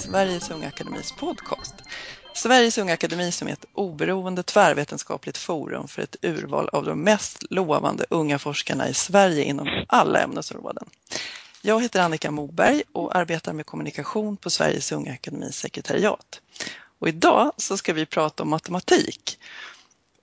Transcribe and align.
Sveriges 0.00 0.50
Unga 0.50 0.68
Akademis 0.68 1.12
podcast. 1.12 1.74
Sveriges 2.34 2.78
Unga 2.78 2.92
Akademi 2.92 3.32
som 3.32 3.48
är 3.48 3.52
ett 3.52 3.64
oberoende 3.74 4.42
tvärvetenskapligt 4.42 5.38
forum 5.38 5.88
för 5.88 6.02
ett 6.02 6.16
urval 6.22 6.68
av 6.68 6.84
de 6.84 7.02
mest 7.02 7.44
lovande 7.50 8.06
unga 8.10 8.38
forskarna 8.38 8.88
i 8.88 8.94
Sverige 8.94 9.44
inom 9.44 9.84
alla 9.88 10.20
ämnesområden. 10.20 10.88
Jag 11.62 11.82
heter 11.82 12.00
Annika 12.00 12.30
Moberg 12.30 12.82
och 12.92 13.16
arbetar 13.16 13.52
med 13.52 13.66
kommunikation 13.66 14.36
på 14.36 14.50
Sveriges 14.50 14.92
Unga 14.92 15.12
Akademis 15.12 15.56
sekretariat. 15.56 16.40
Och 16.98 17.08
idag 17.08 17.52
så 17.56 17.76
ska 17.76 17.92
vi 17.92 18.06
prata 18.06 18.42
om 18.42 18.50
matematik. 18.50 19.38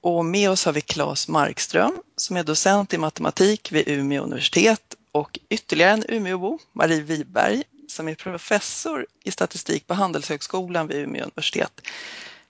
Och 0.02 0.26
med 0.26 0.50
oss 0.50 0.66
har 0.66 0.74
vi 0.74 0.82
Claes 0.82 1.28
Markström 1.28 1.94
som 2.16 2.38
är 2.38 2.44
docent 2.44 2.94
i 2.94 2.98
matematik 2.98 3.72
vid 3.72 3.88
Umeå 3.88 4.24
universitet 4.24 4.96
och 5.12 5.40
ytterligare 5.50 5.92
en 5.92 6.04
Umeåbo, 6.10 6.60
Marie 6.74 7.02
Wiberg, 7.02 7.64
som 7.88 8.08
är 8.08 8.16
professor 8.16 9.08
i 9.24 9.32
statistik 9.32 9.88
på 9.88 9.94
Handelshögskolan 9.94 10.88
vid 10.88 10.98
Umeå 10.98 11.24
universitet. 11.24 11.82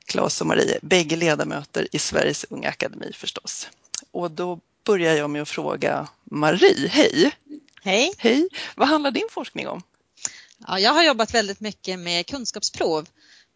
Claes 0.06 0.42
och 0.42 0.48
Marie, 0.48 0.80
bägge 0.82 1.16
ledamöter 1.16 1.88
i 1.92 2.00
Sveriges 2.00 2.46
Unga 2.50 2.70
Akademi 2.70 3.14
förstås. 3.14 3.70
Och 4.12 4.32
då 4.32 4.60
börjar 4.84 5.16
jag 5.16 5.30
med 5.30 5.42
att 5.42 5.50
fråga 5.50 6.08
Marie, 6.24 6.88
hej! 6.88 7.32
Hej! 7.82 8.14
Hej! 8.18 8.50
Vad 8.76 8.88
handlar 8.88 9.12
din 9.12 9.28
forskning 9.32 9.68
om? 9.68 9.84
Ja, 10.68 10.80
jag 10.80 10.94
har 10.94 11.04
jobbat 11.04 11.34
väldigt 11.34 11.60
mycket 11.60 12.00
med 12.00 12.26
kunskapsprov. 12.26 13.10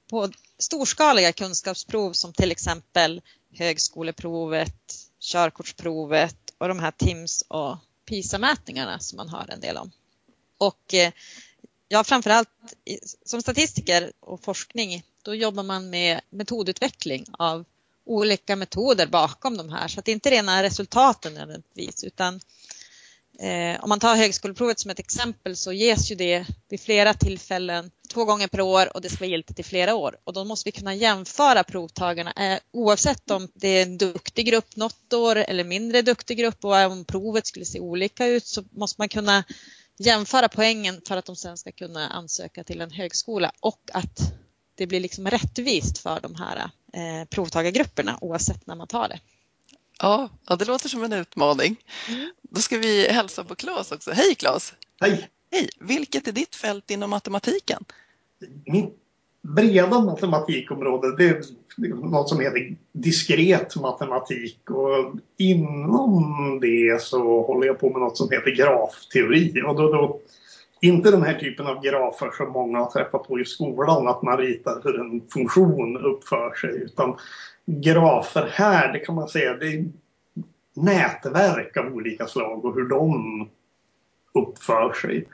På 0.09 0.31
storskaliga 0.59 1.33
kunskapsprov 1.33 2.13
som 2.13 2.33
till 2.33 2.51
exempel 2.51 3.21
högskoleprovet, 3.53 4.93
körkortsprovet 5.19 6.37
och 6.57 6.67
de 6.67 6.79
här 6.79 6.91
TIMS 6.91 7.43
och 7.47 7.77
PISA-mätningarna 8.05 8.99
som 8.99 9.17
man 9.17 9.29
hör 9.29 9.49
en 9.49 9.59
del 9.59 9.77
om. 9.77 9.91
Och 10.57 10.93
eh, 10.93 11.11
ja, 11.91 12.03
framförallt 12.03 12.49
som 13.25 13.41
statistiker 13.41 14.11
och 14.19 14.43
forskning, 14.43 15.03
då 15.21 15.35
jobbar 15.35 15.63
man 15.63 15.89
med 15.89 16.21
metodutveckling 16.29 17.25
av 17.31 17.65
olika 18.05 18.55
metoder 18.55 19.07
bakom 19.07 19.57
de 19.57 19.69
här. 19.69 19.87
Så 19.87 19.99
att 19.99 20.05
det 20.05 20.11
inte 20.11 20.29
är 20.29 20.31
rena 20.31 20.63
resultaten 20.63 21.33
nödvändigtvis 21.33 22.03
utan 22.03 22.39
eh, 23.39 23.83
om 23.83 23.89
man 23.89 23.99
tar 23.99 24.15
högskoleprovet 24.15 24.79
som 24.79 24.91
ett 24.91 24.99
exempel 24.99 25.55
så 25.55 25.73
ges 25.73 26.11
ju 26.11 26.15
det 26.15 26.45
vid 26.69 26.81
flera 26.81 27.13
tillfällen 27.13 27.91
två 28.09 28.25
gånger 28.25 28.47
per 28.47 28.61
år 28.61 28.95
och 28.95 29.01
det 29.01 29.09
ska 29.09 29.19
vara 29.19 29.31
giltigt 29.31 29.59
i 29.59 29.63
flera 29.63 29.95
år. 29.95 30.17
Och 30.23 30.33
då 30.33 30.43
måste 30.43 30.67
vi 30.67 30.71
kunna 30.71 30.95
jämföra 30.95 31.63
provtagarna 31.63 32.33
eh, 32.33 32.59
oavsett 32.71 33.31
om 33.31 33.47
det 33.53 33.67
är 33.67 33.83
en 33.83 33.97
duktig 33.97 34.45
grupp 34.45 34.75
något 34.75 35.13
år 35.13 35.35
eller 35.35 35.63
mindre 35.63 36.01
duktig 36.01 36.37
grupp 36.37 36.65
och 36.65 36.75
om 36.75 37.05
provet 37.05 37.47
skulle 37.47 37.65
se 37.65 37.79
olika 37.79 38.27
ut 38.27 38.45
så 38.47 38.63
måste 38.71 39.01
man 39.01 39.09
kunna 39.09 39.43
jämföra 40.01 40.49
poängen 40.49 41.01
för 41.07 41.17
att 41.17 41.25
de 41.25 41.35
sen 41.35 41.57
ska 41.57 41.71
kunna 41.71 42.09
ansöka 42.09 42.63
till 42.63 42.81
en 42.81 42.91
högskola 42.91 43.51
och 43.59 43.81
att 43.93 44.19
det 44.75 44.87
blir 44.87 44.99
liksom 44.99 45.27
rättvist 45.27 45.97
för 45.97 46.19
de 46.19 46.35
här 46.35 46.57
eh, 46.93 47.27
provtagargrupperna 47.29 48.17
oavsett 48.21 48.67
när 48.67 48.75
man 48.75 48.87
tar 48.87 49.07
det. 49.07 49.19
Ja, 49.99 50.29
ja, 50.47 50.55
det 50.55 50.65
låter 50.65 50.89
som 50.89 51.03
en 51.03 51.13
utmaning. 51.13 51.75
Mm. 52.07 52.33
Då 52.41 52.61
ska 52.61 52.77
vi 52.77 53.07
hälsa 53.07 53.43
på 53.43 53.55
Claes 53.55 53.91
också. 53.91 54.11
Hej 54.11 54.35
Claes! 54.35 54.73
Hej! 54.99 55.29
Hej! 55.51 55.69
Vilket 55.79 56.27
är 56.27 56.31
ditt 56.31 56.55
fält 56.55 56.91
inom 56.91 57.09
matematiken? 57.09 57.85
Mitt 58.65 59.00
breda 59.41 60.01
matematikområden, 60.01 61.15
det 61.15 61.27
är 61.27 61.41
något 62.11 62.29
som 62.29 62.39
heter 62.39 62.75
diskret 62.91 63.75
matematik. 63.75 64.69
Och 64.69 65.15
inom 65.37 66.59
det 66.61 67.01
så 67.01 67.41
håller 67.41 67.67
jag 67.67 67.79
på 67.79 67.89
med 67.89 68.01
något 68.01 68.17
som 68.17 68.29
heter 68.31 68.51
grafteori 68.51 69.61
och 69.67 69.75
då, 69.75 69.91
då 69.91 70.19
inte 70.81 71.11
den 71.11 71.23
här 71.23 71.39
typen 71.39 71.67
av 71.67 71.81
grafer 71.83 72.31
som 72.37 72.51
många 72.51 72.79
har 72.79 72.91
träffat 72.91 73.27
på 73.27 73.39
i 73.39 73.45
skolan, 73.45 74.07
att 74.07 74.21
man 74.21 74.37
ritar 74.37 74.81
hur 74.83 74.99
en 74.99 75.21
funktion 75.33 75.97
uppför 75.97 76.53
sig, 76.53 76.83
utan 76.83 77.15
grafer 77.65 78.47
här, 78.51 78.93
det 78.93 78.99
kan 78.99 79.15
man 79.15 79.27
säga, 79.27 79.53
det 79.53 79.67
är 79.67 79.85
nätverk 80.73 81.77
av 81.77 81.85
olika 81.85 82.27
slag 82.27 82.65
och 82.65 82.75
hur 82.75 82.89
de 82.89 83.49
uppför 84.33 84.93
sig. 84.93 85.27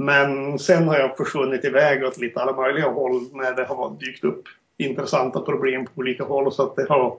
Men 0.00 0.58
sen 0.58 0.88
har 0.88 0.98
jag 0.98 1.16
försvunnit 1.16 1.64
iväg 1.64 2.04
åt 2.04 2.16
lite 2.16 2.40
alla 2.40 2.56
möjliga 2.56 2.88
håll 2.88 3.28
när 3.32 3.54
det 3.54 3.64
har 3.64 3.96
dykt 4.00 4.24
upp 4.24 4.42
intressanta 4.76 5.40
problem 5.40 5.84
på 5.84 5.90
olika 5.96 6.24
håll 6.24 6.52
så 6.52 6.62
att 6.62 6.76
det 6.76 6.86
har 6.88 7.16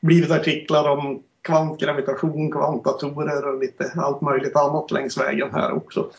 blivit 0.00 0.30
artiklar 0.30 0.88
om 0.88 1.22
kvantgravitation, 1.42 2.52
kvantdatorer 2.52 3.48
och 3.48 3.60
lite 3.60 3.92
allt 3.96 4.20
möjligt 4.20 4.56
annat 4.56 4.90
längs 4.90 5.18
vägen 5.18 5.48
här 5.52 5.72
också. 5.72 6.10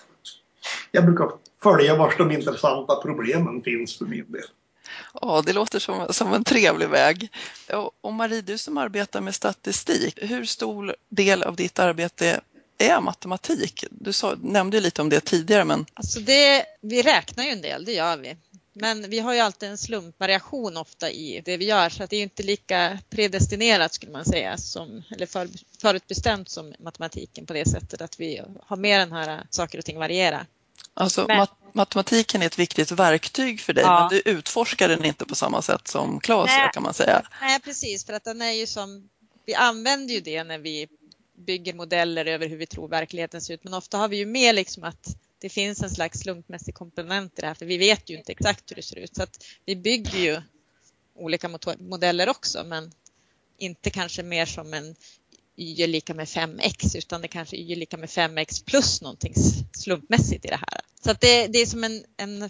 Jag 0.92 1.06
brukar 1.06 1.30
följa 1.64 1.96
var 1.96 2.14
de 2.18 2.32
intressanta 2.32 2.96
problemen 2.96 3.62
finns 3.64 3.98
för 3.98 4.06
min 4.06 4.32
del. 4.32 4.48
Ja, 5.22 5.44
det 5.46 5.54
låter 5.54 5.80
som, 5.80 6.06
som 6.10 6.34
en 6.34 6.44
trevlig 6.44 6.90
väg. 6.90 7.30
Och 8.02 8.14
Marie, 8.14 8.42
du 8.42 8.58
som 8.58 8.78
arbetar 8.78 9.22
med 9.22 9.36
statistik, 9.36 10.20
hur 10.22 10.46
stor 10.46 10.96
del 11.10 11.44
av 11.44 11.56
ditt 11.56 11.80
arbete 11.80 12.42
är 12.90 13.02
matematik? 13.02 13.86
Du 13.92 14.14
sa, 14.14 14.36
nämnde 14.42 14.80
lite 14.80 15.02
om 15.02 15.10
det 15.10 15.20
tidigare. 15.20 15.64
Men... 15.64 15.86
Alltså 15.94 16.20
det, 16.20 16.66
vi 16.82 17.02
räknar 17.02 17.44
ju 17.44 17.50
en 17.50 17.62
del, 17.62 17.86
det 17.86 17.94
gör 17.94 18.18
vi. 18.18 18.36
Men 18.74 19.10
vi 19.10 19.20
har 19.20 19.34
ju 19.34 19.40
alltid 19.40 19.70
en 19.70 19.78
slumpvariation 19.78 20.78
ofta 20.78 21.12
i 21.12 21.42
det 21.46 21.58
vi 21.58 21.66
gör 21.66 21.90
så 21.90 22.04
att 22.04 22.10
det 22.10 22.16
är 22.16 22.24
inte 22.24 22.44
lika 22.44 23.00
predestinerat 23.10 23.94
skulle 23.94 24.12
man 24.12 24.26
säga 24.26 24.58
som, 24.58 25.04
eller 25.12 25.26
för, 25.26 25.50
förutbestämt 25.82 26.50
som 26.50 26.74
matematiken 26.80 27.46
på 27.46 27.54
det 27.54 27.70
sättet 27.70 28.02
att 28.02 28.20
vi 28.20 28.42
har 28.66 28.78
mer 28.78 29.00
den 29.00 29.12
här 29.12 29.48
saker 29.50 29.78
och 29.78 29.86
ting 29.86 29.98
variera. 29.98 30.46
Alltså 30.94 31.26
men... 31.28 31.38
mat 31.38 31.52
matematiken 31.76 32.42
är 32.42 32.46
ett 32.46 32.60
viktigt 32.60 32.92
verktyg 32.92 33.62
för 33.62 33.74
dig 33.74 33.84
ja. 33.84 34.00
men 34.00 34.10
du 34.10 34.32
utforskar 34.32 34.90
den 34.90 35.06
inte 35.06 35.26
på 35.26 35.36
samma 35.36 35.62
sätt 35.62 35.88
som 35.88 36.20
Claes 36.20 36.52
kan 36.74 36.84
man 36.84 36.94
säga. 36.94 37.22
Nej 37.42 37.60
precis 37.60 38.06
för 38.06 38.14
att 38.14 38.24
den 38.24 38.42
är 38.42 38.52
ju 38.52 38.68
som, 38.68 39.10
vi 39.46 39.56
använder 39.56 40.14
ju 40.14 40.22
det 40.22 40.44
när 40.44 40.58
vi 40.58 40.88
bygger 41.46 41.74
modeller 41.74 42.26
över 42.26 42.50
hur 42.50 42.58
vi 42.58 42.66
tror 42.66 42.88
verkligheten 42.88 43.42
ser 43.42 43.54
ut 43.54 43.64
men 43.64 43.74
ofta 43.74 43.98
har 43.98 44.08
vi 44.08 44.18
ju 44.18 44.26
med 44.26 44.56
liksom 44.56 44.84
att 44.84 45.18
det 45.40 45.50
finns 45.50 45.84
en 45.84 45.90
slags 45.90 46.20
slumpmässig 46.20 46.76
komponent 46.76 47.40
i 47.40 47.42
det 47.42 47.48
här 47.48 47.54
för 47.54 47.66
vi 47.66 47.78
vet 47.78 48.10
ju 48.10 48.18
inte 48.18 48.32
exakt 48.32 48.72
hur 48.72 48.76
det 48.76 48.82
ser 48.82 49.00
ut 49.00 49.16
så 49.16 49.24
att 49.24 49.44
vi 49.66 49.76
bygger 49.76 50.20
ju 50.20 50.42
olika 51.16 51.60
modeller 51.80 52.30
också 52.30 52.64
men 52.64 52.92
inte 53.58 53.90
kanske 53.90 54.24
mer 54.24 54.46
som 54.46 54.74
en 54.74 54.96
y 55.56 55.84
är 55.84 55.88
lika 55.88 56.14
med 56.14 56.26
5x 56.26 56.98
utan 56.98 57.22
det 57.22 57.28
kanske 57.28 57.56
y 57.56 57.72
är 57.72 57.76
lika 57.76 57.98
med 57.98 58.10
5x 58.10 58.66
plus 58.66 59.02
någonting 59.02 59.34
slumpmässigt 59.74 60.46
i 60.46 60.48
det 60.48 60.56
här. 60.56 60.82
Så 61.04 61.12
att 61.12 61.22
det, 61.22 61.48
det 61.48 61.60
är 61.60 61.66
som 61.66 61.84
en, 61.84 62.06
en, 62.18 62.50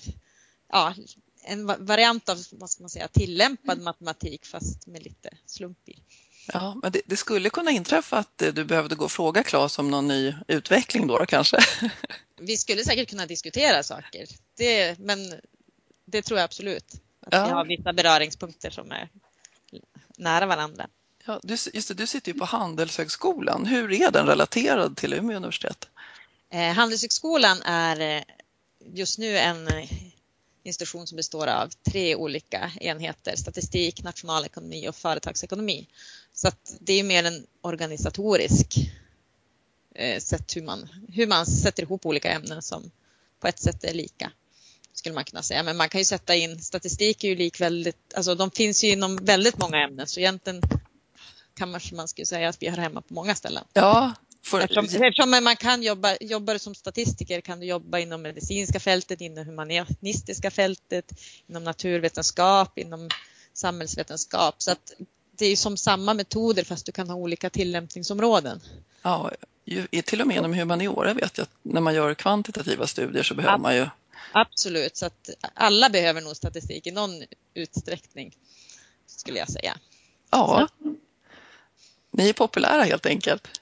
ja, 0.70 0.96
en 1.44 1.66
variant 1.66 2.30
av 2.30 2.44
vad 2.52 2.70
ska 2.70 2.84
man 2.84 2.90
säga, 2.90 3.08
tillämpad 3.08 3.82
matematik 3.82 4.46
fast 4.46 4.88
med 4.88 5.04
lite 5.04 5.38
slump 5.46 5.90
i. 5.90 6.00
Ja, 6.46 6.76
men 6.82 6.92
det, 6.92 7.02
det, 7.06 7.18
skulle 7.18 7.50
kunna 7.50 7.72
inträffa 7.72 8.18
att 8.18 8.38
du 8.38 8.66
behövde 8.66 8.96
gå 8.96 9.06
och 9.06 9.12
fråga 9.12 9.44
Claes 9.44 9.80
om 9.80 9.92
någon 9.92 10.08
ny 10.08 10.36
utveckling 10.48 11.08
då, 11.08 11.18
då 11.18 11.26
kanske? 11.26 11.58
Vi 12.40 12.58
skulle 12.58 12.84
säkert 12.84 13.10
kunna 13.10 13.26
diskutera 13.26 13.84
saker, 13.84 14.28
det, 14.58 15.00
men 15.00 15.34
det 16.06 16.22
tror 16.22 16.40
jag 16.40 16.46
absolut. 16.46 16.94
Att 17.26 17.34
ja. 17.34 17.46
vi 17.46 17.52
har 17.52 17.66
vissa 17.66 17.94
beröringspunkter 17.94 18.70
som 18.70 18.92
är 18.92 19.10
nära 20.18 20.46
varandra. 20.46 20.88
Ja, 21.26 21.40
du, 21.44 21.54
just 21.74 21.88
det, 21.88 21.94
du 21.94 22.08
sitter 22.08 22.32
ju 22.34 22.40
på 22.40 22.46
Handelshögskolan. 22.46 23.66
Hur 23.66 23.92
är 23.92 24.12
den 24.12 24.28
relaterad 24.28 24.98
till 24.98 25.14
Umeå 25.14 25.38
universitet? 25.38 25.88
Eh, 26.50 26.74
Handelshögskolan 26.74 27.62
är 27.62 28.18
eh, 28.18 28.24
just 28.94 29.20
nu 29.20 29.38
en 29.38 29.68
institution 30.64 31.08
som 31.08 31.16
består 31.16 31.48
av 31.48 31.70
tre 31.84 32.16
olika 32.16 32.72
enheter, 32.82 33.36
statistik, 33.36 34.04
nationalekonomi 34.04 34.90
och 34.90 34.96
företagsekonomi. 34.96 35.88
Så 36.34 36.48
att 36.48 36.76
det 36.80 36.94
är 36.94 37.04
mer 37.04 37.24
en 37.24 37.46
organisatorisk 37.62 38.78
eh, 39.96 40.20
sätt 40.20 40.56
hur 40.56 40.62
man, 40.62 40.90
hur 41.10 41.28
man 41.28 41.46
sätter 41.46 41.84
ihop 41.84 42.06
olika 42.06 42.32
ämnen 42.32 42.62
som 42.62 42.92
på 43.40 43.48
ett 43.48 43.60
sätt 43.60 43.84
är 43.84 43.94
lika 43.94 44.32
skulle 44.94 45.16
man 45.16 45.26
kunna 45.26 45.44
säga. 45.44 45.64
Men 45.64 45.78
man 45.78 45.90
kan 45.90 46.02
ju 46.02 46.06
sätta 46.06 46.36
in 46.36 46.62
statistik 46.62 47.24
är 47.24 47.28
ju 47.28 47.36
lik 47.36 47.62
väldigt, 47.62 48.14
alltså 48.14 48.36
de 48.36 48.52
finns 48.52 48.84
ju 48.84 48.88
inom 48.88 49.16
väldigt 49.16 49.58
många 49.58 49.78
ämnen 49.78 50.08
så 50.08 50.20
egentligen 50.20 50.62
kanske 51.54 51.96
man 51.96 52.08
skulle 52.08 52.26
säga 52.26 52.50
att 52.50 52.62
vi 52.62 52.70
hör 52.70 52.78
hemma 52.78 53.02
på 53.02 53.14
många 53.14 53.36
ställen. 53.36 53.64
Ja, 53.74 54.14
för... 54.44 54.60
eftersom, 54.60 54.86
eftersom, 54.86 55.44
man 55.44 55.56
kan 55.56 55.84
jobba, 55.84 56.18
jobbar 56.22 56.58
som 56.58 56.76
statistiker 56.76 57.42
kan 57.42 57.60
du 57.60 57.66
jobba 57.66 58.00
inom 58.00 58.22
medicinska 58.22 58.80
fältet, 58.80 59.22
inom 59.22 59.46
humanistiska 59.46 60.52
fältet, 60.52 61.12
inom 61.48 61.64
naturvetenskap, 61.64 62.78
inom 62.78 63.10
samhällsvetenskap. 63.54 64.56
Så 64.58 64.72
att 64.72 64.94
det 65.38 65.46
är 65.46 65.56
som 65.56 65.78
samma 65.78 66.14
metoder 66.14 66.64
fast 66.64 66.86
du 66.86 66.92
kan 66.92 67.10
ha 67.10 67.16
olika 67.16 67.50
tillämpningsområden. 67.50 68.62
Ja, 69.02 69.32
till 70.06 70.22
och 70.22 70.28
med 70.28 70.38
inom 70.38 70.54
humaniora 70.54 71.14
vet 71.14 71.38
jag 71.38 71.44
att 71.44 71.56
när 71.62 71.82
man 71.82 71.96
gör 71.96 72.14
kvantitativa 72.14 72.88
studier 72.88 73.24
så 73.24 73.34
behöver 73.36 73.58
man 73.58 73.76
ju 73.76 73.88
Absolut, 74.32 74.98
så 74.98 75.06
att 75.06 75.30
alla 75.54 75.90
behöver 75.90 76.22
nog 76.22 76.36
statistik 76.36 76.88
i 76.88 76.92
någon 76.92 77.24
utsträckning 77.54 78.38
skulle 79.08 79.40
jag 79.40 79.50
säga. 79.50 79.78
Ja, 80.30 80.68
så. 80.84 80.96
ni 82.12 82.30
är 82.30 82.34
populära 82.34 82.84
helt 82.84 83.06
enkelt. 83.06 83.62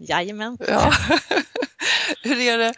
Jajamän. 0.00 0.58
Ja. 0.68 0.92
Hur 2.22 2.40
är 2.40 2.58
det, 2.58 2.74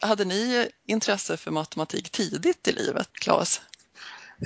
hade 0.00 0.24
ni 0.24 0.68
intresse 0.86 1.36
för 1.36 1.50
matematik 1.50 2.10
tidigt 2.10 2.68
i 2.68 2.72
livet, 2.72 3.08
Claes? 3.12 3.60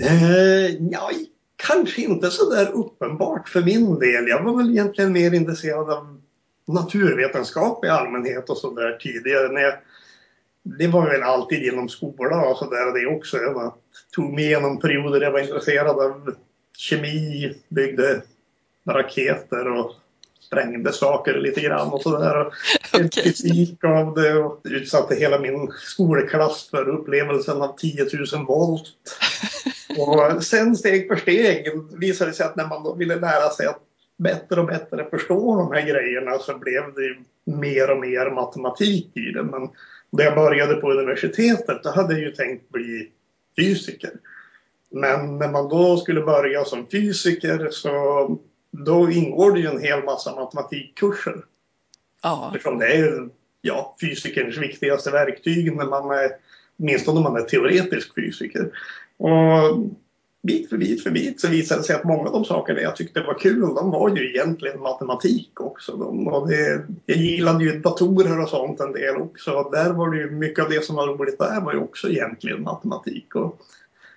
Eh, 0.00 0.75
ja, 0.90 1.11
kanske 1.56 2.02
inte 2.02 2.31
så 2.31 2.50
där 2.50 2.70
uppenbart 2.72 3.49
för 3.49 3.62
min 3.62 3.99
del. 3.99 4.28
Jag 4.28 4.43
var 4.43 4.56
väl 4.56 4.70
egentligen 4.70 5.12
mer 5.12 5.34
intresserad 5.34 5.90
av 5.90 6.20
naturvetenskap 6.67 7.84
i 7.84 7.88
allmänhet 7.88 8.50
och 8.50 8.58
så 8.58 8.75
där 8.75 8.96
tidigare. 8.96 9.52
När 9.52 9.61
jag, 9.61 9.75
det 10.62 10.87
var 10.87 11.11
väl 11.11 11.22
alltid 11.22 11.62
genom 11.62 11.88
skola 11.88 12.46
och 12.46 12.58
så 12.58 12.70
där 12.70 13.00
det 13.00 13.17
också. 13.17 13.37
Jag 13.37 13.75
tog 14.11 14.32
mig 14.32 14.44
igenom 14.44 14.81
perioder 14.81 15.20
där 15.20 15.26
jag 15.26 15.32
var 15.32 15.40
intresserad 15.40 15.99
av 15.99 16.34
kemi, 16.76 17.55
byggde 17.69 18.22
raketer 18.87 19.69
och 19.69 19.93
sprängde 20.40 20.92
saker 20.92 21.34
lite 21.34 21.60
grann 21.60 21.88
och 21.88 22.02
sådär. 22.02 22.46
Okay. 22.92 23.08
Kritik 23.08 23.84
av 23.84 24.14
det 24.14 24.34
och 24.34 24.60
utsatte 24.64 25.14
hela 25.14 25.38
min 25.38 25.72
skolklass 25.72 26.69
för 26.70 26.88
upplevelsen 26.88 27.62
av 27.62 27.76
10 27.76 28.06
000 28.32 28.46
volt. 28.46 28.82
Och 29.98 30.44
sen 30.44 30.76
steg 30.76 31.08
för 31.08 31.16
steg 31.16 31.66
visade 32.00 32.31
det 32.31 32.34
sig 32.34 32.46
att 32.46 32.56
när 32.56 32.66
man 32.66 32.82
då 32.82 32.94
ville 32.94 33.16
lära 33.16 33.50
sig 33.50 33.66
att 33.66 33.81
bättre 34.16 34.60
och 34.60 34.66
bättre 34.66 35.06
förstå 35.10 35.56
de 35.56 35.72
här 35.72 35.87
grejerna 35.87 36.38
så 36.38 36.58
blev 36.58 36.82
det 36.94 37.16
mer 37.56 37.90
och 37.90 38.00
mer 38.00 38.31
matematik 38.31 39.16
i 39.16 39.32
det. 39.32 39.43
Men 39.43 39.69
när 40.10 40.25
jag 40.25 40.34
började 40.34 40.75
på 40.75 40.93
universitetet 40.93 41.82
då 41.82 41.90
hade 41.90 42.12
jag 42.12 42.22
ju 42.22 42.32
tänkt 42.32 42.69
bli 42.69 43.10
fysiker. 43.58 44.10
Men 44.90 45.38
när 45.38 45.48
man 45.48 45.69
då 45.69 45.96
skulle 45.96 46.20
börja 46.20 46.64
som 46.64 46.86
fysiker 46.86 47.69
så 47.70 48.38
då 48.70 49.11
ingår 49.11 49.52
det 49.52 49.61
ju 49.61 49.67
en 49.67 49.82
hel 49.82 50.05
massa 50.05 50.34
matematikkurser. 50.34 51.44
Ja. 52.22 52.52
Eftersom 52.55 52.78
det 52.78 52.87
är 52.87 53.28
ja, 53.62 53.96
fysikerns 54.00 54.58
viktigaste 54.58 55.11
verktyg 55.11 55.76
när 55.76 55.87
man 55.87 56.11
är, 56.11 56.31
åtminstone 56.78 57.17
om 57.17 57.22
man 57.22 57.37
är 57.37 57.43
teoretisk 57.43 58.14
fysiker. 58.14 58.70
Och 59.17 59.78
bit 60.43 60.69
för 60.69 60.76
bit 60.76 61.02
för 61.02 61.11
bit 61.11 61.40
så 61.40 61.49
visade 61.49 61.81
det 61.81 61.84
sig 61.84 61.96
att 61.96 62.05
många 62.05 62.28
av 62.28 62.32
de 62.32 62.44
sakerna 62.44 62.81
jag 62.81 62.96
tyckte 62.96 63.22
var 63.22 63.38
kul, 63.38 63.75
de 63.75 63.90
var 63.90 64.17
ju 64.17 64.31
egentligen 64.31 64.81
matematik 64.81 65.61
också. 65.61 65.96
De, 65.96 66.28
och 66.28 66.49
det, 66.49 66.82
jag 67.06 67.17
gillade 67.17 67.64
ju 67.64 67.81
datorer 67.81 68.40
och 68.40 68.49
sånt 68.49 68.81
en 68.81 68.93
del 68.93 69.17
också. 69.17 69.70
Där 69.72 69.93
var 69.93 70.11
det 70.11 70.19
ju 70.19 70.31
mycket 70.31 70.64
av 70.64 70.70
det 70.70 70.84
som 70.84 70.96
var 70.96 71.06
roligt 71.06 71.38
där 71.38 71.61
var 71.61 71.72
ju 71.72 71.78
också 71.78 72.08
egentligen 72.08 72.62
matematik. 72.62 73.34
Och, 73.34 73.61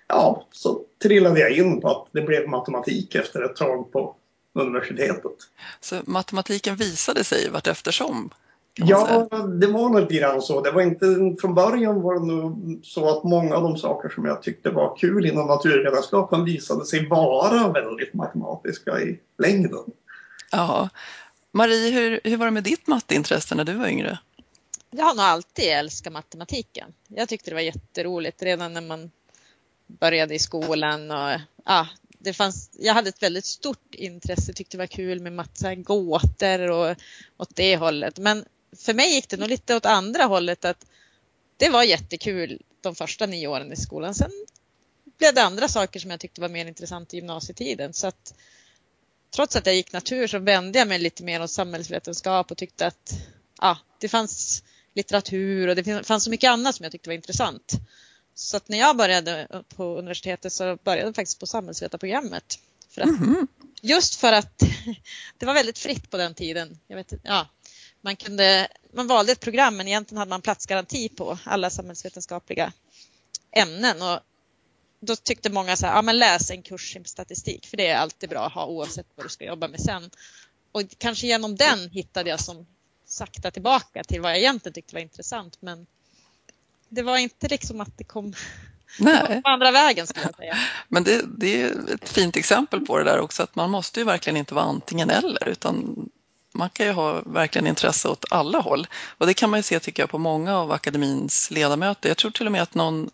ja, 0.06 0.46
så 0.50 0.80
trillade 1.02 1.40
jag 1.40 1.50
in 1.50 1.80
på 1.80 1.88
att 1.88 2.06
det 2.12 2.22
blev 2.22 2.48
matematik 2.48 3.14
efter 3.14 3.42
ett 3.42 3.56
tag 3.56 3.92
på 3.92 4.14
universitetet. 4.54 5.32
Så 5.80 6.00
matematiken 6.04 6.76
visade 6.76 7.24
sig 7.24 7.50
vart 7.50 7.66
eftersom? 7.66 8.30
Ja, 8.76 9.28
det 9.60 9.66
var 9.66 9.88
nog 9.88 10.00
lite 10.00 10.14
grann 10.14 10.42
så. 10.42 10.60
Det 10.60 10.70
var 10.70 10.82
inte, 10.82 11.36
från 11.40 11.54
början 11.54 12.02
var 12.02 12.14
det 12.14 12.26
nog 12.26 12.80
så 12.82 13.18
att 13.18 13.24
många 13.24 13.56
av 13.56 13.62
de 13.62 13.76
saker 13.76 14.08
som 14.08 14.24
jag 14.24 14.42
tyckte 14.42 14.70
var 14.70 14.96
kul 14.96 15.26
inom 15.26 15.46
naturvetenskapen 15.46 16.44
visade 16.44 16.86
sig 16.86 17.08
vara 17.08 17.72
väldigt 17.72 18.14
matematiska 18.14 19.00
i 19.00 19.20
längden. 19.38 19.84
Ja. 20.50 20.88
Marie, 21.52 21.90
hur, 21.90 22.20
hur 22.24 22.36
var 22.36 22.46
det 22.46 22.50
med 22.50 22.64
ditt 22.64 22.86
matteintresse 22.86 23.54
när 23.54 23.64
du 23.64 23.72
var 23.72 23.86
yngre? 23.86 24.18
Jag 24.90 25.04
har 25.04 25.14
nog 25.14 25.24
alltid 25.24 25.64
älskat 25.64 26.12
matematiken. 26.12 26.94
Jag 27.08 27.28
tyckte 27.28 27.50
det 27.50 27.54
var 27.54 27.60
jätteroligt 27.60 28.42
redan 28.42 28.72
när 28.72 28.80
man 28.80 29.10
började 29.86 30.34
i 30.34 30.38
skolan 30.38 31.10
och 31.10 31.40
ja, 31.64 31.86
det 32.24 32.32
fanns, 32.32 32.70
jag 32.72 32.94
hade 32.94 33.08
ett 33.08 33.22
väldigt 33.22 33.44
stort 33.44 33.94
intresse, 33.94 34.52
tyckte 34.52 34.76
det 34.76 34.82
var 34.82 34.86
kul 34.86 35.20
med 35.20 35.32
massa 35.32 35.74
gåtor 35.74 36.70
och 36.70 36.96
åt 37.36 37.56
det 37.56 37.76
hållet. 37.76 38.18
Men 38.18 38.44
för 38.76 38.94
mig 38.94 39.14
gick 39.14 39.28
det 39.28 39.36
nog 39.36 39.48
lite 39.48 39.76
åt 39.76 39.86
andra 39.86 40.24
hållet 40.24 40.64
att 40.64 40.86
det 41.56 41.68
var 41.68 41.82
jättekul 41.82 42.62
de 42.80 42.94
första 42.94 43.26
nio 43.26 43.46
åren 43.46 43.72
i 43.72 43.76
skolan. 43.76 44.14
Sen 44.14 44.30
blev 45.18 45.34
det 45.34 45.42
andra 45.42 45.68
saker 45.68 46.00
som 46.00 46.10
jag 46.10 46.20
tyckte 46.20 46.40
var 46.40 46.48
mer 46.48 46.66
intressant 46.66 47.14
i 47.14 47.16
gymnasietiden. 47.16 47.92
Så 47.92 48.06
att, 48.06 48.34
trots 49.34 49.56
att 49.56 49.66
jag 49.66 49.74
gick 49.74 49.92
natur 49.92 50.26
så 50.26 50.38
vände 50.38 50.78
jag 50.78 50.88
mig 50.88 50.98
lite 50.98 51.24
mer 51.24 51.42
åt 51.42 51.50
samhällsvetenskap 51.50 52.50
och 52.50 52.56
tyckte 52.56 52.86
att 52.86 53.12
ja, 53.60 53.78
det 54.00 54.08
fanns 54.08 54.62
litteratur 54.94 55.68
och 55.68 55.76
det 55.76 56.06
fanns 56.06 56.24
så 56.24 56.30
mycket 56.30 56.50
annat 56.50 56.74
som 56.74 56.84
jag 56.84 56.92
tyckte 56.92 57.08
var 57.08 57.14
intressant. 57.14 57.72
Så 58.34 58.56
att 58.56 58.68
när 58.68 58.78
jag 58.78 58.96
började 58.96 59.62
på 59.76 59.98
universitetet 59.98 60.52
så 60.52 60.78
började 60.84 61.08
jag 61.08 61.14
faktiskt 61.14 61.40
på 61.40 61.46
samhällsvetarprogrammet. 61.46 62.58
För 62.90 63.00
att, 63.00 63.08
mm. 63.08 63.48
Just 63.82 64.14
för 64.14 64.32
att 64.32 64.58
det 65.38 65.46
var 65.46 65.54
väldigt 65.54 65.78
fritt 65.78 66.10
på 66.10 66.16
den 66.16 66.34
tiden. 66.34 66.78
Jag 66.86 66.96
vet, 66.96 67.12
ja, 67.22 67.48
man, 68.00 68.16
kunde, 68.16 68.68
man 68.92 69.06
valde 69.06 69.32
ett 69.32 69.40
program 69.40 69.76
men 69.76 69.88
egentligen 69.88 70.18
hade 70.18 70.30
man 70.30 70.42
platsgaranti 70.42 71.08
på 71.08 71.38
alla 71.44 71.70
samhällsvetenskapliga 71.70 72.72
ämnen. 73.52 74.02
Och 74.02 74.20
då 75.00 75.16
tyckte 75.16 75.50
många 75.50 75.76
så 75.76 75.86
här, 75.86 75.94
ja 75.94 76.02
men 76.02 76.18
läs 76.18 76.50
en 76.50 76.62
kurs 76.62 76.96
i 76.96 77.04
statistik 77.04 77.66
för 77.66 77.76
det 77.76 77.86
är 77.86 77.96
alltid 77.96 78.30
bra 78.30 78.46
att 78.46 78.52
ha 78.52 78.66
oavsett 78.66 79.06
vad 79.14 79.26
du 79.26 79.30
ska 79.30 79.44
jobba 79.44 79.68
med 79.68 79.80
sen. 79.80 80.10
Och 80.72 80.82
kanske 80.98 81.26
genom 81.26 81.56
den 81.56 81.90
hittade 81.90 82.30
jag 82.30 82.40
som 82.40 82.66
sakta 83.06 83.50
tillbaka 83.50 84.04
till 84.04 84.20
vad 84.20 84.30
jag 84.30 84.38
egentligen 84.38 84.74
tyckte 84.74 84.94
var 84.94 85.00
intressant 85.00 85.56
men 85.60 85.86
det 86.94 87.02
var 87.02 87.18
inte 87.18 87.48
liksom 87.48 87.80
att 87.80 87.98
det 87.98 88.04
kom 88.04 88.34
Nej. 88.98 89.42
på 89.42 89.48
andra 89.48 89.70
vägen 89.70 90.06
skulle 90.06 90.26
jag 90.26 90.36
säga. 90.36 90.56
Men 90.88 91.04
det, 91.04 91.24
det 91.38 91.62
är 91.62 91.94
ett 91.94 92.08
fint 92.08 92.36
exempel 92.36 92.80
på 92.80 92.98
det 92.98 93.04
där 93.04 93.20
också 93.20 93.42
att 93.42 93.56
man 93.56 93.70
måste 93.70 94.00
ju 94.00 94.06
verkligen 94.06 94.36
inte 94.36 94.54
vara 94.54 94.64
antingen 94.64 95.10
eller 95.10 95.48
utan 95.48 96.08
man 96.54 96.70
kan 96.70 96.86
ju 96.86 96.92
ha 96.92 97.22
verkligen 97.26 97.66
intresse 97.66 98.08
åt 98.08 98.24
alla 98.30 98.58
håll. 98.60 98.86
Och 99.18 99.26
det 99.26 99.34
kan 99.34 99.50
man 99.50 99.58
ju 99.58 99.62
se 99.62 99.80
tycker 99.80 100.02
jag 100.02 100.10
på 100.10 100.18
många 100.18 100.56
av 100.56 100.72
akademins 100.72 101.50
ledamöter. 101.50 102.08
Jag 102.08 102.16
tror 102.16 102.30
till 102.30 102.46
och 102.46 102.52
med 102.52 102.62
att 102.62 102.74
någon 102.74 103.10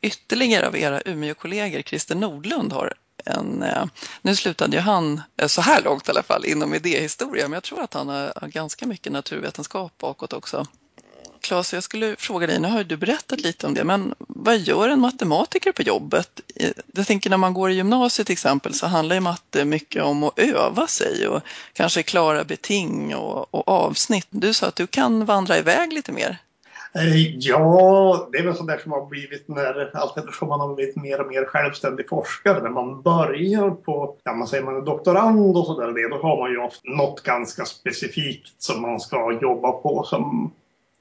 ytterligare 0.00 0.66
av 0.66 0.76
era 0.76 1.00
Umeå-kollegor, 1.00 1.82
Christer 1.82 2.14
Nordlund, 2.14 2.72
har 2.72 2.94
en, 3.24 3.62
eh, 3.62 3.84
nu 4.22 4.36
slutade 4.36 4.76
ju 4.76 4.82
han, 4.82 5.22
eh, 5.40 5.46
så 5.46 5.60
här 5.60 5.82
långt 5.82 6.08
i 6.08 6.10
alla 6.10 6.22
fall, 6.22 6.44
inom 6.44 6.74
idéhistoria, 6.74 7.48
men 7.48 7.52
jag 7.52 7.62
tror 7.62 7.82
att 7.82 7.94
han 7.94 8.08
har 8.08 8.48
ganska 8.48 8.86
mycket 8.86 9.12
naturvetenskap 9.12 9.98
bakåt 9.98 10.32
också. 10.32 10.66
Claes, 11.44 11.72
jag 11.72 11.82
skulle 11.82 12.16
fråga 12.18 12.46
dig, 12.46 12.60
nu 12.60 12.68
har 12.68 12.84
du 12.84 12.96
berättat 12.96 13.40
lite 13.40 13.66
om 13.66 13.74
det, 13.74 13.84
men 13.84 14.14
vad 14.18 14.58
gör 14.58 14.88
en 14.88 15.00
matematiker 15.00 15.72
på 15.72 15.82
jobbet? 15.82 16.40
Jag 16.94 17.06
tänker 17.06 17.30
när 17.30 17.36
man 17.36 17.54
går 17.54 17.70
i 17.70 17.74
gymnasiet 17.74 18.26
till 18.26 18.32
exempel 18.32 18.74
så 18.74 18.86
handlar 18.86 19.14
ju 19.14 19.20
matte 19.20 19.64
mycket 19.64 20.02
om 20.02 20.22
att 20.24 20.38
öva 20.38 20.86
sig 20.86 21.28
och 21.28 21.40
kanske 21.72 22.02
klara 22.02 22.44
beting 22.44 23.16
och, 23.16 23.54
och 23.54 23.68
avsnitt. 23.68 24.26
Du 24.30 24.54
sa 24.54 24.66
att 24.66 24.76
du 24.76 24.86
kan 24.86 25.24
vandra 25.24 25.58
iväg 25.58 25.92
lite 25.92 26.12
mer. 26.12 26.38
Eh, 26.94 27.36
ja, 27.38 28.28
det 28.32 28.38
är 28.38 28.44
väl 28.44 28.56
sådär 28.56 28.78
som 28.82 28.92
har 28.92 29.06
blivit 29.06 29.48
när 29.48 29.96
allt 29.96 30.18
eftersom 30.18 30.48
man 30.48 30.60
har 30.60 30.74
blivit 30.74 30.96
mer 30.96 31.20
och 31.20 31.28
mer 31.28 31.44
självständig 31.44 32.08
forskare. 32.08 32.62
När 32.62 32.70
man 32.70 33.02
börjar 33.02 33.70
på, 33.70 34.16
ja 34.24 34.32
man 34.32 34.48
säger 34.48 34.64
man 34.64 34.76
är 34.76 34.80
doktorand 34.80 35.56
och 35.56 35.66
sådär, 35.66 36.08
då 36.10 36.16
har 36.16 36.38
man 36.38 36.50
ju 36.50 36.58
ofta 36.58 36.90
något 36.90 37.22
ganska 37.22 37.64
specifikt 37.64 38.62
som 38.62 38.82
man 38.82 39.00
ska 39.00 39.38
jobba 39.42 39.72
på 39.72 40.04
som 40.04 40.52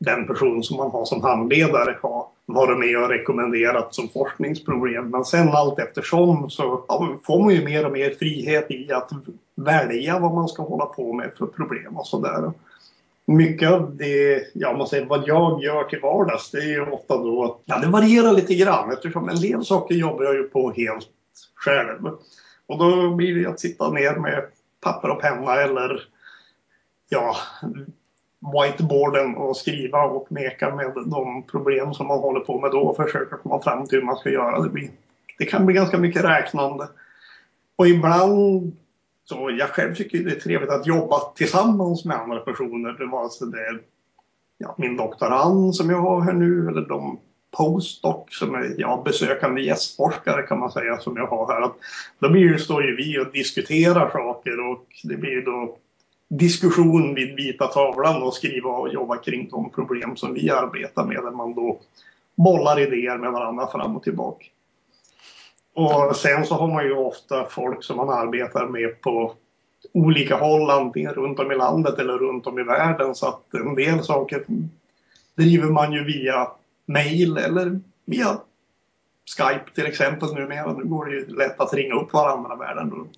den 0.04 0.28
person 0.28 0.64
som 0.64 0.78
man 0.78 0.92
har 0.92 1.06
som 1.06 1.22
handledare 1.22 1.98
har 2.02 2.28
varit 2.46 2.80
med 2.80 2.98
och 2.98 3.10
rekommenderat 3.10 3.96
som 3.96 4.10
forskningsproblem. 4.10 5.10
Men 5.10 5.26
sen 5.26 5.50
allt 5.50 5.80
eftersom 5.80 6.50
så 6.50 6.86
ja, 6.88 7.18
får 7.26 7.44
man 7.44 7.54
ju 7.54 7.66
mer 7.66 7.86
och 7.86 7.92
mer 7.92 8.10
frihet 8.10 8.72
i 8.72 8.92
att 8.92 9.10
välja 9.56 10.20
vad 10.20 10.34
man 10.34 10.48
ska 10.48 10.64
hålla 10.64 10.86
på 10.86 11.14
med 11.14 11.32
för 11.38 11.46
problem 11.46 11.98
och 11.98 12.08
sådär. 12.08 12.52
Mycket 13.26 13.72
av 13.72 13.96
det, 13.96 14.44
ja 14.54 14.78
man 14.78 14.88
säger 14.88 15.06
vad 15.06 15.28
jag 15.28 15.64
gör 15.64 15.84
till 15.84 16.00
vardags, 16.02 16.52
det 16.52 16.58
är 16.58 16.68
ju 16.68 16.82
ofta 16.82 17.18
då, 17.18 17.60
ja 17.66 17.78
det 17.78 17.88
varierar 17.88 18.32
lite 18.32 18.56
grann 18.56 18.92
eftersom 18.92 19.30
en 19.30 19.42
del 19.42 19.66
saker 19.66 19.96
jobbar 19.96 20.24
jag 20.24 20.36
ju 20.36 20.44
på 20.44 20.72
helt 20.72 21.08
själv. 21.56 22.10
Och 22.68 22.78
då 22.78 23.16
blir 23.16 23.36
det 23.36 23.50
att 23.50 23.60
sitta 23.60 23.90
ner 23.90 24.16
med 24.16 24.44
papper 24.82 25.10
och 25.10 25.22
penna 25.22 25.56
eller 25.56 26.08
ja, 27.10 27.36
whiteboarden 28.52 29.36
och 29.36 29.58
skriva 29.58 30.04
och 30.04 30.32
meka 30.32 30.76
med 30.76 30.92
de 31.06 31.44
problem 31.44 31.94
som 31.94 32.08
man 32.08 32.20
håller 32.20 32.40
på 32.40 32.60
med 32.60 32.72
då 32.72 32.80
och 32.80 32.96
försöka 32.96 33.38
komma 33.38 33.62
fram 33.62 33.88
till 33.88 34.00
hur 34.00 34.06
man 34.06 34.16
ska 34.16 34.30
göra. 34.30 34.62
Det, 34.62 34.70
blir, 34.70 34.90
det 35.38 35.46
kan 35.46 35.66
bli 35.66 35.76
ganska 35.76 35.98
mycket 35.98 36.24
räknande. 36.24 36.88
Och 37.76 37.88
ibland 37.88 38.72
Så 39.26 39.56
jag 39.60 39.70
själv 39.70 39.96
tycker 39.96 40.20
det 40.20 40.32
är 40.32 40.40
trevligt 40.40 40.70
att 40.70 40.88
jobba 40.88 41.20
tillsammans 41.36 42.06
med 42.06 42.18
andra 42.18 42.40
personer. 42.40 42.92
Det 42.92 43.06
var 43.06 43.24
alltså 43.24 43.46
det, 43.46 43.80
ja, 44.58 44.76
min 44.78 44.98
doktorand 44.98 45.76
som 45.76 45.90
jag 45.90 46.02
har 46.02 46.22
här 46.22 46.34
nu 46.34 46.68
eller 46.68 46.82
de 46.82 47.20
postdoc 47.58 48.26
som 48.30 48.56
är 48.56 48.76
ja, 48.78 49.02
besökande 49.06 49.62
gästforskare 49.62 50.42
kan 50.42 50.60
man 50.60 50.72
säga 50.72 50.98
som 50.98 51.18
jag 51.18 51.28
har 51.28 51.54
här. 51.54 51.62
Att 51.62 51.76
då 52.20 52.38
ju, 52.38 52.58
står 52.58 52.84
ju 52.84 52.96
vi 52.96 53.20
och 53.20 53.32
diskuterar 53.32 54.10
saker 54.10 54.72
och 54.72 54.86
det 55.04 55.18
blir 55.18 55.32
ju 55.32 55.42
då 55.42 55.78
diskussion 56.38 57.16
vid 57.16 57.36
vita 57.36 57.68
tavlan 57.68 58.24
och 58.24 58.34
skriva 58.34 58.70
och 58.70 58.94
jobba 58.94 59.18
kring 59.18 59.50
de 59.50 59.70
problem 59.70 60.16
som 60.16 60.34
vi 60.34 60.50
arbetar 60.50 61.06
med. 61.06 61.24
Där 61.24 61.32
man 61.32 61.54
då 61.54 61.80
bollar 62.36 62.80
idéer 62.80 63.18
med 63.18 63.32
varandra 63.32 63.68
fram 63.68 63.96
och 63.96 64.04
tillbaka. 64.04 64.46
Och 65.74 66.16
sen 66.16 66.46
så 66.46 66.56
har 66.56 66.68
man 66.68 66.86
ju 66.86 66.94
ofta 66.94 67.46
folk 67.46 67.84
som 67.84 67.98
man 67.98 68.10
arbetar 68.10 68.68
med 68.68 69.02
på 69.02 69.34
olika 69.92 70.36
håll, 70.36 70.70
antingen 70.70 71.14
runt 71.14 71.40
om 71.40 71.52
i 71.52 71.56
landet 71.56 72.00
eller 72.00 72.18
runt 72.18 72.48
om 72.48 72.60
i 72.60 72.64
världen. 72.64 73.16
Så 73.16 73.28
att 73.28 73.54
en 73.54 73.76
del 73.76 74.04
saker 74.04 74.46
driver 75.36 75.70
man 75.70 75.94
ju 75.94 76.04
via 76.04 76.48
mail 76.86 77.38
eller 77.38 77.80
via 78.06 78.38
Skype 79.38 79.76
till 79.76 79.86
exempel 79.86 80.34
numera. 80.34 80.74
Nu 80.74 80.84
går 80.84 81.06
det 81.06 81.12
ju 81.12 81.26
lätt 81.26 81.60
att 81.60 81.74
ringa 81.74 81.96
upp 81.96 82.14
varandra 82.14 82.56
världen 82.56 82.92
runt. 82.92 83.18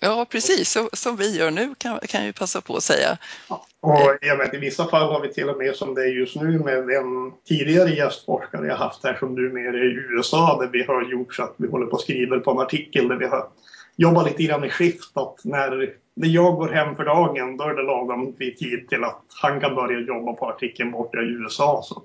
Ja, 0.00 0.26
precis. 0.30 0.70
Så, 0.70 0.88
som 0.92 1.16
vi 1.16 1.38
gör 1.38 1.50
nu 1.50 1.74
kan, 1.78 1.98
kan 2.08 2.26
jag 2.26 2.34
passa 2.34 2.60
på 2.60 2.76
att 2.76 2.82
säga. 2.82 3.18
Ja, 3.48 3.66
och 3.80 4.18
jag 4.20 4.36
vet, 4.36 4.54
I 4.54 4.58
vissa 4.58 4.88
fall 4.88 5.12
har 5.12 5.20
vi 5.20 5.34
till 5.34 5.48
och 5.48 5.58
med 5.58 5.76
som 5.76 5.94
det 5.94 6.02
är 6.02 6.06
just 6.06 6.36
nu 6.36 6.58
med 6.58 6.90
en 6.90 7.32
tidigare 7.48 7.90
gästforskare 7.90 8.66
jag 8.66 8.76
haft 8.76 9.04
här 9.04 9.14
som 9.14 9.34
nu 9.34 9.68
är 9.68 9.84
i 9.84 10.14
USA 10.14 10.58
där 10.60 10.68
vi 10.68 10.82
har 10.82 11.02
gjort 11.02 11.34
så 11.34 11.42
att 11.42 11.54
vi 11.56 11.68
håller 11.68 11.86
på 11.86 11.92
och 11.92 12.00
skriver 12.00 12.38
på 12.38 12.50
en 12.50 12.58
artikel 12.58 13.08
där 13.08 13.16
vi 13.16 13.26
har 13.26 13.48
jobbat 13.96 14.26
lite 14.26 14.42
grann 14.42 14.64
i 14.64 14.70
skift 14.70 15.16
att 15.16 15.44
när, 15.44 15.94
när 16.14 16.28
jag 16.28 16.54
går 16.54 16.68
hem 16.68 16.96
för 16.96 17.04
dagen 17.04 17.56
då 17.56 17.64
är 17.64 17.74
det 17.74 17.82
lagom 17.82 18.34
vid 18.38 18.58
tid 18.58 18.88
till 18.88 19.04
att 19.04 19.22
han 19.42 19.60
kan 19.60 19.74
börja 19.74 20.00
jobba 20.00 20.32
på 20.32 20.46
artikeln 20.46 20.90
borta 20.90 21.18
i 21.18 21.24
USA. 21.24 21.82
Så 21.84 22.02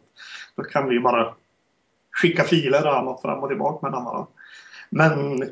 då 0.56 0.64
kan 0.64 0.90
vi 0.90 1.00
bara 1.00 1.34
skicka 2.12 2.44
filer 2.44 2.88
och 2.88 2.98
annat 2.98 3.22
fram 3.22 3.40
och 3.40 3.50
tillbaka 3.50 3.86
med 3.86 3.92
varandra. 3.92 4.28
Men 4.90 5.44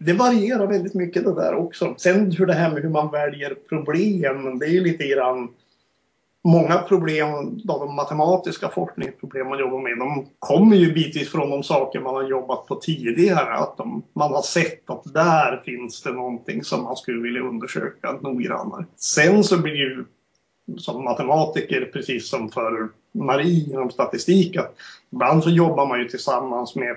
det 0.00 0.12
varierar 0.12 0.66
väldigt 0.66 0.94
mycket 0.94 1.24
det 1.24 1.34
där 1.34 1.54
också. 1.54 1.94
Sen 1.98 2.32
hur 2.32 2.46
det 2.46 2.54
här 2.54 2.74
med 2.74 2.82
hur 2.82 2.90
man 2.90 3.10
väljer 3.10 3.54
problem, 3.68 4.58
det 4.58 4.66
är 4.66 4.70
ju 4.70 4.84
lite 4.84 5.06
grann 5.06 5.48
Många 6.44 6.78
problem, 6.78 7.60
de 7.64 7.94
matematiska 7.94 8.68
forskningsproblem 8.68 9.48
man 9.48 9.58
jobbar 9.58 9.78
med, 9.78 9.98
de 9.98 10.26
kommer 10.38 10.76
ju 10.76 10.92
bitvis 10.92 11.28
från 11.28 11.50
de 11.50 11.62
saker 11.62 12.00
man 12.00 12.14
har 12.14 12.28
jobbat 12.28 12.66
på 12.66 12.74
tidigare. 12.74 13.54
Att 13.54 13.76
de, 13.76 14.02
man 14.12 14.32
har 14.32 14.42
sett 14.42 14.90
att 14.90 15.14
där 15.14 15.62
finns 15.64 16.02
det 16.02 16.12
någonting 16.12 16.64
som 16.64 16.82
man 16.82 16.96
skulle 16.96 17.22
vilja 17.22 17.40
undersöka 17.40 18.12
noggrannare. 18.12 18.84
Sen 18.96 19.44
så 19.44 19.58
blir 19.58 19.72
det 19.72 19.78
ju 19.78 20.04
som 20.76 21.04
matematiker, 21.04 21.90
precis 21.92 22.28
som 22.28 22.50
för 22.50 22.88
Marie 23.12 23.64
inom 23.70 23.90
statistik, 23.90 24.56
att 24.56 24.74
ibland 25.12 25.44
så 25.44 25.50
jobbar 25.50 25.86
man 25.86 25.98
ju 25.98 26.08
tillsammans 26.08 26.76
med 26.76 26.96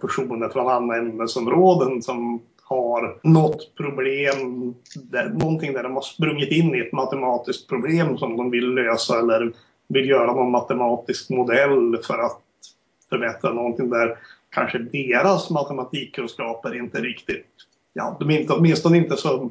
personer 0.00 0.48
från 0.48 0.68
andra 0.68 0.96
ämnesområden 0.96 2.02
som 2.02 2.42
har 2.62 3.18
något 3.22 3.74
problem, 3.76 4.74
där, 4.94 5.28
någonting 5.28 5.72
där 5.72 5.82
de 5.82 5.94
har 5.94 6.02
sprungit 6.02 6.52
in 6.52 6.74
i 6.74 6.78
ett 6.78 6.92
matematiskt 6.92 7.68
problem 7.68 8.18
som 8.18 8.36
de 8.36 8.50
vill 8.50 8.74
lösa 8.74 9.18
eller 9.18 9.52
vill 9.88 10.08
göra 10.08 10.34
någon 10.34 10.50
matematisk 10.50 11.30
modell 11.30 11.98
för 12.06 12.18
att 12.18 12.40
förbättra 13.08 13.52
någonting 13.52 13.90
där 13.90 14.18
kanske 14.50 14.78
deras 14.78 15.50
matematikkunskaper 15.50 16.76
inte 16.76 17.00
riktigt, 17.00 17.46
ja, 17.92 18.16
de 18.20 18.30
är 18.30 18.40
inte, 18.40 18.52
åtminstone 18.52 18.96
inte 18.96 19.16
så 19.16 19.50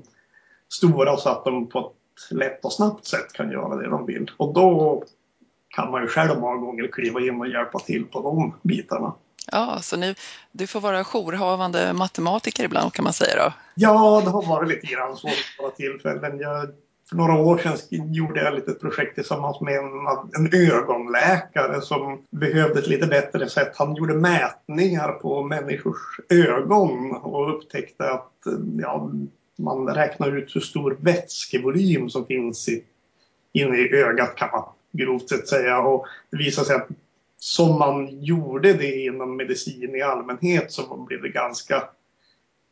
stora 0.69 1.17
så 1.17 1.29
att 1.29 1.45
de 1.45 1.69
på 1.69 1.79
ett 1.79 2.35
lätt 2.35 2.65
och 2.65 2.73
snabbt 2.73 3.05
sätt 3.05 3.33
kan 3.33 3.51
göra 3.51 3.75
det 3.75 3.89
de 3.89 4.05
vill. 4.05 4.31
Och 4.37 4.53
då 4.53 5.03
kan 5.69 5.91
man 5.91 6.01
ju 6.01 6.07
själv 6.07 6.39
många 6.39 6.57
gånger 6.57 6.87
kliva 6.87 7.21
in 7.21 7.41
och 7.41 7.47
hjälpa 7.47 7.79
till 7.79 8.05
på 8.05 8.21
de 8.21 8.53
bitarna. 8.61 9.13
Ja, 9.51 9.79
så 9.81 9.97
nu, 9.97 10.15
du 10.51 10.67
får 10.67 10.81
vara 10.81 11.03
jourhavande 11.03 11.93
matematiker 11.93 12.63
ibland 12.63 12.93
kan 12.93 13.03
man 13.03 13.13
säga 13.13 13.35
då? 13.35 13.53
Ja, 13.75 14.21
det 14.25 14.31
har 14.31 14.47
varit 14.47 14.69
lite 14.69 14.87
grann 14.87 15.17
så 15.17 15.27
vid 15.27 15.35
några 15.59 15.71
tillfällen. 15.71 16.39
Jag, 16.39 16.67
för 17.09 17.15
några 17.15 17.35
år 17.35 17.57
sedan 17.57 17.77
gjorde 18.13 18.39
jag 18.39 18.47
ett 18.47 18.59
litet 18.59 18.81
projekt 18.81 19.15
tillsammans 19.15 19.61
med 19.61 19.73
en, 19.73 19.91
en 20.37 20.71
ögonläkare 20.71 21.81
som 21.81 22.21
behövde 22.29 22.79
ett 22.79 22.87
lite 22.87 23.07
bättre 23.07 23.49
sätt. 23.49 23.71
Han 23.75 23.95
gjorde 23.95 24.13
mätningar 24.13 25.11
på 25.11 25.43
människors 25.43 26.19
ögon 26.29 27.15
och 27.15 27.55
upptäckte 27.55 28.11
att 28.11 28.31
ja, 28.81 29.11
man 29.57 29.87
räknar 29.87 30.37
ut 30.37 30.55
hur 30.55 30.61
stor 30.61 30.97
vätskevolym 30.99 32.09
som 32.09 32.25
finns 32.25 32.69
i, 32.69 32.83
inne 33.53 33.77
i 33.77 33.93
ögat 33.93 34.35
kan 34.35 34.49
man 34.51 34.63
grovt 34.91 35.29
sett 35.29 35.47
säga. 35.47 35.79
Och 35.79 36.05
det 36.31 36.37
visade 36.37 36.67
sig 36.67 36.75
att 36.75 36.87
som 37.43 37.79
man 37.79 38.21
gjorde 38.21 38.73
det 38.73 39.05
inom 39.05 39.37
medicin 39.37 39.95
i 39.95 40.01
allmänhet 40.01 40.71
så 40.71 41.05
blev 41.07 41.21
det 41.21 41.29
ganska 41.29 41.83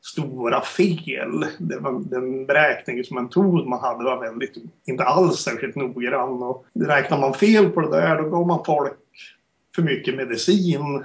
stora 0.04 0.62
fel. 0.62 1.46
Det 1.60 1.80
var, 1.80 2.02
den 2.10 2.46
beräkningsmetod 2.46 3.68
man 3.68 3.80
hade 3.80 4.04
var 4.04 4.20
väldigt, 4.20 4.56
inte 4.86 5.04
alls 5.04 5.40
särskilt 5.40 5.76
noggrann. 5.76 6.44
Och 6.44 6.66
räknar 6.74 7.20
man 7.20 7.34
fel 7.34 7.70
på 7.70 7.82
det 7.82 7.90
där 7.90 8.22
då 8.22 8.30
gav 8.30 8.48
man 8.48 8.66
folk 8.66 8.94
för 9.76 9.82
mycket 9.82 10.16
medicin, 10.16 11.04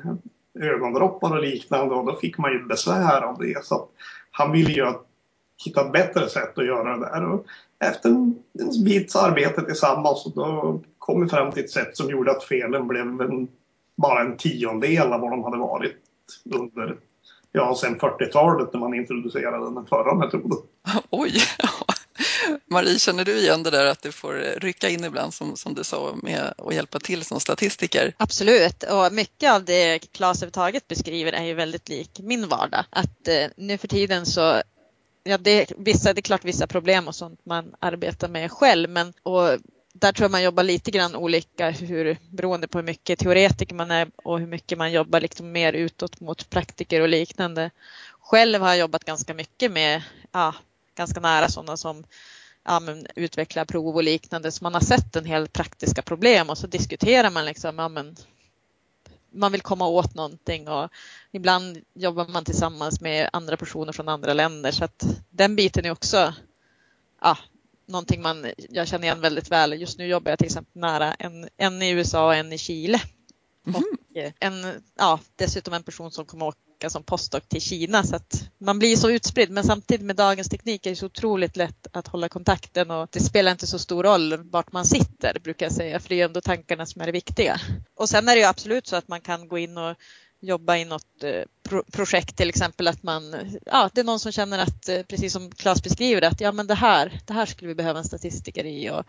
ögondroppar 0.60 1.36
och 1.36 1.42
liknande 1.42 1.94
och 1.94 2.06
då 2.06 2.16
fick 2.16 2.38
man 2.38 2.52
ju 2.52 2.64
besvär 2.64 3.22
av 3.22 3.38
det. 3.38 3.64
Så 3.64 3.88
han 4.30 4.52
ville 4.52 4.72
ju 4.72 4.92
hitta 5.64 5.86
ett 5.86 5.92
bättre 5.92 6.28
sätt 6.28 6.58
att 6.58 6.66
göra 6.66 6.96
det 6.96 7.06
där. 7.06 7.32
Och 7.32 7.44
efter 7.84 8.08
en, 8.08 8.34
en 8.58 8.84
bits 8.84 9.16
arbete 9.16 9.62
tillsammans 9.62 10.26
då 10.34 10.80
kom 11.06 11.22
vi 11.22 11.28
fram 11.28 11.52
till 11.52 11.64
ett 11.64 11.70
sätt 11.70 11.96
som 11.96 12.10
gjorde 12.10 12.30
att 12.30 12.44
felen 12.44 12.88
blev 12.88 13.20
en, 13.20 13.48
bara 13.96 14.20
en 14.20 14.36
tiondel 14.36 15.12
av 15.12 15.20
vad 15.20 15.30
de 15.30 15.44
hade 15.44 15.56
varit 15.56 15.96
under 16.54 16.96
ja, 17.52 17.76
sen 17.80 18.00
40-talet 18.00 18.72
när 18.72 18.80
man 18.80 18.94
introducerade 18.94 19.74
den 19.74 19.86
förra 19.86 20.14
metoden. 20.14 20.58
Oj! 21.10 21.42
Marie, 22.70 22.98
känner 22.98 23.24
du 23.24 23.38
igen 23.38 23.62
det 23.62 23.70
där 23.70 23.86
att 23.86 24.02
du 24.02 24.12
får 24.12 24.32
rycka 24.60 24.88
in 24.88 25.04
ibland 25.04 25.34
som, 25.34 25.56
som 25.56 25.74
du 25.74 25.84
sa 25.84 26.14
med 26.22 26.54
att 26.58 26.74
hjälpa 26.74 26.98
till 26.98 27.24
som 27.24 27.40
statistiker? 27.40 28.14
Absolut, 28.16 28.82
och 28.82 29.12
mycket 29.12 29.52
av 29.52 29.64
det 29.64 29.98
Claes 29.98 30.38
överhuvudtaget 30.38 30.88
beskriver 30.88 31.32
är 31.32 31.44
ju 31.44 31.54
väldigt 31.54 31.88
lik 31.88 32.20
min 32.22 32.48
vardag. 32.48 32.84
Att 32.90 33.28
eh, 33.28 33.46
nu 33.56 33.78
för 33.78 33.88
tiden 33.88 34.26
så 34.26 34.62
Ja, 35.28 35.38
det, 35.38 35.72
vissa, 35.76 36.12
det 36.12 36.20
är 36.20 36.22
klart 36.22 36.44
vissa 36.44 36.66
problem 36.66 37.08
och 37.08 37.14
sånt 37.14 37.40
man 37.44 37.74
arbetar 37.78 38.28
med 38.28 38.52
själv, 38.52 38.90
men 38.90 39.12
och 39.22 39.58
där 40.00 40.12
tror 40.12 40.24
jag 40.24 40.30
man 40.30 40.42
jobbar 40.42 40.62
lite 40.62 40.90
grann 40.90 41.16
olika 41.16 41.70
hur, 41.70 42.18
beroende 42.30 42.68
på 42.68 42.78
hur 42.78 42.84
mycket 42.84 43.18
teoretiker 43.18 43.74
man 43.74 43.90
är 43.90 44.10
och 44.16 44.40
hur 44.40 44.46
mycket 44.46 44.78
man 44.78 44.92
jobbar 44.92 45.20
liksom 45.20 45.52
mer 45.52 45.72
utåt 45.72 46.20
mot 46.20 46.50
praktiker 46.50 47.00
och 47.00 47.08
liknande. 47.08 47.70
Själv 48.20 48.60
har 48.60 48.68
jag 48.68 48.78
jobbat 48.78 49.04
ganska 49.04 49.34
mycket 49.34 49.72
med, 49.72 50.02
ja, 50.32 50.54
ganska 50.94 51.20
nära 51.20 51.48
sådana 51.48 51.76
som 51.76 52.04
ja, 52.64 52.80
men, 52.80 53.06
utvecklar 53.16 53.64
prov 53.64 53.96
och 53.96 54.02
liknande 54.02 54.52
så 54.52 54.64
man 54.64 54.74
har 54.74 54.80
sett 54.80 55.16
en 55.16 55.24
hel 55.24 55.48
praktiska 55.48 56.02
problem 56.02 56.50
och 56.50 56.58
så 56.58 56.66
diskuterar 56.66 57.30
man 57.30 57.44
liksom, 57.44 57.78
ja, 57.78 57.88
men, 57.88 58.16
man 59.32 59.52
vill 59.52 59.62
komma 59.62 59.86
åt 59.86 60.14
någonting 60.14 60.68
och 60.68 60.90
ibland 61.32 61.82
jobbar 61.94 62.28
man 62.28 62.44
tillsammans 62.44 63.00
med 63.00 63.30
andra 63.32 63.56
personer 63.56 63.92
från 63.92 64.08
andra 64.08 64.34
länder 64.34 64.70
så 64.70 64.84
att 64.84 65.06
den 65.30 65.56
biten 65.56 65.84
är 65.84 65.90
också 65.90 66.34
ja, 67.20 67.38
någonting 67.88 68.22
man, 68.22 68.46
jag 68.70 68.88
känner 68.88 69.04
igen 69.04 69.20
väldigt 69.20 69.50
väl. 69.50 69.80
Just 69.80 69.98
nu 69.98 70.06
jobbar 70.06 70.30
jag 70.32 70.38
till 70.38 70.46
exempel 70.46 70.80
nära 70.80 71.14
en, 71.14 71.48
en 71.56 71.82
i 71.82 71.90
USA 71.90 72.26
och 72.26 72.34
en 72.34 72.52
i 72.52 72.58
Chile. 72.58 73.00
Mm. 73.66 73.82
Och 73.82 74.16
eh, 74.16 74.32
en, 74.40 74.82
ja, 74.98 75.20
dessutom 75.36 75.74
en 75.74 75.82
person 75.82 76.10
som 76.10 76.24
kommer 76.24 76.46
åka 76.46 76.90
som 76.90 77.02
postdoc 77.02 77.42
till 77.48 77.60
Kina 77.60 78.02
så 78.02 78.16
att 78.16 78.50
man 78.58 78.78
blir 78.78 78.96
så 78.96 79.10
utspridd 79.10 79.50
men 79.50 79.64
samtidigt 79.64 80.06
med 80.06 80.16
dagens 80.16 80.48
teknik 80.48 80.86
är 80.86 80.90
det 80.90 80.96
så 80.96 81.06
otroligt 81.06 81.56
lätt 81.56 81.86
att 81.92 82.08
hålla 82.08 82.28
kontakten 82.28 82.90
och 82.90 83.08
det 83.12 83.20
spelar 83.20 83.52
inte 83.52 83.66
så 83.66 83.78
stor 83.78 84.02
roll 84.02 84.36
vart 84.50 84.72
man 84.72 84.84
sitter 84.84 85.38
brukar 85.44 85.66
jag 85.66 85.72
säga 85.72 86.00
för 86.00 86.08
det 86.08 86.20
är 86.20 86.24
ändå 86.24 86.40
tankarna 86.40 86.86
som 86.86 87.02
är 87.02 87.06
det 87.06 87.12
viktiga. 87.12 87.60
Och 87.94 88.08
sen 88.08 88.28
är 88.28 88.34
det 88.34 88.40
ju 88.40 88.46
absolut 88.46 88.86
så 88.86 88.96
att 88.96 89.08
man 89.08 89.20
kan 89.20 89.48
gå 89.48 89.58
in 89.58 89.78
och 89.78 89.96
jobba 90.40 90.76
i 90.76 90.84
något 90.84 91.22
eh, 91.22 91.42
pro 91.62 91.82
projekt 91.92 92.36
till 92.36 92.48
exempel 92.48 92.88
att 92.88 93.02
man, 93.02 93.34
ja 93.66 93.90
det 93.94 94.00
är 94.00 94.04
någon 94.04 94.20
som 94.20 94.32
känner 94.32 94.58
att 94.58 94.88
eh, 94.88 95.02
precis 95.02 95.32
som 95.32 95.50
Claes 95.50 95.82
beskriver 95.82 96.22
att 96.22 96.40
ja 96.40 96.52
men 96.52 96.66
det 96.66 96.74
här, 96.74 97.20
det 97.26 97.32
här 97.32 97.46
skulle 97.46 97.68
vi 97.68 97.74
behöva 97.74 97.98
en 97.98 98.04
statistiker 98.04 98.64
i 98.64 98.90
och 98.90 99.04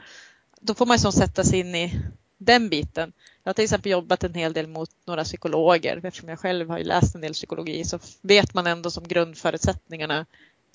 då 0.62 0.74
får 0.76 0.86
man 0.86 0.98
ju 0.98 1.12
sätta 1.12 1.44
sig 1.44 1.60
in 1.60 1.76
i 1.76 2.00
den 2.38 2.70
biten. 2.70 3.14
Jag 3.44 3.50
har 3.50 3.54
till 3.54 3.64
exempel 3.64 3.92
jobbat 3.92 4.24
en 4.24 4.34
hel 4.34 4.54
del 4.54 4.68
mot 4.68 4.90
några 5.06 5.24
psykologer 5.24 6.02
eftersom 6.04 6.30
jag 6.30 6.40
själv 6.40 6.70
har 6.70 6.80
läst 6.80 7.16
en 7.16 7.22
del 7.22 7.34
psykologi 7.34 7.84
så 7.84 8.00
vet 8.22 8.54
man 8.54 8.68
ändå 8.68 8.92
som 8.92 9.08
grundförutsättningarna 9.08 10.26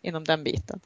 inom 0.02 0.24
den 0.24 0.44
biten. 0.44 0.80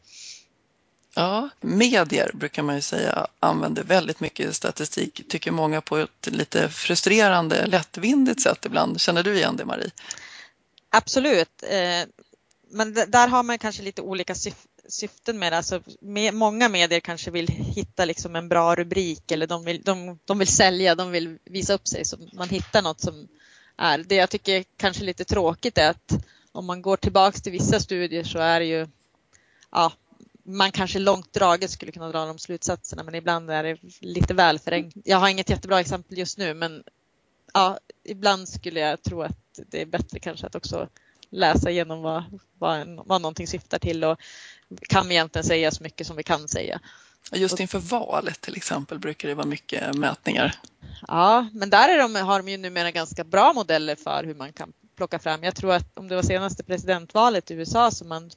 Ja, 1.19 1.49
medier 1.61 2.31
brukar 2.35 2.63
man 2.63 2.75
ju 2.75 2.81
säga 2.81 3.27
använder 3.41 3.83
väldigt 3.83 4.21
mycket 4.21 4.57
statistik, 4.57 5.29
tycker 5.29 5.51
många 5.51 5.81
på 5.81 5.97
ett 5.97 6.27
lite 6.27 6.69
frustrerande, 6.69 7.67
lättvindigt 7.67 8.41
sätt 8.41 8.65
ibland. 8.65 9.01
Känner 9.01 9.23
du 9.23 9.35
igen 9.37 9.57
det 9.57 9.65
Marie? 9.65 9.91
Absolut, 10.91 11.63
eh, 11.63 12.09
men 12.71 12.95
där 12.95 13.29
har 13.29 13.43
man 13.43 13.59
kanske 13.59 13.83
lite 13.83 14.03
olika 14.03 14.35
syften 14.89 15.39
med 15.39 15.53
det. 15.53 15.57
Alltså, 15.57 15.81
många 16.33 16.69
medier 16.69 17.01
kanske 17.01 17.31
vill 17.31 17.49
hitta 17.49 18.05
liksom 18.05 18.37
en 18.37 18.49
bra 18.49 18.75
rubrik 18.75 19.31
eller 19.31 19.47
de 19.47 19.65
vill, 19.65 19.83
de, 19.83 20.19
de 20.25 20.39
vill 20.39 20.49
sälja, 20.49 20.95
de 20.95 21.11
vill 21.11 21.39
visa 21.45 21.75
upp 21.75 21.89
sig 21.89 22.05
så 22.05 22.17
man 22.33 22.49
hittar 22.49 22.83
något 22.83 23.01
som 23.01 23.29
är. 23.77 23.99
Det 23.99 24.15
jag 24.15 24.31
tycker 24.31 24.65
kanske 24.77 25.05
lite 25.05 25.25
tråkigt 25.25 25.79
är 25.79 25.91
att 25.91 26.13
om 26.53 26.67
man 26.67 26.83
går 26.83 26.97
tillbaks 26.97 27.43
till 27.43 27.53
vissa 27.53 27.81
studier 27.81 28.25
så 28.25 28.39
är 28.39 28.61
det 28.61 28.67
ju 28.67 28.89
ja, 29.71 29.93
man 30.47 30.73
kanske 30.73 30.99
långt 30.99 31.33
draget 31.33 31.71
skulle 31.71 31.93
kunna 31.93 32.09
dra 32.09 32.27
de 32.27 32.39
slutsatserna 32.39 33.03
men 33.03 33.15
ibland 33.15 33.51
är 33.51 33.63
det 33.63 33.79
lite 34.01 34.35
väl 34.35 34.59
förenklat. 34.59 35.05
Jag 35.07 35.19
har 35.19 35.29
inget 35.29 35.51
jättebra 35.51 35.81
exempel 35.81 36.19
just 36.19 36.39
nu 36.39 36.55
men 36.55 36.83
ja, 37.55 37.79
ibland 38.05 38.49
skulle 38.49 38.81
jag 38.81 39.03
tro 39.03 39.23
att 39.23 39.61
det 39.71 39.83
är 39.83 39.87
bättre 39.87 40.19
kanske 40.19 40.47
att 40.47 40.55
också 40.55 40.89
läsa 41.31 41.71
igenom 41.71 42.03
vad, 42.03 42.25
vad, 42.59 43.07
vad 43.07 43.23
någonting 43.23 43.47
syftar 43.47 43.79
till 43.79 44.05
och 44.05 44.21
kan 44.89 45.09
vi 45.09 45.15
egentligen 45.15 45.45
säga 45.45 45.71
så 45.71 45.83
mycket 45.83 46.07
som 46.07 46.17
vi 46.17 46.23
kan 46.23 46.49
säga. 46.49 46.81
Just 47.33 47.61
inför 47.61 47.79
valet 47.79 48.41
till 48.41 48.57
exempel 48.57 48.99
brukar 48.99 49.29
det 49.29 49.35
vara 49.35 49.47
mycket 49.47 49.95
mätningar. 49.95 50.55
Ja, 51.09 51.49
men 51.53 51.71
där 51.71 51.89
är 51.89 51.99
de, 51.99 52.15
har 52.15 52.43
de 52.43 52.49
ju 52.49 52.57
numera 52.57 52.91
ganska 52.91 53.25
bra 53.25 53.53
modeller 53.53 53.97
för 53.97 54.25
hur 54.25 54.35
man 54.35 54.53
kan 54.53 54.73
plocka 54.97 55.19
fram. 55.19 55.45
Jag 55.45 55.55
tror 55.55 55.73
att 55.73 55.99
om 55.99 56.09
det 56.09 56.15
var 56.15 56.23
senaste 56.23 56.65
presidentvalet 56.65 57.51
i 57.51 57.55
USA 57.55 57.91
som 57.91 58.09
man 58.09 58.31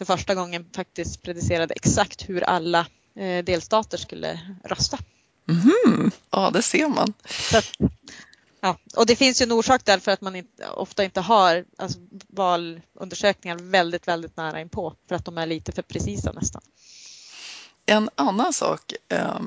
för 0.00 0.16
första 0.16 0.34
gången 0.34 0.66
faktiskt 0.76 1.22
predicerade 1.22 1.74
exakt 1.74 2.28
hur 2.28 2.42
alla 2.42 2.86
eh, 3.16 3.44
delstater 3.44 3.98
skulle 3.98 4.40
rösta. 4.64 4.98
Mm, 5.48 6.10
ja, 6.30 6.50
det 6.50 6.62
ser 6.62 6.88
man. 6.88 7.12
Att, 7.54 7.90
ja, 8.60 8.78
och 8.96 9.06
det 9.06 9.16
finns 9.16 9.40
ju 9.40 9.44
en 9.44 9.52
orsak 9.52 9.84
därför 9.84 10.12
att 10.12 10.20
man 10.20 10.36
inte, 10.36 10.68
ofta 10.68 11.04
inte 11.04 11.20
har 11.20 11.64
alltså, 11.78 11.98
valundersökningar 12.28 13.58
väldigt, 13.58 14.08
väldigt 14.08 14.36
nära 14.36 14.60
inpå 14.60 14.94
för 15.08 15.14
att 15.14 15.24
de 15.24 15.38
är 15.38 15.46
lite 15.46 15.72
för 15.72 15.82
precisa 15.82 16.32
nästan. 16.32 16.62
En 17.86 18.10
annan 18.14 18.52
sak, 18.52 18.92
eh, 19.08 19.40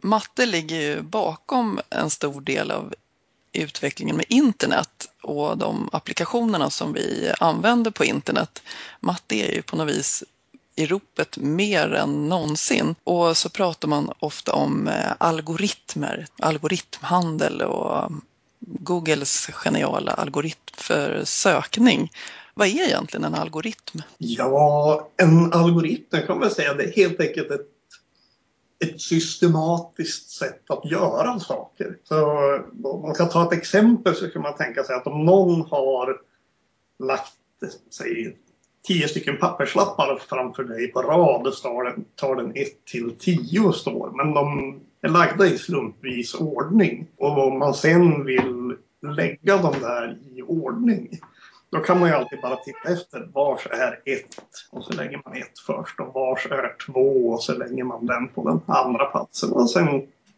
matte 0.00 0.46
ligger 0.46 0.80
ju 0.80 1.02
bakom 1.02 1.80
en 1.90 2.10
stor 2.10 2.40
del 2.40 2.70
av 2.70 2.94
utvecklingen 3.52 4.16
med 4.16 4.26
internet 4.28 5.08
och 5.22 5.58
de 5.58 5.88
applikationerna 5.92 6.70
som 6.70 6.92
vi 6.92 7.32
använder 7.40 7.90
på 7.90 8.04
internet. 8.04 8.62
Matte 9.00 9.34
är 9.34 9.54
ju 9.54 9.62
på 9.62 9.76
något 9.76 9.88
vis 9.88 10.24
i 10.76 10.86
ropet 10.86 11.36
mer 11.36 11.94
än 11.94 12.28
någonsin. 12.28 12.94
Och 13.04 13.36
så 13.36 13.48
pratar 13.48 13.88
man 13.88 14.12
ofta 14.18 14.52
om 14.52 14.88
eh, 14.88 15.12
algoritmer, 15.18 16.26
algoritmhandel 16.38 17.62
och 17.62 18.12
Googles 18.60 19.46
geniala 19.52 20.12
algoritm 20.12 20.74
för 20.74 21.22
sökning. 21.24 22.10
Vad 22.54 22.68
är 22.68 22.86
egentligen 22.86 23.24
en 23.24 23.34
algoritm? 23.34 24.02
Ja, 24.18 25.08
en 25.16 25.52
algoritm 25.52 26.26
kan 26.26 26.38
man 26.38 26.50
säga 26.50 26.74
det 26.74 26.84
är 26.84 26.92
helt 26.92 27.20
enkelt 27.20 27.50
ett 27.50 27.69
ett 28.84 29.00
systematiskt 29.00 30.30
sätt 30.30 30.70
att 30.70 30.90
göra 30.90 31.40
saker. 31.40 31.96
Så 32.04 32.24
om 32.84 33.02
man 33.02 33.14
kan 33.14 33.28
ta 33.28 33.46
ett 33.46 33.58
exempel 33.58 34.14
så 34.14 34.30
kan 34.30 34.42
man 34.42 34.56
tänka 34.56 34.84
sig 34.84 34.96
att 34.96 35.06
om 35.06 35.24
någon 35.24 35.60
har 35.60 36.20
lagt 36.98 37.32
säg, 37.90 38.36
tio 38.86 39.08
stycken 39.08 39.36
papperslappar 39.36 40.20
framför 40.28 40.64
dig 40.64 40.92
på 40.92 41.02
rad 41.02 41.54
tar 41.62 41.84
den, 41.84 42.04
tar 42.14 42.36
den 42.36 42.52
ett 42.54 42.84
till 42.84 43.16
tio 43.18 43.72
står. 43.72 44.10
Men 44.10 44.34
de 44.34 44.80
är 45.00 45.08
lagda 45.08 45.46
i 45.46 45.58
slumpvis 45.58 46.34
ordning. 46.34 47.06
Och 47.16 47.46
om 47.46 47.58
man 47.58 47.74
sen 47.74 48.24
vill 48.24 48.76
lägga 49.16 49.56
dem 49.56 49.74
där 49.80 50.18
i 50.34 50.42
ordning 50.42 51.20
då 51.72 51.80
kan 51.80 52.00
man 52.00 52.08
ju 52.08 52.14
alltid 52.14 52.40
bara 52.40 52.56
titta 52.56 52.92
efter 52.92 53.28
vars 53.34 53.66
är 53.70 54.00
ett 54.04 54.36
och 54.70 54.84
så 54.84 54.92
lägger 54.92 55.22
man 55.24 55.36
ett 55.36 55.58
först 55.66 56.00
och 56.00 56.14
vars 56.14 56.46
är 56.46 56.76
två 56.86 57.28
och 57.28 57.42
så 57.42 57.54
lägger 57.54 57.84
man 57.84 58.06
den 58.06 58.28
på 58.28 58.48
den 58.48 58.60
andra 58.76 59.04
platsen 59.04 59.52
och 59.52 59.70
sen 59.70 59.86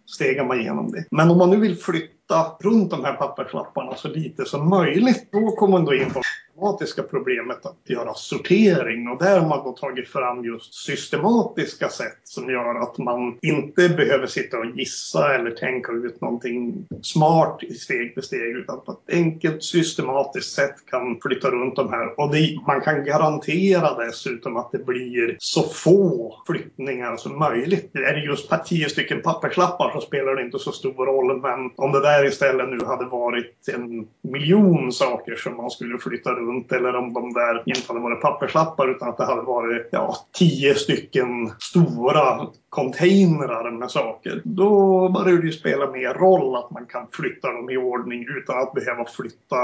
stegar 0.07 0.45
man 0.45 0.61
igenom 0.61 0.93
det. 0.93 1.05
Men 1.11 1.31
om 1.31 1.39
man 1.39 1.51
nu 1.51 1.57
vill 1.57 1.77
flytta 1.77 2.57
runt 2.61 2.91
de 2.91 3.05
här 3.05 3.15
papperslapparna 3.15 3.95
så 3.95 4.09
lite 4.09 4.45
som 4.45 4.69
möjligt 4.71 5.33
då 5.33 5.57
kommer 5.57 5.79
man 5.79 5.85
då 5.85 5.95
in 5.95 6.11
på 6.11 6.21
systematiska 6.53 7.03
problemet 7.03 7.67
att 7.67 7.79
göra 7.85 8.15
sortering 8.15 9.09
och 9.09 9.19
där 9.19 9.41
har 9.41 9.49
man 9.49 9.65
då 9.65 9.73
tagit 9.73 10.09
fram 10.09 10.45
just 10.45 10.75
systematiska 10.75 11.89
sätt 11.89 12.19
som 12.25 12.51
gör 12.51 12.75
att 12.75 12.99
man 12.99 13.39
inte 13.43 13.89
behöver 13.89 14.27
sitta 14.27 14.59
och 14.59 14.67
gissa 14.67 15.35
eller 15.35 15.51
tänka 15.51 15.93
ut 15.93 16.21
någonting 16.21 16.87
smart 17.03 17.63
i 17.63 17.75
steg 17.75 18.15
för 18.15 18.21
steg 18.21 18.57
utan 18.57 18.81
på 18.81 18.93
ett 18.93 19.15
enkelt 19.15 19.65
systematiskt 19.65 20.55
sätt 20.55 20.75
kan 20.91 21.19
flytta 21.23 21.51
runt 21.51 21.77
de 21.77 21.91
här 21.91 22.21
och 22.21 22.33
det, 22.33 22.59
man 22.67 22.81
kan 22.81 23.05
garantera 23.05 24.05
dessutom 24.07 24.57
att 24.57 24.73
det 24.73 24.85
blir 24.87 25.37
så 25.39 25.63
få 25.63 26.35
flyttningar 26.47 27.17
som 27.17 27.39
möjligt. 27.39 27.95
Är 27.95 28.15
det 28.15 28.25
just 28.25 28.51
tio 28.67 28.89
stycken 28.89 29.23
papperslappar 29.23 29.91
så 29.95 30.01
spelar 30.01 30.37
det 30.37 30.43
inte 30.43 30.59
så 30.59 30.73
stor 30.73 31.07
roll 31.07 31.41
men 31.41 31.71
om 31.77 31.93
det 31.93 32.01
där 32.01 32.27
istället 32.27 32.69
nu 32.69 32.87
hade 32.87 33.05
varit 33.05 33.69
en 33.75 34.07
miljon 34.23 34.93
saker 34.93 35.37
som 35.37 35.57
man 35.57 35.71
skulle 35.71 35.99
flytta 35.99 36.31
runt 36.31 36.42
runt 36.47 36.73
eller 36.73 36.97
om 36.97 37.13
de 37.13 37.33
där 37.33 37.63
inte 37.67 37.89
hade 37.89 38.01
varit 38.01 38.23
papperslappar 38.23 38.89
utan 38.89 39.09
att 39.09 39.17
det 39.17 39.25
hade 39.25 39.43
varit 39.43 39.89
ja, 39.93 40.17
tio 40.33 40.75
stycken 40.75 41.51
stora 41.59 42.47
containrar 42.69 43.71
med 43.71 43.91
saker. 43.91 44.43
Då 44.45 45.09
börjar 45.09 45.39
det 45.39 45.47
ju 45.47 45.53
spela 45.53 45.91
mer 45.91 46.15
roll 46.15 46.57
att 46.57 46.71
man 46.71 46.87
kan 46.87 47.07
flytta 47.13 47.53
dem 47.53 47.71
i 47.71 47.77
ordning 47.77 48.27
utan 48.39 48.59
att 48.59 48.73
behöva 48.73 49.05
flytta 49.05 49.57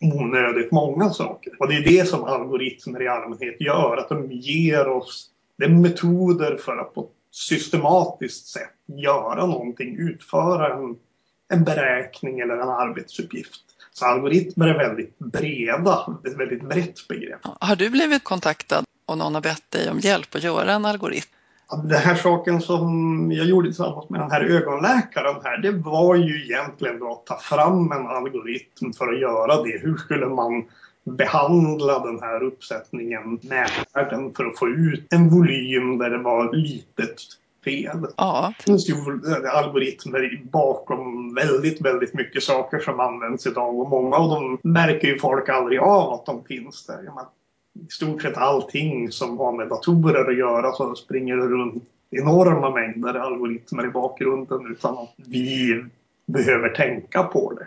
onödigt 0.00 0.72
många 0.72 1.10
saker. 1.10 1.52
Och 1.58 1.68
det 1.68 1.76
är 1.76 1.84
det 1.84 2.08
som 2.08 2.24
algoritmer 2.24 3.02
i 3.02 3.08
allmänhet 3.08 3.60
gör, 3.60 3.96
att 3.96 4.08
de 4.08 4.32
ger 4.32 4.88
oss 4.88 5.30
det 5.58 5.68
metoder 5.68 6.56
för 6.56 6.76
att 6.76 6.94
på 6.94 7.00
ett 7.00 7.10
systematiskt 7.30 8.46
sätt 8.46 8.74
göra 8.86 9.46
någonting, 9.46 9.96
utföra 9.98 10.74
en, 10.74 10.96
en 11.48 11.64
beräkning 11.64 12.40
eller 12.40 12.56
en 12.56 12.68
arbetsuppgift. 12.68 13.62
Så 13.98 14.06
algoritmer 14.06 14.68
är 14.68 14.78
väldigt 14.78 15.18
breda, 15.18 16.18
ett 16.26 16.36
väldigt 16.38 16.68
brett 16.68 17.08
begrepp. 17.08 17.40
Har 17.60 17.76
du 17.76 17.90
blivit 17.90 18.24
kontaktad 18.24 18.84
och 19.06 19.18
någon 19.18 19.34
har 19.34 19.42
bett 19.42 19.70
dig 19.70 19.90
om 19.90 19.98
hjälp 19.98 20.34
att 20.34 20.42
göra 20.42 20.72
en 20.72 20.84
algoritm? 20.84 21.30
Den 21.84 22.00
här 22.00 22.14
saken 22.14 22.60
som 22.60 23.32
jag 23.32 23.46
gjorde 23.46 23.68
tillsammans 23.68 24.10
med 24.10 24.20
den 24.20 24.30
här 24.30 24.40
ögonläkaren 24.40 25.36
här, 25.44 25.58
det 25.58 25.70
var 25.70 26.14
ju 26.14 26.44
egentligen 26.44 27.02
att 27.02 27.26
ta 27.26 27.38
fram 27.38 27.92
en 27.92 28.06
algoritm 28.06 28.92
för 28.92 29.12
att 29.12 29.20
göra 29.20 29.62
det. 29.62 29.78
Hur 29.78 29.96
skulle 29.96 30.26
man 30.26 30.64
behandla 31.04 31.98
den 31.98 32.20
här 32.20 32.42
uppsättningen 32.42 33.38
mätvärden 33.42 34.34
för 34.34 34.44
att 34.44 34.58
få 34.58 34.68
ut 34.68 35.12
en 35.12 35.28
volym 35.28 35.98
där 35.98 36.10
det 36.10 36.18
var 36.18 36.52
litet 36.52 37.16
fel. 37.66 38.06
Ja. 38.16 38.54
Det 38.58 38.64
finns 38.64 38.88
ju 38.88 38.94
algoritmer 39.52 40.40
bakom 40.52 41.34
väldigt, 41.34 41.80
väldigt 41.80 42.14
mycket 42.14 42.42
saker 42.42 42.78
som 42.78 43.00
används 43.00 43.46
idag 43.46 43.78
och 43.78 43.88
många 43.88 44.16
av 44.16 44.30
dem 44.30 44.58
märker 44.62 45.08
ju 45.08 45.18
folk 45.18 45.48
aldrig 45.48 45.80
av 45.80 46.12
att 46.12 46.26
de 46.26 46.44
finns 46.44 46.86
där. 46.86 47.02
I 47.88 47.90
stort 47.90 48.22
sett 48.22 48.36
allting 48.36 49.12
som 49.12 49.38
har 49.38 49.52
med 49.52 49.68
datorer 49.68 50.30
att 50.30 50.38
göra 50.38 50.72
så 50.72 50.94
springer 50.94 51.36
det 51.36 51.46
runt 51.46 51.84
enorma 52.10 52.70
mängder 52.70 53.14
algoritmer 53.14 53.86
i 53.86 53.90
bakgrunden 53.90 54.66
utan 54.72 54.98
att 54.98 55.14
vi 55.16 55.84
behöver 56.26 56.68
tänka 56.68 57.22
på 57.22 57.52
det. 57.52 57.66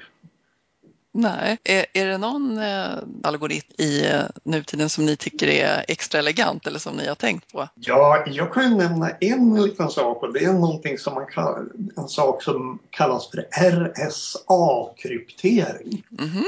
Nej. 1.11 1.57
Är, 1.63 1.85
är 1.93 2.05
det 2.05 2.17
någon 2.17 2.57
eh, 2.57 2.97
algoritm 3.23 3.73
i 3.77 4.05
eh, 4.05 4.21
nutiden 4.43 4.89
som 4.89 5.05
ni 5.05 5.15
tycker 5.15 5.47
är 5.47 5.85
extra 5.87 6.19
elegant 6.19 6.67
eller 6.67 6.79
som 6.79 6.95
ni 6.95 7.07
har 7.07 7.15
tänkt 7.15 7.53
på? 7.53 7.67
Ja, 7.75 8.23
jag 8.27 8.53
kan 8.53 8.77
nämna 8.77 9.09
en 9.09 9.63
liten 9.63 9.89
sak 9.89 10.23
och 10.23 10.33
det 10.33 10.43
är 10.43 10.53
någonting 10.53 10.97
som 10.97 11.13
man 11.13 11.25
kallar, 11.25 11.65
en 11.97 12.07
sak 12.07 12.43
som 12.43 12.79
kallas 12.89 13.29
för 13.29 13.47
RSA-kryptering. 13.51 16.03
Mm 16.19 16.29
-hmm. 16.29 16.45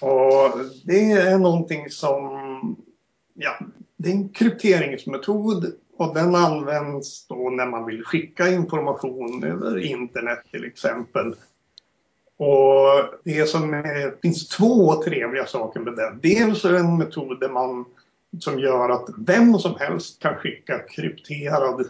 Och 0.00 0.52
det 0.84 1.12
är 1.12 1.38
någonting 1.38 1.90
som, 1.90 2.76
ja, 3.34 3.58
det 3.96 4.08
är 4.08 4.12
en 4.12 4.28
krypteringsmetod 4.28 5.72
och 5.96 6.14
den 6.14 6.34
används 6.34 7.26
då 7.26 7.50
när 7.50 7.66
man 7.66 7.86
vill 7.86 8.04
skicka 8.04 8.48
information 8.48 9.44
över 9.44 9.78
internet 9.78 10.38
till 10.50 10.64
exempel 10.64 11.34
och 12.38 13.04
det 13.24 13.48
som 13.48 13.74
är, 13.74 14.20
finns 14.22 14.48
två 14.48 15.02
trevliga 15.02 15.46
saker 15.46 15.80
med 15.80 15.96
den. 15.96 16.20
Dels 16.22 16.64
är 16.64 16.72
det 16.72 16.78
en 16.78 16.98
metod 16.98 17.40
där 17.40 17.48
man, 17.48 17.84
som 18.38 18.58
gör 18.58 18.88
att 18.88 19.08
vem 19.18 19.58
som 19.58 19.74
helst 19.78 20.22
kan 20.22 20.34
skicka 20.34 20.78
krypterad 20.78 21.86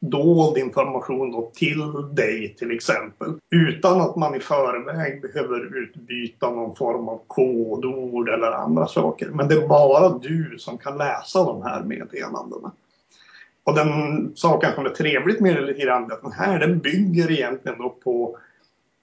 dold 0.00 0.58
information 0.58 1.50
till 1.54 2.14
dig 2.14 2.54
till 2.58 2.70
exempel. 2.70 3.32
Utan 3.50 4.00
att 4.00 4.16
man 4.16 4.34
i 4.34 4.40
förväg 4.40 5.22
behöver 5.22 5.76
utbyta 5.82 6.50
någon 6.50 6.76
form 6.76 7.08
av 7.08 7.20
kodord 7.26 8.28
eller 8.28 8.50
andra 8.50 8.86
saker. 8.86 9.28
Men 9.28 9.48
det 9.48 9.54
är 9.54 9.68
bara 9.68 10.18
du 10.18 10.56
som 10.58 10.78
kan 10.78 10.98
läsa 10.98 11.44
de 11.44 11.62
här 11.62 11.82
meddelandena. 11.82 12.72
Och 13.64 13.74
den 13.74 14.32
saken 14.34 14.74
som 14.74 14.86
är 14.86 14.90
trevligt 14.90 15.40
med 15.40 15.56
det 15.56 15.60
lite 15.60 15.80
grann, 15.80 16.12
att 16.12 16.22
den 16.22 16.32
här 16.32 16.58
den 16.58 16.78
bygger 16.78 17.30
egentligen 17.30 17.78
då 17.78 17.90
på 17.90 18.38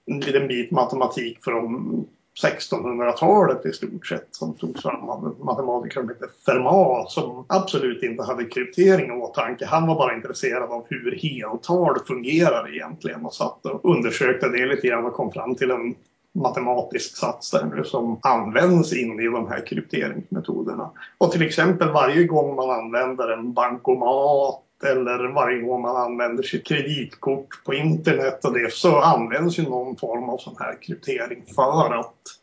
en 0.06 0.20
liten 0.20 0.48
bit 0.48 0.70
matematik 0.70 1.44
från 1.44 2.06
1600-talet 2.42 3.66
i 3.66 3.72
stort 3.72 4.06
sett 4.06 4.28
som 4.30 4.54
togs 4.54 4.82
fram 4.82 5.08
av 5.08 5.26
en 5.26 5.44
matematiker 5.44 6.00
som 6.00 6.08
hette 6.08 6.26
Fermat 6.46 7.10
som 7.10 7.44
absolut 7.48 8.02
inte 8.02 8.22
hade 8.22 8.44
kryptering 8.44 9.06
i 9.06 9.10
åtanke. 9.10 9.66
Han 9.66 9.86
var 9.86 9.94
bara 9.94 10.14
intresserad 10.14 10.70
av 10.70 10.86
hur 10.88 11.18
heltal 11.22 11.98
fungerar 12.06 12.74
egentligen 12.74 13.26
och 13.26 13.34
satt 13.34 13.66
och 13.66 13.96
undersökte 13.96 14.48
det 14.48 14.66
lite 14.66 14.86
grann 14.86 15.04
och 15.04 15.12
kom 15.12 15.32
fram 15.32 15.54
till 15.54 15.70
en 15.70 15.94
matematisk 16.32 17.16
sats 17.16 17.50
där 17.50 17.64
nu 17.64 17.84
som 17.84 18.20
används 18.22 18.92
in 18.92 19.20
i 19.20 19.24
de 19.24 19.48
här 19.48 19.66
krypteringsmetoderna. 19.66 20.90
Och 21.18 21.32
till 21.32 21.42
exempel 21.42 21.88
varje 21.88 22.24
gång 22.24 22.56
man 22.56 22.70
använder 22.70 23.28
en 23.28 23.52
bankomat 23.52 24.62
eller 24.84 25.34
varje 25.34 25.60
gång 25.60 25.82
man 25.82 25.96
använder 25.96 26.42
sitt 26.42 26.66
kreditkort 26.66 27.64
på 27.64 27.74
internet 27.74 28.44
och 28.44 28.52
det 28.52 28.72
så 28.72 29.00
används 29.00 29.58
ju 29.58 29.62
någon 29.62 29.96
form 29.96 30.30
av 30.30 30.38
sån 30.38 30.56
här 30.58 30.82
kryptering 30.82 31.44
för 31.54 32.00
att 32.00 32.40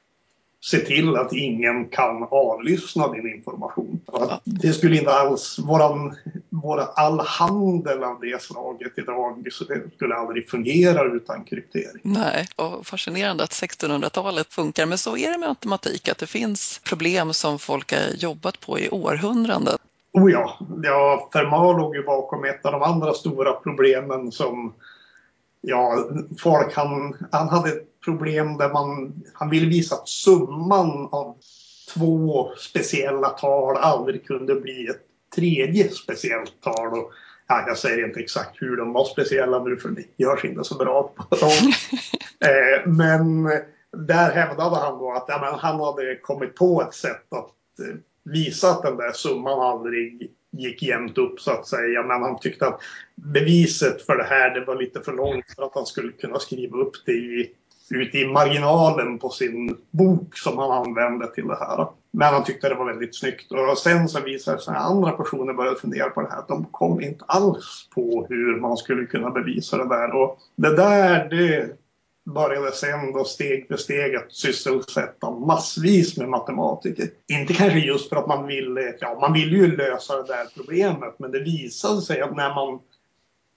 se 0.61 0.77
till 0.77 1.15
att 1.15 1.33
ingen 1.33 1.85
kan 1.85 2.27
avlyssna 2.31 3.11
din 3.11 3.33
information. 3.33 4.01
Det 4.43 4.73
skulle 4.73 4.97
inte 4.97 5.11
alls, 5.11 5.59
våran, 5.59 6.15
våra, 6.49 6.83
all 6.83 7.19
handel 7.19 8.03
av 8.03 8.19
det 8.21 8.41
slaget 8.41 8.97
idag 8.97 9.47
skulle 9.95 10.15
aldrig 10.15 10.49
fungera 10.49 11.03
utan 11.03 11.43
kryptering. 11.43 12.01
Nej, 12.01 12.47
och 12.55 12.87
fascinerande 12.87 13.43
att 13.43 13.51
1600-talet 13.51 14.53
funkar. 14.53 14.85
Men 14.85 14.97
så 14.97 15.17
är 15.17 15.31
det 15.31 15.37
med 15.37 15.49
matematik, 15.49 16.09
att 16.09 16.17
det 16.17 16.27
finns 16.27 16.81
problem 16.83 17.33
som 17.33 17.59
folk 17.59 17.93
har 17.93 18.15
jobbat 18.17 18.59
på 18.59 18.79
i 18.79 18.89
århundraden. 18.89 19.77
Oh 20.17 20.31
ja, 20.31 20.57
ja 20.83 21.29
Fermat 21.33 21.77
låg 21.77 21.95
ju 21.95 22.03
bakom 22.03 22.45
ett 22.45 22.65
av 22.65 22.71
de 22.71 22.81
andra 22.81 23.13
stora 23.13 23.53
problemen 23.53 24.31
som 24.31 24.73
ja, 25.61 26.09
folk 26.39 26.75
han, 26.75 27.17
han 27.31 27.49
hade 27.49 27.69
ett 27.69 27.99
problem 28.05 28.57
där 28.57 28.69
man, 28.69 29.13
han 29.33 29.49
ville 29.49 29.67
visa 29.67 29.95
att 29.95 30.09
summan 30.09 31.09
av 31.11 31.35
två 31.93 32.51
speciella 32.57 33.29
tal 33.29 33.77
aldrig 33.77 34.27
kunde 34.27 34.55
bli 34.55 34.87
ett 34.87 35.01
tredje 35.35 35.89
speciellt 35.89 36.61
tal. 36.61 36.93
Och, 36.93 37.11
ja, 37.47 37.63
jag 37.67 37.77
säger 37.77 38.05
inte 38.05 38.19
exakt 38.19 38.61
hur 38.61 38.77
de 38.77 38.93
var 38.93 39.05
speciella 39.05 39.63
nu 39.63 39.77
för 39.77 39.89
det 39.89 40.03
görs 40.17 40.45
inte 40.45 40.63
så 40.63 40.75
bra 40.75 41.13
på 41.15 41.35
dem. 41.35 41.71
eh, 42.49 42.87
men 42.87 43.43
där 44.07 44.31
hävdade 44.31 44.75
han 44.75 44.97
då 44.97 45.11
att 45.11 45.25
ja, 45.27 45.57
han 45.61 45.79
hade 45.79 46.15
kommit 46.15 46.55
på 46.55 46.81
ett 46.81 46.93
sätt 46.93 47.33
att 47.33 47.79
eh, 47.79 47.95
visa 48.31 48.69
att 48.69 48.83
den 48.83 48.97
där 48.97 49.11
summan 49.11 49.59
aldrig 49.59 50.31
gick 50.51 50.83
jämnt 50.83 51.17
upp 51.17 51.39
så 51.39 51.51
att 51.51 51.67
säga. 51.67 52.03
Men 52.03 52.21
han 52.21 52.39
tyckte 52.39 52.67
att 52.67 52.81
beviset 53.15 54.01
för 54.01 54.17
det 54.17 54.23
här 54.23 54.49
det 54.49 54.65
var 54.65 54.75
lite 54.75 55.01
för 55.01 55.13
långt 55.13 55.45
för 55.55 55.63
att 55.63 55.75
han 55.75 55.85
skulle 55.85 56.11
kunna 56.11 56.39
skriva 56.39 56.77
upp 56.77 56.93
det 57.05 57.11
i, 57.11 57.51
ute 57.89 58.17
i 58.17 58.27
marginalen 58.27 59.19
på 59.19 59.29
sin 59.29 59.77
bok 59.91 60.37
som 60.37 60.57
han 60.57 60.71
använde 60.71 61.27
till 61.27 61.47
det 61.47 61.57
här. 61.59 61.87
Men 62.11 62.33
han 62.33 62.43
tyckte 62.43 62.69
det 62.69 62.75
var 62.75 62.85
väldigt 62.85 63.15
snyggt. 63.15 63.51
Och 63.51 63.77
sen 63.77 64.09
så 64.09 64.21
visade 64.21 64.57
det 64.57 64.63
sig 64.63 64.75
att 64.75 64.91
andra 64.91 65.11
personer 65.11 65.53
började 65.53 65.79
fundera 65.79 66.09
på 66.09 66.21
det 66.21 66.29
här. 66.29 66.43
De 66.47 66.65
kom 66.65 67.01
inte 67.01 67.25
alls 67.27 67.89
på 67.95 68.25
hur 68.29 68.59
man 68.59 68.77
skulle 68.77 69.05
kunna 69.05 69.29
bevisa 69.29 69.77
det 69.77 69.89
där. 69.89 70.15
Och 70.15 70.39
det 70.55 70.75
där, 70.75 71.29
det 71.29 71.77
började 72.33 72.71
sen 72.71 73.13
då 73.13 73.23
steg 73.23 73.67
för 73.67 73.77
steg 73.77 74.15
att 74.15 74.31
sysselsätta 74.31 75.31
massvis 75.31 76.17
med 76.17 76.29
matematiker. 76.29 77.09
Inte 77.27 77.53
kanske 77.53 77.79
just 77.79 78.09
för 78.09 78.15
att 78.15 78.27
man 78.27 78.47
ville, 78.47 78.95
ja 78.99 79.17
man 79.21 79.33
ville 79.33 79.57
ju 79.57 79.77
lösa 79.77 80.21
det 80.21 80.27
där 80.27 80.47
problemet 80.55 81.19
men 81.19 81.31
det 81.31 81.39
visade 81.39 82.01
sig 82.01 82.21
att 82.21 82.35
när 82.35 82.55
man 82.55 82.79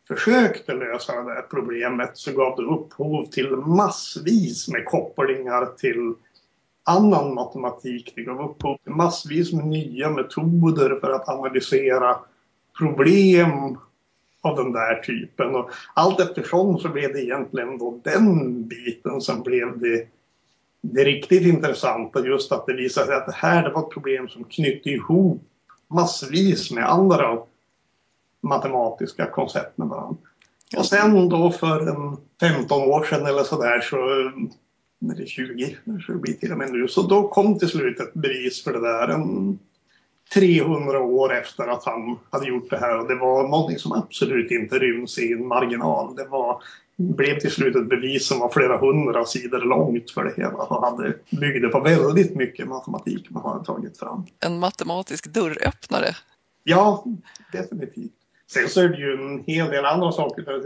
försökte 0.08 0.74
lösa 0.74 1.22
det 1.22 1.34
där 1.34 1.42
problemet 1.50 2.10
så 2.14 2.32
gav 2.32 2.56
det 2.56 2.62
upphov 2.62 3.26
till 3.26 3.50
massvis 3.50 4.68
med 4.68 4.84
kopplingar 4.84 5.66
till 5.66 6.14
annan 6.84 7.34
matematik. 7.34 8.12
Det 8.16 8.22
gav 8.22 8.50
upphov 8.50 8.76
till 8.84 8.92
massvis 8.92 9.52
med 9.52 9.66
nya 9.66 10.10
metoder 10.10 10.98
för 11.00 11.10
att 11.10 11.28
analysera 11.28 12.16
problem 12.78 13.78
av 14.40 14.56
den 14.56 14.72
där 14.72 14.94
typen. 14.94 15.54
Och 15.54 15.70
allt 15.94 16.20
eftersom 16.20 16.78
så 16.78 16.88
blev 16.88 17.12
det 17.12 17.24
egentligen 17.24 17.78
då 17.78 18.00
den 18.04 18.68
biten 18.68 19.20
som 19.20 19.42
blev 19.42 19.78
det, 19.78 20.06
det 20.80 21.04
riktigt 21.04 21.42
intressanta. 21.42 22.26
Just 22.26 22.52
att 22.52 22.66
det 22.66 22.74
visade 22.74 23.06
sig 23.06 23.16
att 23.16 23.26
det 23.26 23.34
här 23.34 23.62
det 23.62 23.70
var 23.70 23.82
ett 23.82 23.90
problem 23.90 24.28
som 24.28 24.44
knytte 24.44 24.90
ihop 24.90 25.42
massvis 25.88 26.70
med 26.70 26.90
andra 26.90 27.38
matematiska 28.40 29.26
koncept 29.26 29.78
med 29.78 29.88
varandra. 29.88 30.20
Och 30.76 30.86
sen 30.86 31.28
då 31.28 31.50
för 31.50 31.86
en 31.86 32.16
15 32.40 32.82
år 32.82 33.04
sedan 33.04 33.26
eller 33.26 33.42
sådär 33.42 33.80
så, 33.80 33.96
eller 35.12 35.26
20, 35.26 35.76
så 36.06 36.12
det 36.12 36.18
blir 36.18 36.34
till 36.34 36.52
och 36.52 36.58
med 36.58 36.72
nu, 36.72 36.88
så 36.88 37.02
då 37.02 37.28
kom 37.28 37.58
till 37.58 37.68
slut 37.68 38.00
ett 38.00 38.14
bevis 38.14 38.64
för 38.64 38.72
det 38.72 38.80
där. 38.80 39.08
En 39.08 39.58
300 40.34 41.00
år 41.00 41.34
efter 41.34 41.66
att 41.68 41.84
han 41.84 42.18
hade 42.30 42.48
gjort 42.48 42.70
det 42.70 42.78
här 42.78 42.98
och 42.98 43.08
det 43.08 43.14
var 43.14 43.48
någonting 43.48 43.78
som 43.78 43.92
absolut 43.92 44.50
inte 44.50 44.78
ryms 44.78 45.18
i 45.18 45.32
en 45.32 45.46
marginal. 45.46 46.16
Det 46.16 46.24
var, 46.24 46.62
blev 46.96 47.38
till 47.38 47.50
slut 47.50 47.76
ett 47.76 47.88
bevis 47.88 48.26
som 48.26 48.38
var 48.38 48.48
flera 48.48 48.78
hundra 48.78 49.24
sidor 49.24 49.58
långt 49.58 50.10
för 50.10 50.24
det 50.24 50.34
hela 50.36 50.56
och 50.56 50.84
hade, 50.84 51.14
byggde 51.30 51.68
på 51.68 51.80
väldigt 51.80 52.36
mycket 52.36 52.68
matematik 52.68 53.30
man 53.30 53.42
hade 53.42 53.64
tagit 53.64 53.98
fram. 53.98 54.26
En 54.40 54.58
matematisk 54.58 55.26
dörröppnare? 55.26 56.16
Ja, 56.64 57.04
definitivt. 57.52 58.12
Sen 58.52 58.68
så 58.68 58.80
är 58.80 58.88
det 58.88 58.98
ju 58.98 59.12
en 59.12 59.44
hel 59.46 59.70
del 59.70 59.84
andra 59.84 60.12
saker. 60.12 60.62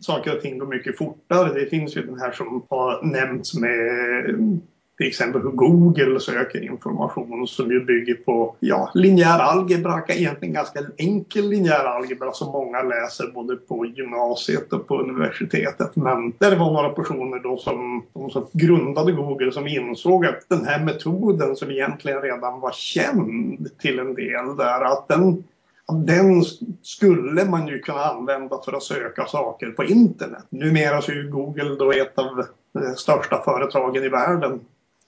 Saker 0.00 0.36
och 0.36 0.42
ting 0.42 0.58
går 0.58 0.66
mycket 0.66 0.98
fortare. 0.98 1.60
Det 1.60 1.66
finns 1.66 1.96
ju 1.96 2.06
den 2.06 2.20
här 2.20 2.32
som 2.32 2.66
har 2.70 3.02
nämnts 3.02 3.54
med 3.54 4.60
till 4.96 5.06
exempel 5.06 5.42
hur 5.42 5.50
Google 5.50 6.20
söker 6.20 6.64
information 6.64 7.46
som 7.46 7.70
ju 7.70 7.84
bygger 7.84 8.14
på 8.14 8.56
ja, 8.60 8.90
linjär 8.94 9.38
algebra, 9.38 10.02
egentligen 10.08 10.54
ganska 10.54 10.80
enkel 10.96 11.48
linjär 11.48 11.84
algebra 11.84 12.32
som 12.32 12.52
många 12.52 12.82
läser 12.82 13.26
både 13.34 13.56
på 13.56 13.86
gymnasiet 13.86 14.72
och 14.72 14.88
på 14.88 15.00
universitetet. 15.00 15.96
Men 15.96 16.32
där 16.38 16.56
var 16.56 16.72
några 16.72 16.88
personer 16.88 17.38
då 17.38 17.58
som, 17.58 18.02
de 18.12 18.30
som 18.30 18.46
grundade 18.52 19.12
Google 19.12 19.52
som 19.52 19.66
insåg 19.66 20.26
att 20.26 20.48
den 20.48 20.64
här 20.64 20.84
metoden 20.84 21.56
som 21.56 21.70
egentligen 21.70 22.22
redan 22.22 22.60
var 22.60 22.72
känd 22.72 23.68
till 23.78 23.98
en 23.98 24.14
del 24.14 24.56
där, 24.56 24.80
att 24.80 25.08
den 25.08 25.44
den 25.92 26.42
skulle 26.82 27.44
man 27.44 27.68
ju 27.68 27.78
kunna 27.78 28.04
använda 28.04 28.60
för 28.64 28.72
att 28.72 28.82
söka 28.82 29.26
saker 29.26 29.70
på 29.70 29.84
internet. 29.84 30.44
Numera 30.48 31.02
så 31.02 31.12
är 31.12 31.22
Google 31.22 31.76
då 31.78 31.92
ett 31.92 32.18
av 32.18 32.44
de 32.72 32.96
största 32.96 33.42
företagen 33.44 34.04
i 34.04 34.08
världen 34.08 34.60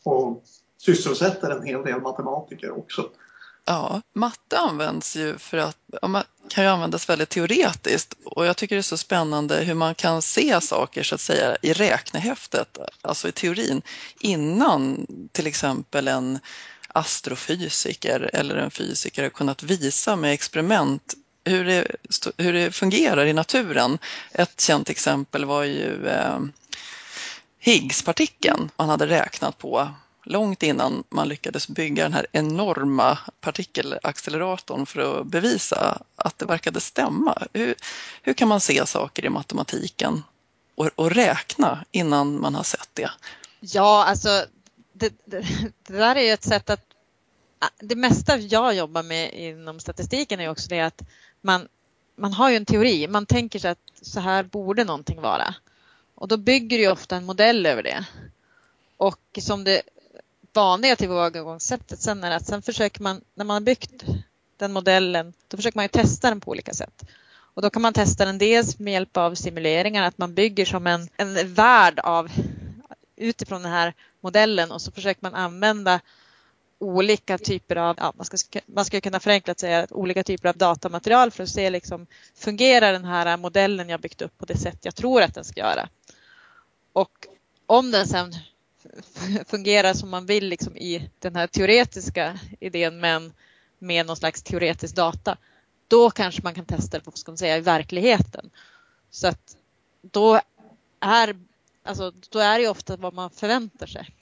och 0.05 0.43
sysselsätter 0.79 1.51
en 1.51 1.67
hel 1.67 1.83
del 1.83 2.01
matematiker 2.01 2.79
också. 2.79 3.11
Ja, 3.65 4.03
matte 4.15 4.59
används 4.59 5.17
ju 5.17 5.39
för 5.39 5.59
att 5.59 5.77
man 6.03 6.23
kan 6.49 6.65
ju 6.65 6.71
användas 6.71 7.09
väldigt 7.09 7.29
teoretiskt 7.29 8.15
och 8.25 8.47
jag 8.47 8.57
tycker 8.57 8.77
det 8.77 8.81
är 8.81 8.83
så 8.83 8.97
spännande 8.97 9.57
hur 9.57 9.75
man 9.75 9.95
kan 9.95 10.23
se 10.23 10.61
saker 10.61 11.03
så 11.03 11.15
att 11.15 11.21
säga 11.21 11.57
i 11.63 11.73
räknehäftet, 11.73 12.79
alltså 13.03 13.29
i 13.29 13.33
teorin, 13.33 13.83
innan 14.21 15.07
till 15.33 15.47
exempel 15.47 16.09
en 16.09 16.39
astrofysiker 16.89 18.31
eller 18.33 18.57
en 18.57 18.71
fysiker 18.71 19.23
har 19.23 19.31
kunnat 19.31 19.63
visa 19.63 20.17
med 20.17 20.33
experiment 20.33 21.15
hur 21.45 21.65
det, 21.65 21.87
hur 22.37 22.53
det 22.53 22.71
fungerar 22.71 23.27
i 23.27 23.33
naturen. 23.33 23.99
Ett 24.33 24.61
känt 24.61 24.91
exempel 24.91 25.45
var 25.45 25.65
ju 25.65 26.07
eh, 26.07 26.39
Higgspartikeln 27.69 28.71
man 28.77 28.89
hade 28.89 29.07
räknat 29.07 29.59
på 29.59 29.89
långt 30.25 30.63
innan 30.63 31.05
man 31.09 31.29
lyckades 31.29 31.69
bygga 31.69 32.03
den 32.03 32.13
här 32.13 32.27
enorma 32.33 33.19
partikelacceleratorn 33.41 34.87
för 34.87 35.21
att 35.21 35.27
bevisa 35.27 36.03
att 36.17 36.39
det 36.39 36.47
verkade 36.47 36.81
stämma. 36.81 37.47
Hur, 37.53 37.75
hur 38.23 38.33
kan 38.33 38.49
man 38.49 38.61
se 38.61 38.87
saker 38.87 39.25
i 39.25 39.29
matematiken 39.29 40.23
och, 40.75 40.91
och, 40.95 41.11
räkna 41.11 41.85
innan 41.91 42.41
man 42.41 42.55
har 42.55 42.63
sett 42.63 42.89
det? 42.93 43.11
Ja, 43.61 44.05
alltså 44.05 44.47
det, 44.93 45.13
det, 45.25 45.47
det 45.87 45.97
där 45.99 46.17
är 46.17 46.23
ju 46.23 46.31
ett 46.31 46.45
sätt 46.45 46.71
att 46.71 46.85
det 47.79 47.97
mesta 47.97 48.37
jag 48.37 48.75
jobbar 48.75 49.03
med 49.03 49.33
inom 49.33 49.81
statistiken 49.81 50.41
är 50.41 50.49
också 50.51 50.69
det 50.69 50.81
att 50.81 51.03
man, 51.41 51.69
man 52.17 52.33
har 52.33 52.51
ju 52.51 52.57
en 52.57 52.67
teori. 52.67 53.09
Man 53.09 53.27
tänker 53.27 53.59
sig 53.59 53.71
att 53.71 53.93
så 54.03 54.21
här 54.21 54.43
borde 54.43 54.85
någonting 54.85 55.21
vara. 55.21 55.55
Och 56.21 56.29
då 56.29 56.37
bygger 56.37 56.79
ju 56.79 56.91
ofta 56.91 57.17
en 57.17 57.25
modell 57.25 57.67
över 57.67 57.83
det. 57.83 58.05
Och 58.97 59.39
som 59.41 59.65
det 59.65 59.83
vanliga 60.53 60.97
tillvägagångssättet 60.97 62.01
sen 62.01 62.25
är 62.25 62.31
att 62.31 62.47
sen 62.47 62.63
försöker 62.63 63.03
man, 63.03 63.21
när 63.35 63.45
man 63.45 63.55
har 63.55 63.61
byggt 63.61 64.05
den 64.57 64.73
modellen, 64.73 65.33
då 65.49 65.57
försöker 65.57 65.79
man 65.79 65.85
ju 65.85 65.89
testa 65.89 66.29
den 66.29 66.41
på 66.41 66.51
olika 66.51 66.75
sätt. 66.75 67.05
Och 67.55 67.63
då 67.63 67.71
kan 67.71 67.83
man 67.83 67.93
testa 67.93 68.25
den 68.25 68.39
dels 68.39 68.79
med 68.79 68.93
hjälp 68.93 69.17
av 69.17 69.35
simuleringar, 69.35 70.03
att 70.03 70.19
man 70.19 70.35
bygger 70.35 70.65
som 70.65 70.87
en, 70.87 71.09
en 71.17 71.55
värld 71.55 71.99
av 71.99 72.31
utifrån 73.17 73.63
den 73.63 73.73
här 73.73 73.95
modellen 74.21 74.73
och 74.73 74.83
så 74.83 74.91
försöker 74.91 75.23
man 75.23 75.35
använda 75.35 76.01
olika 76.79 77.39
typer 77.39 77.77
av, 77.77 77.97
ja, 77.99 78.13
man, 78.17 78.27
ska, 78.27 78.61
man 78.67 78.85
ska 78.85 79.01
kunna 79.01 79.21
förenklat 79.21 79.61
säga 79.61 79.87
olika 79.91 80.23
typer 80.23 80.49
av 80.49 80.57
datamaterial 80.57 81.31
för 81.31 81.43
att 81.43 81.49
se 81.49 81.71
liksom, 81.71 82.07
fungerar 82.35 82.93
den 82.93 83.05
här 83.05 83.37
modellen 83.37 83.89
jag 83.89 84.01
byggt 84.01 84.23
upp 84.23 84.39
på 84.39 84.47
det 84.47 84.57
sätt 84.57 84.79
jag 84.83 84.95
tror 84.95 85.23
att 85.23 85.35
den 85.35 85.45
ska 85.45 85.61
göra. 85.61 85.89
Och 86.99 87.27
om 87.67 87.91
den 87.91 88.07
sen 88.07 88.33
fungerar 89.47 89.95
som 89.95 90.11
man 90.11 90.27
vill 90.27 90.49
liksom 90.49 90.77
i 90.77 91.11
den 91.19 91.37
här 91.37 91.47
teoretiska 91.47 92.39
idén 92.61 93.01
men 93.01 93.33
med 93.79 94.07
någon 94.07 94.17
slags 94.17 94.43
teoretisk 94.43 94.97
data. 94.97 95.37
Då 95.89 96.11
kanske 96.11 96.43
man 96.43 96.55
kan 96.55 96.65
testa 96.65 96.99
det 96.99 97.05
på, 97.05 97.11
ska 97.11 97.31
man 97.31 97.39
säga, 97.39 97.57
i 97.57 97.61
verkligheten. 97.61 98.51
Så 99.11 99.29
att 99.29 99.57
då 100.01 100.41
är, 101.01 101.37
alltså, 101.83 102.13
då 102.31 102.39
är 102.39 102.59
det 102.59 102.69
ofta 102.69 102.97
vad 102.97 103.15
man 103.15 103.31
förväntar 103.31 103.87
sig. 103.87 104.15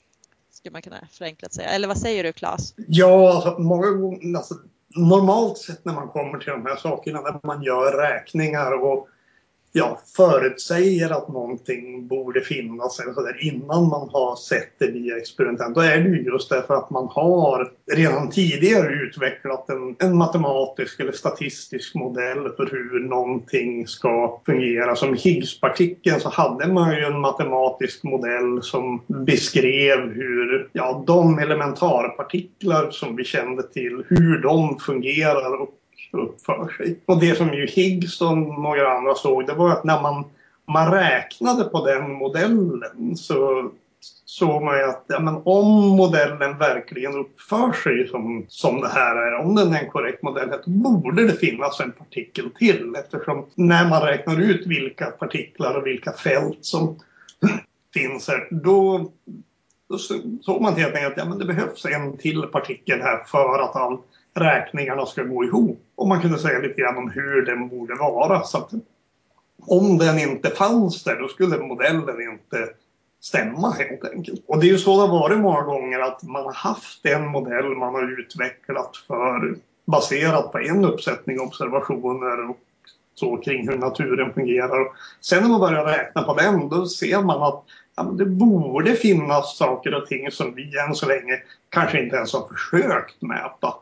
Skulle 0.51 0.73
man 0.73 0.81
kunna 0.81 1.07
förenklat 1.11 1.53
säga. 1.53 1.69
Eller 1.69 1.87
vad 1.87 1.97
säger 1.97 2.23
du 2.23 2.33
Claes? 2.33 2.73
Ja, 2.87 3.33
alltså, 3.33 3.61
många 3.61 3.91
gånger, 3.91 4.37
alltså, 4.37 4.55
normalt 4.87 5.57
sett 5.57 5.85
när 5.85 5.93
man 5.93 6.07
kommer 6.07 6.39
till 6.39 6.51
de 6.51 6.65
här 6.65 6.75
sakerna, 6.75 7.21
när 7.21 7.39
man 7.43 7.63
gör 7.63 7.91
räkningar 7.91 8.71
och 8.71 9.09
ja, 9.77 10.01
förutsäger 10.15 11.09
att 11.09 11.27
någonting 11.27 12.07
borde 12.07 12.41
finnas 12.41 12.99
eller 12.99 13.13
så 13.13 13.21
där, 13.21 13.43
innan 13.43 13.87
man 13.87 14.09
har 14.09 14.35
sett 14.35 14.79
det 14.79 14.87
via 14.87 15.17
experimenten, 15.17 15.73
Då 15.73 15.81
är 15.81 15.97
det 15.97 16.09
ju 16.09 16.23
just 16.23 16.49
därför 16.49 16.73
att 16.73 16.89
man 16.89 17.07
har 17.11 17.71
redan 17.91 18.29
tidigare 18.29 18.93
utvecklat 18.93 19.69
en, 19.69 19.95
en 19.99 20.17
matematisk 20.17 20.99
eller 20.99 21.11
statistisk 21.11 21.95
modell 21.95 22.49
för 22.57 22.69
hur 22.71 22.99
någonting 22.99 23.87
ska 23.87 24.41
fungera. 24.45 24.95
Som 24.95 25.13
Higgspartikeln 25.13 26.19
så 26.19 26.29
hade 26.29 26.67
man 26.67 26.95
ju 26.95 27.03
en 27.03 27.19
matematisk 27.19 28.03
modell 28.03 28.63
som 28.63 29.01
beskrev 29.07 29.99
hur 29.99 30.69
ja, 30.73 31.03
de 31.07 31.39
elementarpartiklar 31.39 32.91
som 32.91 33.15
vi 33.15 33.23
kände 33.23 33.63
till, 33.63 34.03
hur 34.07 34.41
de 34.41 34.79
fungerar 34.79 35.61
och 35.61 35.69
uppför 36.11 36.73
sig. 36.77 36.99
Och 37.05 37.19
det 37.19 37.35
som 37.35 37.53
ju 37.53 37.67
Higgs 37.67 38.21
och 38.21 38.37
några 38.37 38.91
andra 38.91 39.15
såg 39.15 39.47
det 39.47 39.53
var 39.53 39.69
att 39.69 39.83
när 39.83 40.01
man, 40.01 40.23
man 40.67 40.91
räknade 40.91 41.63
på 41.63 41.85
den 41.85 42.11
modellen 42.11 43.17
så 43.17 43.71
såg 44.25 44.63
man 44.63 44.77
ju 44.77 44.83
att 44.83 45.05
ja, 45.07 45.19
men 45.19 45.41
om 45.45 45.87
modellen 45.87 46.57
verkligen 46.57 47.15
uppför 47.15 47.71
sig 47.71 48.07
som, 48.07 48.45
som 48.47 48.81
det 48.81 48.89
här 48.89 49.15
är, 49.15 49.35
om 49.35 49.55
den 49.55 49.73
är 49.73 49.83
en 49.83 49.89
korrekt 49.89 50.23
modell, 50.23 50.49
då 50.49 50.71
borde 50.71 51.27
det 51.27 51.33
finnas 51.33 51.79
en 51.79 51.91
partikel 51.91 52.49
till 52.59 52.95
eftersom 52.95 53.45
när 53.55 53.89
man 53.89 54.01
räknar 54.01 54.41
ut 54.41 54.67
vilka 54.67 55.05
partiklar 55.05 55.75
och 55.75 55.87
vilka 55.87 56.11
fält 56.11 56.57
som 56.61 56.99
finns 57.93 58.27
här, 58.27 58.47
då, 58.51 59.11
då 59.89 59.97
såg 60.41 60.61
man 60.61 60.75
helt 60.75 60.95
enkelt 60.95 61.11
att 61.11 61.17
ja, 61.17 61.29
men 61.29 61.39
det 61.39 61.45
behövs 61.45 61.85
en 61.85 62.17
till 62.17 62.41
partikel 62.41 63.01
här 63.01 63.23
för 63.23 63.59
att 63.59 63.75
all 63.75 63.97
räkningarna 64.39 65.05
ska 65.05 65.23
gå 65.23 65.43
ihop. 65.43 65.83
Och 65.95 66.07
man 66.07 66.21
kunde 66.21 66.39
säga 66.39 66.59
lite 66.59 66.81
grann 66.81 66.97
om 66.97 67.11
hur 67.11 67.45
den 67.45 67.69
borde 67.69 67.95
vara. 67.95 68.43
Så 68.43 68.57
att 68.57 68.71
om 69.67 69.97
den 69.97 70.19
inte 70.19 70.49
fanns 70.49 71.03
där, 71.03 71.19
då 71.19 71.27
skulle 71.27 71.57
modellen 71.57 72.21
inte 72.21 72.69
stämma 73.21 73.71
helt 73.71 74.05
enkelt. 74.13 74.43
Och 74.47 74.59
det 74.59 74.67
är 74.67 74.71
ju 74.71 74.77
så 74.77 74.95
det 74.95 75.07
har 75.07 75.19
varit 75.19 75.39
många 75.39 75.61
gånger 75.61 75.99
att 75.99 76.23
man 76.23 76.43
har 76.43 76.53
haft 76.53 77.05
en 77.05 77.27
modell 77.27 77.65
man 77.65 77.93
har 77.93 78.19
utvecklat 78.19 78.97
för 79.07 79.55
baserat 79.85 80.51
på 80.51 80.59
en 80.59 80.85
uppsättning 80.85 81.39
observationer 81.39 82.49
och 82.49 82.57
så 83.15 83.37
kring 83.37 83.69
hur 83.69 83.77
naturen 83.77 84.33
fungerar. 84.33 84.87
Sen 85.21 85.43
när 85.43 85.49
man 85.49 85.59
börjar 85.59 85.85
räkna 85.85 86.23
på 86.23 86.33
den, 86.33 86.69
då 86.69 86.85
ser 86.85 87.21
man 87.21 87.43
att 87.43 87.63
ja, 87.95 88.03
det 88.03 88.25
borde 88.25 88.93
finnas 88.93 89.57
saker 89.57 89.93
och 89.95 90.07
ting 90.07 90.31
som 90.31 90.55
vi 90.55 90.77
än 90.87 90.95
så 90.95 91.07
länge 91.07 91.41
kanske 91.69 92.03
inte 92.03 92.15
ens 92.15 92.33
har 92.33 92.47
försökt 92.47 93.21
mäta 93.21 93.73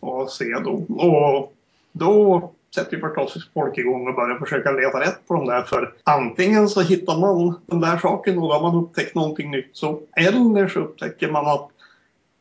och 0.00 0.30
se 0.30 0.58
då. 0.64 0.72
Och 0.88 1.52
då 1.92 2.50
sätter 2.74 2.96
ju 2.96 3.00
förstås 3.00 3.50
folk 3.54 3.78
igång 3.78 4.08
och 4.08 4.14
börjar 4.14 4.38
försöka 4.38 4.70
leta 4.70 5.00
rätt 5.00 5.28
på 5.28 5.34
de 5.34 5.46
där. 5.46 5.62
För 5.62 5.94
antingen 6.04 6.68
så 6.68 6.80
hittar 6.80 7.18
man 7.18 7.60
den 7.66 7.80
där 7.80 7.98
saken 7.98 8.38
och 8.38 8.48
då 8.48 8.54
har 8.54 8.62
man 8.62 8.84
upptäckt 8.84 9.14
någonting 9.14 9.50
nytt. 9.50 9.70
Så, 9.72 10.00
eller 10.16 10.68
så 10.68 10.80
upptäcker 10.80 11.30
man 11.30 11.46
att 11.46 11.68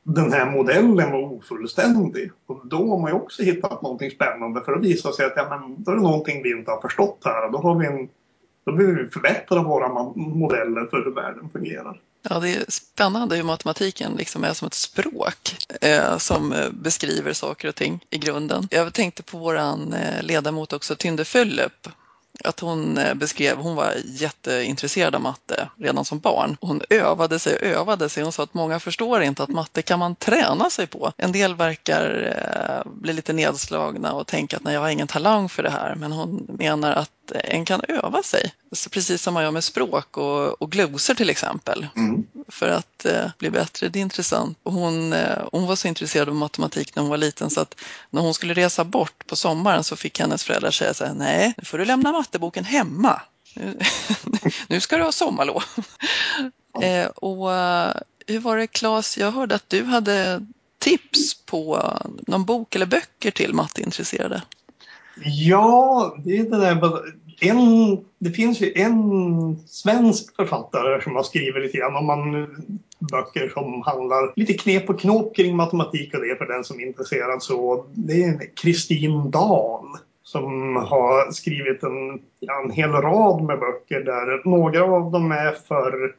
den 0.04 0.34
här 0.34 0.52
modellen 0.52 1.12
var 1.12 1.20
ofullständig. 1.20 2.32
Och 2.46 2.62
då 2.64 2.90
har 2.90 3.00
man 3.00 3.12
ju 3.12 3.16
också 3.16 3.44
hittat 3.44 3.82
någonting 3.82 4.12
spännande 4.12 4.62
för 4.62 4.74
att 4.74 4.84
visa 4.84 5.12
sig 5.12 5.26
att 5.26 5.34
ja, 5.36 5.48
men, 5.50 5.84
då 5.84 5.92
är 5.92 5.96
det 5.96 6.02
någonting 6.02 6.44
vi 6.44 6.52
inte 6.52 6.72
har 6.72 6.82
förstått 6.82 7.22
här. 7.26 7.46
Och 7.46 7.52
då, 7.52 7.58
har 7.58 7.76
vi 7.76 7.88
en, 7.88 8.10
då 8.66 8.72
behöver 8.72 9.04
vi 9.04 9.10
förbättra 9.10 9.64
våra 9.64 9.90
modeller 10.16 10.86
för 10.86 11.04
hur 11.04 11.12
världen 11.12 11.50
fungerar. 11.54 12.00
Ja, 12.30 12.40
det 12.40 12.56
är 12.56 12.66
spännande 12.68 13.36
hur 13.36 13.44
matematiken 13.44 14.16
liksom 14.18 14.44
är 14.44 14.54
som 14.54 14.68
ett 14.68 14.74
språk 14.74 15.56
eh, 15.82 16.18
som 16.18 16.54
eh, 16.54 16.70
beskriver 16.70 17.34
saker 17.34 17.68
och 17.68 17.76
ting 17.76 18.06
i 18.10 18.18
grunden. 18.18 18.68
Jag 18.72 18.94
tänkte 18.94 19.24
på 19.24 19.38
våran 19.38 19.94
eh, 19.94 20.24
ledamot 20.24 20.74
också, 20.74 20.96
Tynde 20.96 21.26
Föllep, 21.26 21.88
att 22.44 22.60
hon 22.60 22.98
eh, 22.98 23.14
beskrev, 23.14 23.58
hon 23.58 23.76
var 23.76 23.94
jätteintresserad 24.06 25.16
av 25.16 25.22
matte 25.22 25.70
redan 25.78 26.06
som 26.06 26.20
barn. 26.20 26.58
Hon 26.62 26.82
övade 26.90 27.40
sig 27.40 27.56
och 27.56 27.64
övade 27.64 28.10
sig. 28.10 28.24
Hon 28.24 28.32
sa 28.32 28.44
att 28.44 28.54
många 28.54 28.80
förstår 28.80 29.22
inte 29.22 29.44
att 29.44 29.50
matte 29.50 29.82
kan 29.82 30.00
man 30.00 30.16
träna 30.16 30.70
sig 30.70 30.88
på. 30.88 31.12
En 31.18 31.32
del 31.32 31.56
verkar 31.56 32.84
bli 32.86 33.14
lite 33.14 33.34
nedslagna 33.34 34.14
och 34.14 34.28
tänka 34.28 34.58
att 34.58 34.64
nej, 34.64 34.74
jag 34.74 34.82
har 34.82 34.90
ingen 34.90 35.08
talang 35.08 35.50
för 35.50 35.64
det 35.64 35.70
här. 35.70 35.96
Men 35.96 36.12
hon 36.12 36.48
menar 36.60 36.92
att 36.92 37.12
en 37.32 37.66
kan 37.66 37.82
öva 37.88 38.24
sig, 38.24 38.54
så 38.72 38.90
precis 38.90 39.22
som 39.22 39.34
man 39.34 39.44
gör 39.44 39.52
med 39.52 39.64
språk 39.64 40.18
och, 40.18 40.62
och 40.62 40.72
glosor 40.72 41.14
till 41.14 41.30
exempel, 41.30 41.88
mm. 41.96 42.28
för 42.48 42.70
att 42.70 43.06
eh, 43.06 43.32
bli 43.38 43.50
bättre. 43.50 43.90
Det 43.90 44.00
är 44.00 44.02
intressant. 44.02 44.58
Och 44.64 44.74
hon, 44.74 45.14
eh, 45.14 45.48
hon 45.52 45.68
var 45.68 45.76
så 45.76 45.88
intresserad 45.88 46.30
av 46.30 46.36
matematik 46.36 46.96
när 46.96 47.02
hon 47.04 47.10
var 47.10 47.18
liten 47.18 47.50
så 47.50 47.62
att 47.62 47.76
när 48.10 48.22
hon 48.22 48.34
skulle 48.34 48.54
resa 48.54 48.84
bort 48.84 49.28
på 49.28 49.36
sommaren 49.36 49.84
så 49.84 49.96
fick 49.96 50.20
hennes 50.20 50.44
föräldrar 50.44 50.72
säga 50.72 50.94
så 50.94 51.06
här, 51.06 51.14
nej, 51.14 51.54
nu 51.58 51.66
får 51.66 51.78
du 51.78 51.86
lämna 51.86 52.12
matteboken 52.12 52.64
hemma. 52.64 53.22
Nu, 53.54 53.80
nu 54.68 54.80
ska 54.80 54.98
du 54.98 55.04
ha 55.04 55.12
sommarlov. 55.12 55.64
eh, 56.82 57.08
och 57.08 57.54
eh, 57.54 57.94
hur 58.28 58.40
var 58.40 58.58
det 58.58 58.68
Claes, 58.68 59.18
jag 59.18 59.32
hörde 59.32 59.56
att 59.56 59.70
du 59.70 59.84
hade 59.84 60.46
tips 60.80 61.34
på 61.46 61.94
någon 62.28 62.46
bok 62.46 62.76
eller 62.76 62.86
böcker 62.86 63.32
till 63.32 63.54
matteintresserade. 63.54 64.42
Ja, 65.24 66.16
det 66.26 66.38
är 66.38 66.44
det 66.44 66.58
där. 66.58 67.02
En, 67.40 67.58
det 68.20 68.30
finns 68.30 68.62
ju 68.62 68.74
en 68.76 69.58
svensk 69.68 70.36
författare 70.36 71.02
som 71.02 71.16
har 71.16 71.24
skrivit 71.24 71.64
lite 71.64 71.78
grann 71.78 71.96
om 71.96 72.06
man, 72.06 72.48
böcker 73.12 73.50
som 73.50 73.82
handlar 73.82 74.34
lite 74.36 74.54
knep 74.54 74.90
och 74.90 75.00
knåp 75.00 75.36
kring 75.36 75.56
matematik 75.56 76.14
och 76.14 76.22
det 76.22 76.38
för 76.38 76.46
den 76.46 76.64
som 76.64 76.80
är 76.80 76.86
intresserad. 76.86 77.44
Så 77.44 77.86
det 77.94 78.24
är 78.24 78.56
Kristin 78.56 79.32
Dahl 79.32 79.86
som 80.24 80.76
har 80.76 81.32
skrivit 81.32 81.84
en, 81.84 82.10
en 82.64 82.72
hel 82.72 82.92
rad 82.92 83.44
med 83.44 83.60
böcker 83.60 84.00
där 84.00 84.50
några 84.50 84.84
av 84.84 85.12
dem 85.12 85.32
är 85.32 85.52
för 85.52 86.16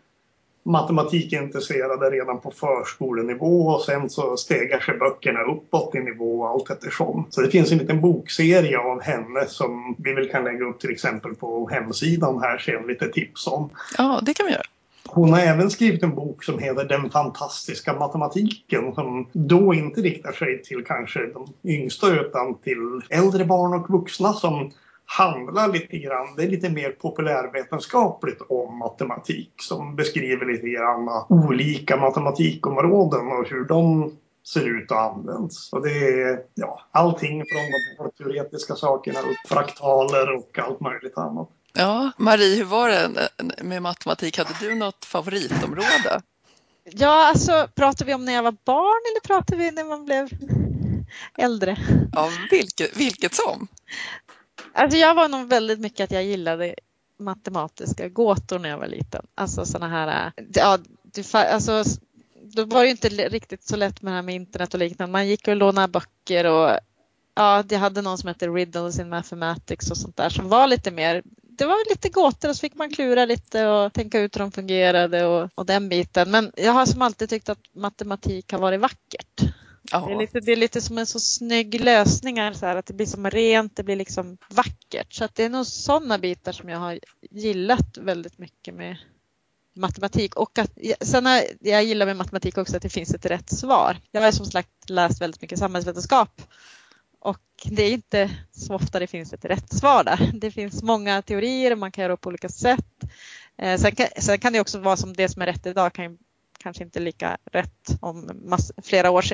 matematikintresserade 0.69 2.11
redan 2.11 2.41
på 2.41 2.51
förskolenivå 2.51 3.67
och 3.67 3.83
sen 3.83 4.11
så 4.11 4.37
stegar 4.37 4.81
sig 4.81 4.99
böckerna 4.99 5.43
uppåt 5.43 5.95
i 5.95 6.01
nivå 6.01 6.47
allt 6.47 6.71
eftersom. 6.71 7.27
Så 7.31 7.41
det 7.41 7.51
finns 7.51 7.73
en 7.73 7.79
liten 7.79 8.01
bokserie 8.01 8.79
av 8.79 9.03
henne 9.03 9.47
som 9.47 9.97
vi 9.99 10.15
väl 10.15 10.29
kan 10.29 10.45
lägga 10.45 10.65
upp 10.65 10.81
till 10.81 10.91
exempel 10.91 11.35
på 11.35 11.69
hemsidan 11.69 12.41
här 12.43 12.59
sen 12.59 12.87
lite 12.87 13.09
tips 13.09 13.47
om. 13.47 13.71
Ja, 13.99 14.21
det 14.23 14.35
kan 14.35 14.47
vi 14.47 14.53
göra. 14.53 14.63
Hon 15.11 15.33
har 15.33 15.41
även 15.41 15.71
skrivit 15.71 16.03
en 16.03 16.15
bok 16.15 16.45
som 16.45 16.59
heter 16.59 16.85
Den 16.85 17.11
fantastiska 17.11 17.93
matematiken 17.93 18.95
som 18.95 19.27
då 19.33 19.75
inte 19.75 20.01
riktar 20.01 20.33
sig 20.33 20.63
till 20.63 20.85
kanske 20.85 21.21
de 21.27 21.47
yngsta 21.65 22.07
utan 22.07 22.55
till 22.55 23.01
äldre 23.11 23.45
barn 23.45 23.81
och 23.81 23.91
vuxna 23.91 24.33
som 24.33 24.71
handlar 25.11 25.73
lite 25.73 25.99
grann, 25.99 26.37
det 26.37 26.43
är 26.43 26.49
lite 26.49 26.71
mer 26.71 26.91
populärvetenskapligt 26.91 28.43
om 28.49 28.79
matematik 28.79 29.53
som 29.57 29.97
beskriver 29.97 30.47
lite 30.47 30.69
grann 30.69 31.09
olika 31.29 31.97
matematikområden 31.97 33.27
och 33.27 33.49
hur 33.49 33.65
de 33.65 34.13
ser 34.47 34.65
ut 34.65 34.91
och 34.91 35.01
används. 35.01 35.73
Och 35.73 35.83
det 35.83 36.23
är 36.23 36.41
ja, 36.55 36.81
allting 36.91 37.45
från 37.45 38.07
de 38.07 38.25
teoretiska 38.25 38.75
sakerna 38.75 39.21
upp 39.21 39.49
fraktaler 39.49 40.35
och 40.35 40.59
allt 40.59 40.81
möjligt 40.81 41.19
annat. 41.19 41.49
Ja, 41.73 42.11
Marie, 42.17 42.57
hur 42.57 42.65
var 42.65 42.89
det 42.89 43.29
med 43.63 43.83
matematik? 43.83 44.39
Hade 44.39 44.55
du 44.61 44.75
något 44.75 45.05
favoritområde? 45.05 46.23
Ja, 46.85 47.29
alltså 47.29 47.69
pratar 47.75 48.05
vi 48.05 48.15
om 48.15 48.25
när 48.25 48.33
jag 48.33 48.43
var 48.43 48.57
barn 48.65 49.03
eller 49.13 49.21
pratar 49.21 49.57
vi 49.57 49.71
när 49.71 49.85
man 49.85 50.05
blev 50.05 50.29
äldre? 51.39 51.77
Ja, 52.13 52.29
vilket, 52.51 52.97
vilket 52.97 53.35
som. 53.35 53.69
Alltså 54.73 54.99
jag 54.99 55.15
var 55.15 55.29
nog 55.29 55.49
väldigt 55.49 55.81
mycket 55.81 56.05
att 56.05 56.11
jag 56.11 56.25
gillade 56.25 56.75
matematiska 57.19 58.09
gåtor 58.09 58.59
när 58.59 58.69
jag 58.69 58.79
var 58.79 58.87
liten. 58.87 59.27
Alltså 59.35 59.65
sådana 59.65 59.89
här, 59.89 60.33
äh, 60.37 60.45
ja, 60.55 60.79
det, 61.03 61.35
alltså, 61.35 61.85
då 62.43 62.65
var 62.65 62.83
det 62.83 62.91
inte 62.91 63.09
riktigt 63.09 63.63
så 63.63 63.77
lätt 63.77 64.03
med 64.03 64.13
det 64.13 64.17
här 64.17 64.23
med 64.23 64.35
internet 64.35 64.75
och 64.75 64.81
liknande. 64.81 65.13
Man 65.13 65.29
gick 65.29 65.49
och 65.49 65.57
lånade 65.57 65.89
böcker 65.89 66.47
och 66.47 66.79
ja, 67.35 67.63
det 67.67 67.77
hade 67.77 68.03
någon 68.03 68.19
som 68.19 68.29
hette 68.29 68.49
Riddles 68.49 68.99
in 68.99 69.09
Mathematics 69.09 69.91
och 69.91 69.97
sånt 69.97 70.17
där 70.17 70.29
som 70.29 70.49
var 70.49 70.67
lite 70.67 70.91
mer 70.91 71.23
det 71.59 71.67
var 71.67 71.91
lite 71.91 72.09
gåtor 72.09 72.49
och 72.49 72.57
så 72.57 72.61
fick 72.61 72.75
man 72.75 72.91
klura 72.91 73.25
lite 73.25 73.67
och 73.67 73.93
tänka 73.93 74.21
ut 74.21 74.37
hur 74.37 74.41
de 74.41 74.53
fungerade 74.53 75.25
och, 75.25 75.51
och 75.55 75.67
den 75.67 75.89
biten. 75.89 76.31
Men 76.31 76.53
jag 76.57 76.73
har 76.73 76.87
som 76.87 77.03
alltid 77.03 77.31
tyckt 77.31 77.49
att 77.49 77.59
matematik 77.73 78.53
har 78.53 78.59
varit 78.59 78.81
vackert. 78.81 79.41
Ja. 79.93 80.07
Det, 80.07 80.13
är 80.13 80.19
lite, 80.19 80.41
det 80.41 80.53
är 80.53 80.57
lite 80.57 80.81
som 80.81 80.99
en 80.99 81.07
så 81.07 81.21
snygg 81.21 81.81
lösning, 81.81 82.55
så 82.55 82.67
här, 82.67 82.77
att 82.77 82.87
det 82.87 82.95
blir 82.95 83.07
som 83.07 83.31
rent, 83.31 83.77
det 83.77 83.83
blir 83.83 83.97
liksom 83.97 84.39
vackert. 84.51 85.13
Så 85.13 85.25
att 85.25 85.35
det 85.35 85.45
är 85.45 85.49
nog 85.49 85.67
sådana 85.67 86.19
bitar 86.19 86.53
som 86.53 86.69
jag 86.69 86.79
har 86.79 86.99
gillat 87.31 87.99
väldigt 87.99 88.39
mycket 88.39 88.75
med 88.75 88.97
matematik 89.75 90.37
och 90.37 90.59
att 90.59 90.79
sen 91.01 91.27
har, 91.27 91.43
jag 91.61 91.85
gillar 91.85 92.07
med 92.07 92.17
matematik 92.17 92.59
också 92.59 92.77
att 92.77 92.83
det 92.83 92.89
finns 92.89 93.15
ett 93.15 93.27
rätt 93.27 93.51
svar. 93.51 93.97
Jag 94.11 94.23
har 94.23 94.33
som 94.33 94.47
sagt 94.47 94.91
läst 94.91 95.21
väldigt 95.21 95.43
mycket 95.43 95.59
samhällsvetenskap 95.59 96.43
och 97.21 97.41
det 97.65 97.83
är 97.83 97.93
inte 97.93 98.31
så 98.53 98.75
ofta 98.75 98.99
det 98.99 99.07
finns 99.07 99.33
ett 99.33 99.45
rätt 99.45 99.73
svar 99.73 100.05
där. 100.05 100.31
Det 100.35 100.51
finns 100.51 100.83
många 100.83 101.23
teorier 101.23 101.73
och 101.73 101.79
man 101.79 101.93
kan 101.93 102.03
göra 102.03 102.17
på 102.17 102.29
olika 102.29 102.49
sätt. 102.49 103.05
Eh, 103.59 103.79
sen, 103.79 103.95
kan, 103.95 104.07
sen 104.19 104.39
kan 104.39 104.53
det 104.53 104.61
också 104.61 104.79
vara 104.79 104.97
som 104.97 105.13
det 105.13 105.29
som 105.29 105.43
är 105.43 105.47
rätt 105.47 105.67
idag 105.67 105.93
kan 105.93 106.19
kanske 106.69 106.85
inte 106.85 107.01
lika 107.01 107.39
rätt 107.53 107.99
om 108.01 108.31
mass, 108.45 108.73
flera 108.83 109.11
år 109.11 109.25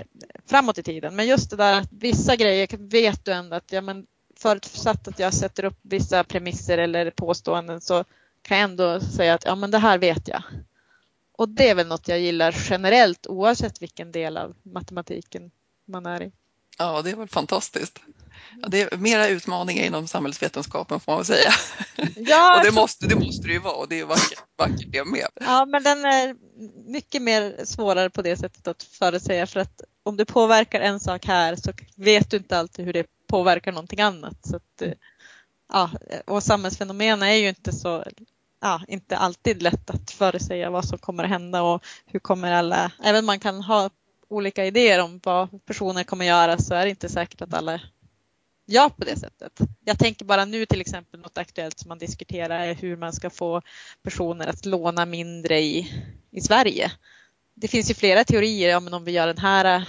framåt 0.47 0.79
i 0.79 0.83
tiden. 0.83 1.17
Men 1.17 1.27
just 1.27 1.51
det 1.51 1.57
där 1.57 1.81
att 1.81 1.89
vissa 1.93 2.37
grejer 2.37 2.69
vet 2.79 3.25
du 3.25 3.33
ändå 3.33 3.57
att 3.57 3.73
ja, 3.73 3.81
men 3.81 4.07
förutsatt 4.37 5.09
att 5.09 5.19
jag 5.19 5.35
sätter 5.35 5.65
upp 5.65 5.79
vissa 5.83 6.25
premisser 6.25 6.79
eller 6.79 7.11
påståenden 7.11 7.81
så 7.81 8.05
kan 8.43 8.59
jag 8.59 8.71
ändå 8.71 9.01
säga 9.01 9.35
att 9.35 9.45
ja, 9.45 9.55
men 9.55 9.71
det 9.71 9.79
här 9.79 9.99
vet 9.99 10.29
jag. 10.29 10.43
Och 11.33 11.49
det 11.49 11.69
är 11.69 11.75
väl 11.75 11.87
något 11.87 12.09
jag 12.09 12.21
gillar 12.21 12.57
generellt 12.71 13.27
oavsett 13.27 13.83
vilken 13.83 14.13
del 14.13 14.37
av 14.37 14.55
matematiken 14.63 15.51
man 15.85 16.07
är 16.07 16.23
i. 16.23 16.33
Ja, 16.79 17.03
det 17.03 17.11
är 17.11 17.17
väl 17.17 17.29
fantastiskt. 17.29 18.01
Ja, 18.63 18.69
det 18.69 18.93
är 18.93 18.97
mera 18.97 19.29
utmaningar 19.29 19.85
inom 19.85 20.09
samhällsvetenskapen 20.09 21.01
får 21.01 21.13
man 21.13 21.19
väl 21.19 21.27
säga. 21.27 21.53
Ja, 22.17 22.59
och 22.59 22.65
det 22.65 22.73
måste, 22.73 23.07
det 23.07 23.17
måste 23.17 23.47
det 23.47 23.53
ju 23.53 23.59
vara 23.59 23.75
och 23.75 23.89
det 23.89 24.01
är 24.01 24.05
vackert, 24.05 24.43
vackert 24.57 24.89
det 24.93 25.05
med. 25.05 25.29
Ja, 25.41 25.65
men 25.67 25.83
den 25.83 26.05
är 26.05 26.37
mycket 26.91 27.23
mer 27.23 27.65
svårare 27.65 28.11
på 28.11 28.23
det 28.23 28.37
sättet 28.37 28.69
att 28.69 28.83
förutsäga 28.83 29.47
för 29.47 29.61
att 29.61 29.81
om 30.03 30.17
du 30.17 30.25
påverkar 30.25 30.81
en 30.81 31.01
sak 31.01 31.27
här 31.27 31.57
så 31.57 31.73
vet 31.97 32.31
du 32.31 32.37
inte 32.37 32.59
alltid 32.59 32.85
hur 32.85 32.93
det 32.93 33.07
påverkar 33.27 33.73
någonting 33.73 34.01
annat. 34.01 34.47
Så 34.47 34.57
att, 34.57 34.83
ja, 35.73 35.91
och 36.27 36.43
samhällsfenomen 36.43 37.23
är 37.23 37.35
ju 37.35 37.49
inte 37.49 37.73
så 37.73 38.05
ja, 38.65 38.81
inte 38.89 39.17
alltid 39.17 39.63
lätt 39.63 39.91
att 39.91 40.11
förutsäga 40.11 40.71
vad 40.71 40.85
som 40.85 40.99
kommer 40.99 41.25
att 41.25 41.31
hända 41.31 41.63
och 41.63 41.85
hur 42.07 42.21
kommer 42.21 42.53
alla, 42.53 42.93
även 43.03 43.19
om 43.19 43.27
man 43.27 43.41
kan 43.41 43.63
ha 43.63 43.91
olika 44.29 44.65
idéer 44.65 45.03
om 45.03 45.21
vad 45.23 45.67
personer 45.67 46.05
kommer 46.05 46.25
att 46.25 46.29
göra 46.29 46.59
så 46.59 46.75
är 46.75 46.85
det 46.85 46.91
inte 46.91 47.09
säkert 47.09 47.43
att 47.43 47.55
alla 47.55 47.81
gör 48.67 48.89
på 48.89 49.05
det 49.05 49.17
sättet. 49.17 49.61
Jag 49.85 49.99
tänker 49.99 50.25
bara 50.25 50.45
nu 50.45 50.67
till 50.67 50.81
exempel 50.81 51.21
något 51.21 51.39
aktuellt 51.39 51.79
som 51.79 51.89
man 51.89 51.99
diskuterar 51.99 52.61
är 52.61 52.75
hur 52.75 52.97
man 52.97 53.13
ska 53.13 53.31
få 53.31 53.63
personer 54.03 54.47
att 54.47 54.67
låna 54.67 55.07
mindre 55.07 55.61
i, 55.61 56.05
i 56.31 56.41
Sverige. 56.41 56.93
Det 57.55 57.69
finns 57.69 57.91
ju 57.91 57.95
flera 57.95 58.25
teorier, 58.25 58.71
ja, 58.71 58.81
men 58.81 58.95
om 58.95 59.05
vi 59.05 59.13
gör 59.13 59.27
den 59.27 59.39
här 59.39 59.89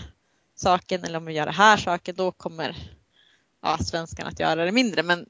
saken 0.56 1.04
eller 1.04 1.18
om 1.18 1.26
vi 1.26 1.34
gör 1.34 1.46
den 1.46 1.56
här 1.56 1.78
saken 1.78 2.16
då 2.16 2.32
kommer 2.32 2.76
ja, 3.62 3.78
svenskarna 3.78 4.30
att 4.30 4.40
göra 4.40 4.66
det 4.66 4.72
mindre. 4.72 5.04
Men 5.04 5.26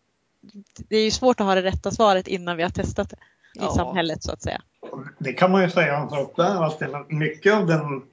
det 0.77 0.97
är 0.97 1.03
ju 1.03 1.11
svårt 1.11 1.39
att 1.39 1.45
ha 1.45 1.55
det 1.55 1.63
rätta 1.63 1.91
svaret 1.91 2.27
innan 2.27 2.57
vi 2.57 2.63
har 2.63 2.69
testat 2.69 3.09
det 3.09 3.15
i 3.55 3.63
ja. 3.63 3.73
samhället 3.75 4.23
så 4.23 4.31
att 4.31 4.41
säga. 4.41 4.61
Det 5.19 5.33
kan 5.33 5.51
man 5.51 5.61
ju 5.61 5.69
säga 5.69 5.97
en 5.97 6.09
sak 6.09 6.33
där 6.35 6.63
att 6.63 7.11
mycket 7.11 7.53
av 7.53 7.67
den 7.67 8.03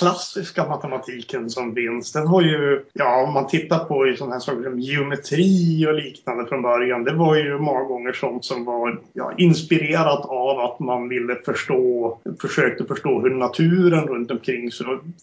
klassiska 0.00 0.68
matematiken 0.68 1.50
som 1.50 1.74
finns, 1.74 2.12
den 2.12 2.26
har 2.26 2.42
ju, 2.42 2.84
ja 2.92 3.24
om 3.26 3.34
man 3.34 3.46
tittar 3.46 3.78
på 3.78 4.14
sådana 4.18 4.34
här 4.34 4.40
saker 4.40 4.62
som 4.62 4.80
geometri 4.80 5.86
och 5.88 5.94
liknande 5.94 6.46
från 6.46 6.62
början, 6.62 7.04
det 7.04 7.12
var 7.12 7.36
ju 7.36 7.58
många 7.58 7.82
gånger 7.82 8.12
sånt 8.12 8.44
som 8.44 8.64
var 8.64 9.00
ja, 9.12 9.32
inspirerat 9.38 10.24
av 10.24 10.58
att 10.58 10.80
man 10.80 11.08
ville 11.08 11.36
förstå, 11.36 12.18
försökte 12.40 12.84
förstå 12.84 13.20
hur 13.20 13.30
naturen 13.30 14.06
runt 14.06 14.30
omkring 14.30 14.70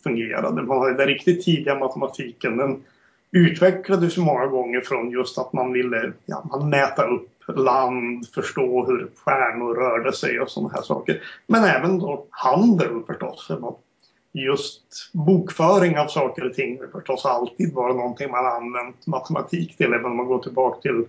fungerade. 0.03 0.61
Man 0.61 0.97
den 0.97 1.07
riktigt 1.07 1.45
tidiga 1.45 1.79
matematiken, 1.79 2.57
den 2.57 2.83
utvecklades 3.31 4.17
många 4.17 4.45
gånger 4.45 4.81
från 4.81 5.11
just 5.11 5.37
att 5.37 5.53
man 5.53 5.73
ville 5.73 6.13
ja, 6.25 6.43
man 6.51 6.69
mäta 6.69 7.03
upp 7.03 7.29
land, 7.55 8.27
förstå 8.27 8.85
hur 8.85 9.07
stjärnor 9.15 9.75
rörde 9.75 10.13
sig 10.13 10.39
och 10.39 10.49
sådana 10.49 10.73
här 10.73 10.81
saker. 10.81 11.21
Men 11.47 11.63
även 11.63 11.99
då 11.99 12.25
handel 12.29 13.03
förstås 13.07 13.49
just 14.41 14.81
bokföring 15.13 15.97
av 15.97 16.07
saker 16.07 16.45
och 16.45 16.53
ting 16.53 16.79
har 16.79 16.87
förstås 16.87 17.25
alltid 17.25 17.73
varit 17.73 17.95
någonting 17.95 18.31
man 18.31 18.45
använt 18.45 19.07
matematik 19.07 19.77
till. 19.77 19.93
Även 19.93 20.05
om 20.05 20.17
man 20.17 20.25
går 20.25 20.39
tillbaka 20.39 20.81
till 20.81 21.05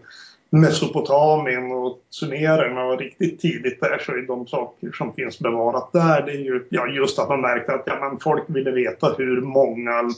Mesopotamien 0.51 1.73
och 1.73 1.99
Sumererna 2.11 2.85
och 2.85 2.99
riktigt 2.99 3.41
tidigt 3.41 3.81
där 3.81 3.99
så 3.99 4.12
är 4.12 4.23
de 4.23 4.47
saker 4.47 4.93
som 4.93 5.12
finns 5.12 5.38
bevarat 5.38 5.93
där 5.93 6.23
det 6.27 6.33
är 6.33 6.45
ju 6.45 6.67
ja, 6.71 6.87
just 6.87 7.19
att 7.19 7.29
man 7.29 7.41
märkte 7.41 7.75
att 7.75 7.83
ja, 7.87 7.99
men 8.01 8.19
folk 8.21 8.45
ville 8.49 8.71
veta 8.71 9.14
hur 9.19 9.41
många 9.41 10.11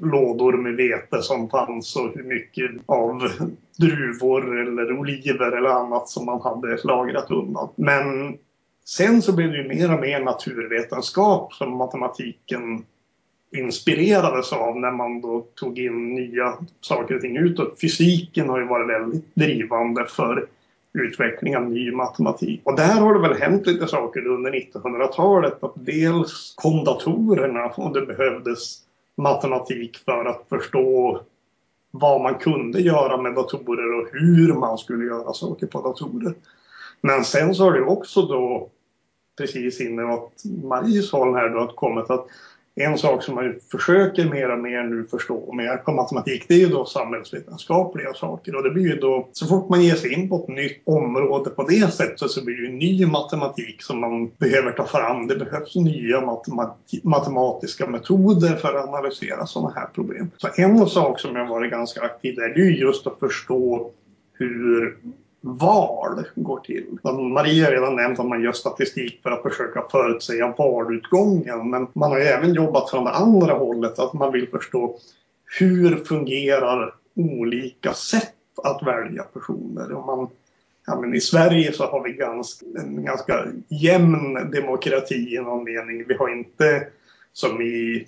lådor 0.00 0.52
med 0.52 0.76
vete 0.76 1.22
som 1.22 1.48
fanns 1.48 1.96
och 1.96 2.10
hur 2.14 2.22
mycket 2.22 2.70
av 2.86 3.28
druvor 3.78 4.60
eller 4.60 4.92
oliver 5.00 5.52
eller 5.52 5.68
annat 5.68 6.08
som 6.08 6.26
man 6.26 6.40
hade 6.40 6.78
lagrat 6.84 7.30
undan. 7.30 7.68
Men 7.76 8.38
Sen 8.84 9.22
så 9.22 9.32
blev 9.32 9.50
det 9.50 9.56
ju 9.56 9.68
mer 9.68 9.94
och 9.94 10.00
mer 10.00 10.20
naturvetenskap 10.20 11.52
som 11.52 11.76
matematiken 11.76 12.84
inspirerades 13.52 14.52
av 14.52 14.80
när 14.80 14.90
man 14.90 15.20
då 15.20 15.46
tog 15.54 15.78
in 15.78 16.14
nya 16.14 16.58
saker 16.80 17.14
och 17.14 17.20
ting 17.20 17.36
utåt. 17.36 17.80
Fysiken 17.80 18.48
har 18.48 18.58
ju 18.58 18.66
varit 18.66 18.88
väldigt 18.88 19.34
drivande 19.34 20.06
för 20.06 20.46
utveckling 20.92 21.56
av 21.56 21.70
ny 21.70 21.92
matematik. 21.92 22.60
Och 22.64 22.76
där 22.76 23.00
har 23.00 23.14
det 23.14 23.28
väl 23.28 23.38
hänt 23.40 23.66
lite 23.66 23.86
saker 23.86 24.26
under 24.26 24.50
1900-talet. 24.50 25.64
Att 25.64 25.72
dels 25.74 26.54
kom 26.56 26.84
datorerna 26.84 27.66
och 27.66 27.92
det 27.92 28.06
behövdes 28.06 28.78
matematik 29.16 29.96
för 30.04 30.24
att 30.24 30.44
förstå 30.48 31.20
vad 31.90 32.20
man 32.20 32.34
kunde 32.34 32.80
göra 32.80 33.16
med 33.16 33.34
datorer 33.34 34.00
och 34.00 34.08
hur 34.12 34.54
man 34.54 34.78
skulle 34.78 35.04
göra 35.04 35.32
saker 35.32 35.66
på 35.66 35.82
datorer. 35.82 36.34
Men 37.00 37.24
sen 37.24 37.54
så 37.54 37.64
har 37.64 37.72
det 37.72 37.82
också 37.82 38.22
då 38.22 38.70
precis 39.36 39.80
inne 39.80 40.04
åt 40.04 40.42
Maries 40.44 41.12
håll 41.12 41.34
här 41.34 41.48
då 41.48 41.60
att 41.60 41.76
kommit 41.76 42.10
att 42.10 42.26
en 42.76 42.98
sak 42.98 43.22
som 43.22 43.34
man 43.34 43.54
försöker 43.70 44.30
mer 44.30 44.50
och 44.50 44.58
mer 44.58 44.82
nu 44.82 45.06
förstå 45.10 45.52
mer 45.52 45.76
på 45.76 45.92
matematik 45.92 46.44
det 46.48 46.54
är 46.54 46.58
ju 46.58 46.68
då 46.68 46.84
samhällsvetenskapliga 46.84 48.14
saker 48.14 48.56
och 48.56 48.62
det 48.62 48.70
blir 48.70 48.86
ju 48.86 48.96
då 48.96 49.28
så 49.32 49.46
fort 49.46 49.68
man 49.68 49.82
ger 49.82 49.94
sig 49.94 50.12
in 50.12 50.28
på 50.28 50.36
ett 50.36 50.48
nytt 50.48 50.82
område 50.84 51.50
på 51.50 51.62
det 51.62 51.92
sättet 51.92 52.30
så 52.30 52.44
blir 52.44 52.56
det 52.56 52.62
ju 52.62 52.68
ny 52.68 53.06
matematik 53.06 53.82
som 53.82 54.00
man 54.00 54.30
behöver 54.38 54.72
ta 54.72 54.84
fram. 54.86 55.26
Det 55.26 55.36
behövs 55.36 55.76
nya 55.76 56.40
matematiska 57.02 57.86
metoder 57.86 58.56
för 58.56 58.74
att 58.74 58.88
analysera 58.88 59.46
sådana 59.46 59.72
här 59.76 59.86
problem. 59.86 60.30
Så 60.36 60.48
en 60.56 60.86
sak 60.86 61.20
som 61.20 61.36
jag 61.36 61.48
varit 61.48 61.70
ganska 61.70 62.00
aktiv 62.00 62.34
där 62.34 62.48
det 62.48 62.60
är 62.60 62.64
ju 62.64 62.78
just 62.78 63.06
att 63.06 63.18
förstå 63.18 63.90
hur 64.32 64.96
val 65.44 66.24
går 66.34 66.60
till. 66.60 66.98
Maria 67.02 67.64
har 67.64 67.72
redan 67.72 67.96
nämnt 67.96 68.18
att 68.18 68.26
man 68.26 68.42
gör 68.42 68.52
statistik 68.52 69.20
för 69.22 69.30
att 69.30 69.42
försöka 69.42 69.84
förutsäga 69.90 70.54
valutgången. 70.58 71.70
Men 71.70 71.86
man 71.92 72.10
har 72.10 72.18
ju 72.18 72.24
även 72.24 72.54
jobbat 72.54 72.90
från 72.90 73.04
det 73.04 73.10
andra 73.10 73.52
hållet, 73.52 73.98
att 73.98 74.12
man 74.12 74.32
vill 74.32 74.48
förstå 74.48 74.98
hur 75.58 75.96
fungerar 75.96 76.94
olika 77.16 77.92
sätt 77.92 78.34
att 78.62 78.82
välja 78.82 79.22
personer. 79.22 79.92
Om 79.92 80.06
man, 80.06 80.28
ja, 80.86 81.00
men 81.00 81.14
I 81.14 81.20
Sverige 81.20 81.72
så 81.72 81.84
har 81.84 82.02
vi 82.04 82.12
ganska, 82.12 82.66
en 82.78 83.04
ganska 83.04 83.46
jämn 83.68 84.50
demokrati 84.50 85.34
i 85.34 85.38
någon 85.38 85.64
mening. 85.64 86.04
Vi 86.08 86.14
har 86.14 86.28
inte 86.28 86.86
som 87.32 87.62
i 87.62 88.06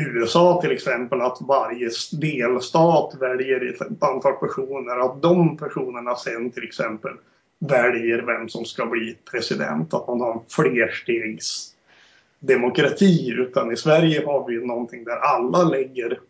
USA 0.00 0.60
till 0.60 0.70
exempel 0.70 1.20
att 1.20 1.38
varje 1.40 1.90
delstat 2.12 3.14
väljer 3.20 3.70
ett 3.70 4.02
antal 4.02 4.32
personer. 4.32 5.04
Att 5.04 5.22
de 5.22 5.56
personerna 5.56 6.16
sen 6.16 6.50
till 6.50 6.64
exempel 6.64 7.12
väljer 7.58 8.22
vem 8.22 8.48
som 8.48 8.64
ska 8.64 8.86
bli 8.86 9.16
president. 9.30 9.94
Att 9.94 10.08
man 10.08 10.20
har 10.20 10.32
en 10.32 10.40
flerstegsdemokrati. 10.48 13.30
Utan 13.30 13.72
i 13.72 13.76
Sverige 13.76 14.26
har 14.26 14.48
vi 14.48 14.66
någonting 14.66 15.04
där 15.04 15.16
alla 15.16 15.62
lägger 15.62 16.20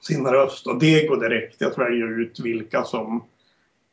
sin 0.00 0.26
röst 0.26 0.66
och 0.66 0.78
det 0.78 1.06
går 1.06 1.28
direkt 1.28 1.58
till 1.58 1.66
att 1.66 1.78
välja 1.78 2.06
ut 2.06 2.40
vilka 2.40 2.84
som 2.84 3.22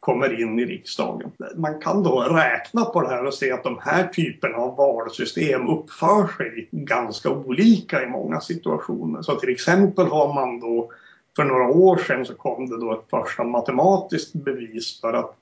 kommer 0.03 0.41
in 0.41 0.59
i 0.59 0.65
riksdagen. 0.65 1.31
Man 1.55 1.79
kan 1.79 2.03
då 2.03 2.21
räkna 2.21 2.85
på 2.85 3.01
det 3.01 3.07
här 3.07 3.25
och 3.25 3.33
se 3.33 3.51
att 3.51 3.63
de 3.63 3.79
här 3.81 4.07
typerna 4.07 4.57
av 4.57 4.75
valsystem 4.75 5.69
uppför 5.69 6.27
sig 6.37 6.67
ganska 6.71 7.29
olika 7.29 8.03
i 8.03 8.07
många 8.07 8.41
situationer. 8.41 9.21
Så 9.21 9.35
till 9.35 9.49
exempel 9.49 10.07
har 10.07 10.33
man 10.33 10.59
då 10.59 10.91
för 11.35 11.43
några 11.43 11.67
år 11.67 11.97
sedan 11.97 12.25
så 12.25 12.35
kom 12.35 12.69
det 12.69 12.79
då 12.79 12.93
ett 12.93 13.09
första 13.09 13.43
matematiskt 13.43 14.33
bevis 14.33 15.01
för 15.01 15.13
att 15.13 15.35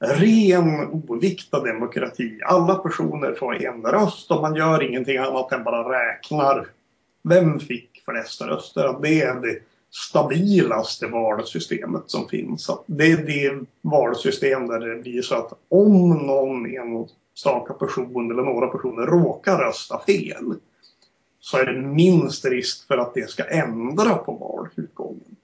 ren 0.00 0.86
oviktad 0.86 1.60
demokrati, 1.60 2.40
alla 2.44 2.74
personer 2.74 3.32
får 3.32 3.66
en 3.66 3.82
röst 3.82 4.30
och 4.30 4.42
man 4.42 4.54
gör 4.54 4.82
ingenting 4.82 5.16
annat 5.16 5.52
än 5.52 5.64
bara 5.64 5.98
räknar 5.98 6.66
vem 7.22 7.60
fick 7.60 8.02
flest 8.04 8.42
röster. 8.42 8.98
Det 9.02 9.22
är 9.22 9.34
det 9.34 9.58
stabilaste 9.96 11.06
valsystemet 11.06 12.02
som 12.06 12.28
finns. 12.28 12.70
det 12.86 13.12
är 13.12 13.16
det 13.16 13.64
valsystem 13.82 14.66
där 14.66 14.80
det 14.80 15.02
blir 15.02 15.22
så 15.22 15.34
att 15.34 15.52
om 15.68 16.08
någon 16.08 16.66
enstaka 16.66 17.74
person 17.74 18.30
eller 18.30 18.42
några 18.42 18.66
personer 18.66 19.02
råkar 19.02 19.58
rösta 19.58 20.00
fel 20.06 20.54
så 21.40 21.58
är 21.58 21.66
det 21.66 21.80
minst 21.80 22.44
risk 22.44 22.86
för 22.86 22.98
att 22.98 23.14
det 23.14 23.30
ska 23.30 23.44
ändra 23.44 24.14
på 24.14 24.32
valutgången. 24.32 25.36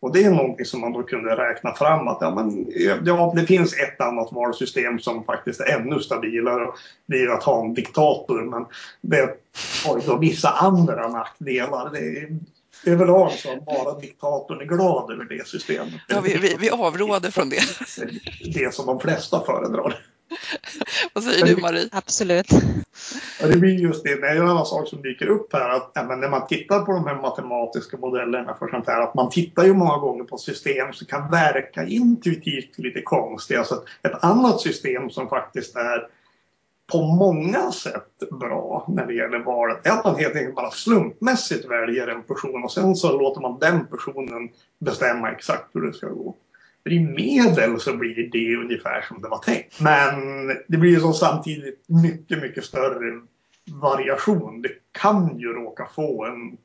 Och 0.00 0.12
det 0.12 0.24
är 0.24 0.30
någonting 0.30 0.66
som 0.66 0.80
man 0.80 0.92
då 0.92 1.02
kunde 1.02 1.36
räkna 1.36 1.74
fram 1.74 2.08
att 2.08 2.18
ja, 2.20 2.34
men, 2.34 2.66
ja, 3.04 3.32
det 3.36 3.46
finns 3.46 3.72
ett 3.72 4.00
annat 4.00 4.32
valsystem 4.32 4.98
som 4.98 5.24
faktiskt 5.24 5.60
är 5.60 5.78
ännu 5.78 6.00
stabilare. 6.00 6.68
Det 7.06 7.22
är 7.22 7.28
att 7.28 7.42
ha 7.42 7.64
en 7.64 7.74
diktator 7.74 8.42
men 8.42 8.66
det 9.00 9.40
har 9.86 9.98
ju 9.98 10.06
då 10.06 10.16
vissa 10.16 10.48
andra 10.48 11.08
nackdelar. 11.08 11.90
Det 11.92 11.98
är, 11.98 12.38
överlag 12.84 13.32
så 13.32 13.48
har 13.48 13.56
bara 13.56 14.00
diktatorn 14.00 14.60
är 14.60 14.64
glad 14.64 15.12
över 15.12 15.24
det 15.24 15.48
systemet. 15.48 16.00
Ja, 16.08 16.20
vi, 16.20 16.36
vi, 16.36 16.56
vi 16.60 16.70
avråder 16.70 17.30
från 17.30 17.50
det. 17.50 17.62
Det 18.54 18.74
som 18.74 18.86
de 18.86 19.00
flesta 19.00 19.44
föredrar. 19.44 20.00
Vad 21.12 21.24
säger 21.24 21.46
du 21.46 21.56
Marie? 21.56 21.88
Absolut. 21.92 22.50
Ja, 23.40 23.46
det 23.46 23.56
blir 23.56 23.74
just 23.74 24.04
det. 24.04 24.20
Det 24.20 24.28
är 24.28 24.36
en 24.36 24.48
annan 24.48 24.66
sak 24.66 24.88
som 24.88 25.02
dyker 25.02 25.26
upp 25.26 25.52
här. 25.52 25.70
Att, 25.70 25.90
ja, 25.94 26.02
när 26.02 26.28
man 26.28 26.46
tittar 26.46 26.80
på 26.80 26.92
de 26.92 27.06
här 27.06 27.14
matematiska 27.14 27.96
modellerna 27.96 28.56
för 28.58 28.68
sånt 28.68 28.86
här. 28.86 29.02
Att 29.02 29.14
man 29.14 29.30
tittar 29.30 29.64
ju 29.64 29.74
många 29.74 29.98
gånger 29.98 30.24
på 30.24 30.38
system 30.38 30.92
som 30.92 31.06
kan 31.06 31.30
verka 31.30 31.84
intuitivt 31.84 32.78
lite 32.78 33.02
konstiga. 33.02 33.64
Så 33.64 33.74
ett 33.74 34.24
annat 34.24 34.60
system 34.60 35.10
som 35.10 35.28
faktiskt 35.28 35.76
är 35.76 36.08
på 36.92 37.02
många 37.02 37.72
sätt 37.72 38.30
bra 38.30 38.86
när 38.88 39.06
det 39.06 39.14
gäller 39.14 39.38
valet 39.38 39.86
är 39.86 39.90
att 39.90 40.04
man 40.04 40.16
helt 40.16 40.36
enkelt 40.36 40.54
bara 40.54 40.70
slumpmässigt 40.70 41.70
väljer 41.70 42.08
en 42.08 42.22
person 42.22 42.64
och 42.64 42.72
sen 42.72 42.94
så 42.94 43.18
låter 43.18 43.40
man 43.40 43.58
den 43.58 43.86
personen 43.86 44.48
bestämma 44.78 45.30
exakt 45.30 45.64
hur 45.72 45.80
det 45.80 45.92
ska 45.92 46.08
gå. 46.08 46.36
För 46.82 46.92
i 46.92 47.00
medel 47.00 47.80
så 47.80 47.96
blir 47.96 48.30
det 48.32 48.56
ungefär 48.56 49.02
som 49.08 49.22
det 49.22 49.28
var 49.28 49.38
tänkt. 49.38 49.80
Men 49.80 50.46
det 50.68 50.76
blir 50.76 50.90
ju 50.90 51.00
så 51.00 51.12
samtidigt 51.12 51.84
mycket, 51.86 52.42
mycket 52.42 52.64
större 52.64 53.20
variation. 53.70 54.62
Det 54.62 54.72
kan 54.92 55.38
ju 55.38 55.52
råka 55.52 55.88
få 55.94 56.24
en 56.24 56.56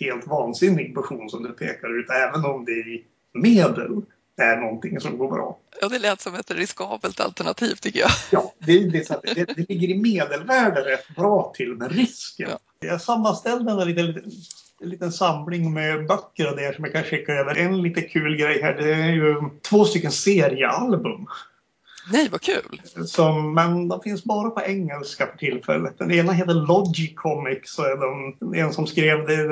helt 0.00 0.26
vansinnig 0.26 0.94
person 0.94 1.30
som 1.30 1.42
du 1.42 1.52
pekar 1.52 1.98
ut, 1.98 2.06
även 2.10 2.44
om 2.44 2.64
det 2.64 2.72
är 2.72 2.88
i 2.88 3.04
medel 3.32 4.02
är 4.36 4.56
någonting 4.56 5.00
som 5.00 5.18
går 5.18 5.30
bra. 5.30 5.58
Ja, 5.80 5.88
det 5.88 5.98
lät 5.98 6.20
som 6.20 6.34
ett 6.34 6.50
riskabelt 6.50 7.20
alternativ 7.20 7.74
tycker 7.74 8.00
jag. 8.00 8.10
Ja, 8.32 8.54
det, 8.58 8.78
det, 8.78 9.08
det, 9.34 9.44
det 9.44 9.68
ligger 9.68 9.88
i 9.88 9.98
medelvärde 9.98 10.80
rätt 10.80 11.16
bra 11.16 11.52
till 11.56 11.74
med 11.74 11.92
risken. 11.92 12.50
Ja. 12.50 12.88
Jag 12.88 13.00
sammanställde 13.00 13.72
en 13.72 13.88
liten, 13.88 14.32
en 14.82 14.88
liten 14.88 15.12
samling 15.12 15.72
med 15.72 16.06
böcker 16.06 16.50
och 16.50 16.56
det 16.56 16.74
som 16.74 16.84
jag 16.84 16.92
kan 16.92 17.02
skicka 17.02 17.32
över. 17.32 17.58
En 17.58 17.82
lite 17.82 18.02
kul 18.02 18.36
grej 18.36 18.62
här, 18.62 18.74
det 18.74 18.94
är 18.94 19.12
ju 19.12 19.34
två 19.70 19.84
stycken 19.84 20.12
seriealbum 20.12 21.26
Nej, 22.12 22.28
vad 22.32 22.40
kul! 22.40 22.80
Som, 23.06 23.54
men 23.54 23.88
de 23.88 24.00
finns 24.00 24.24
bara 24.24 24.50
på 24.50 24.60
engelska 24.60 25.26
för 25.26 25.38
tillfället. 25.38 25.98
Den 25.98 26.10
ena 26.10 26.32
heter 26.32 26.54
Logicomics. 26.54 27.78
Och 27.78 27.84
är 27.84 28.56
en 28.56 28.72
som 28.72 28.86
skrev 28.86 29.26
det, 29.26 29.46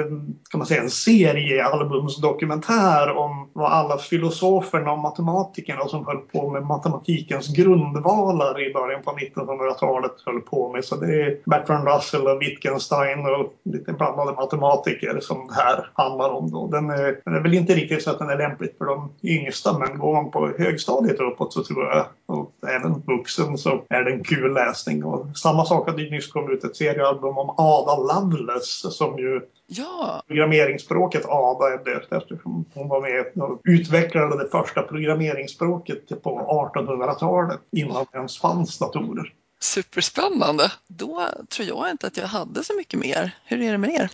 kan 0.51 0.59
man 0.59 0.67
säga, 0.67 0.83
en 0.83 0.91
seriealbumsdokumentär 0.91 3.17
om 3.17 3.51
vad 3.53 3.73
alla 3.73 3.99
filosoferna 3.99 4.93
och 4.93 4.99
matematikerna 4.99 5.89
som 5.89 6.07
höll 6.07 6.19
på 6.19 6.51
med 6.51 6.63
matematikens 6.63 7.49
grundvalar 7.49 8.69
i 8.69 8.73
början 8.73 9.03
på 9.03 9.11
1900-talet 9.11 10.13
höll 10.27 10.41
på 10.41 10.73
med. 10.73 10.85
Så 10.85 10.97
det 10.97 11.23
är 11.23 11.39
Bertrand 11.45 11.89
Russell 11.89 12.27
och 12.27 12.43
Wittgenstein 12.43 13.19
och 13.19 13.55
lite 13.65 13.93
blandade 13.93 14.33
matematiker 14.33 15.21
som 15.21 15.49
det 15.49 15.55
här 15.55 15.91
handlar 15.95 16.31
om. 16.31 16.51
Då. 16.51 16.67
Den, 16.67 16.91
är, 16.91 17.21
den 17.25 17.35
är 17.35 17.41
väl 17.41 17.55
inte 17.55 17.75
riktigt 17.75 18.03
så 18.03 18.11
att 18.11 18.19
den 18.19 18.31
är 18.31 18.39
lämplig 18.39 18.75
för 18.79 18.85
de 18.85 19.13
yngsta 19.23 19.79
men 19.79 19.99
går 19.99 20.13
man 20.13 20.31
på 20.31 20.53
högstadiet 20.59 21.21
uppåt 21.21 21.53
så 21.53 21.65
tror 21.65 21.85
jag 21.85 22.07
och 22.43 22.69
även 22.69 23.01
vuxen 23.01 23.59
så 23.59 23.85
är 23.89 24.05
det 24.05 24.13
en 24.13 24.25
kul 24.25 24.55
läsning. 24.55 25.05
Och 25.05 25.39
samma 25.39 25.65
sak 25.65 25.89
hade 25.89 26.11
nyss 26.11 26.27
kommit 26.27 26.59
ut 26.59 26.65
ett 26.65 26.77
seriealbum 26.77 27.39
om 27.39 27.55
Ada 27.59 27.97
Lovelace 27.97 28.91
som 28.91 29.19
ju 29.19 29.41
ja. 29.67 30.23
programmeringsspråket 30.27 31.25
Ada 31.27 31.73
är 31.73 31.85
döpt 31.85 32.13
eftersom 32.13 32.65
hon 32.75 32.89
var 32.89 33.01
med 33.01 33.43
och 33.43 33.61
utvecklade 33.65 34.45
det 34.45 34.51
första 34.51 34.83
programmeringsspråket 34.83 36.23
på 36.23 36.71
1800-talet 36.75 37.61
innan 37.73 38.07
det 38.13 38.19
ens 38.19 38.39
fanns 38.39 38.79
datorer. 38.79 39.33
Superspännande! 39.61 40.73
Då 40.87 41.29
tror 41.49 41.69
jag 41.69 41.91
inte 41.91 42.07
att 42.07 42.17
jag 42.17 42.27
hade 42.27 42.65
så 42.65 42.77
mycket 42.77 43.01
mer. 43.01 43.37
Hur 43.45 43.63
är 43.63 43.73
det 43.73 43.79
med 43.79 43.91
er? 43.91 44.11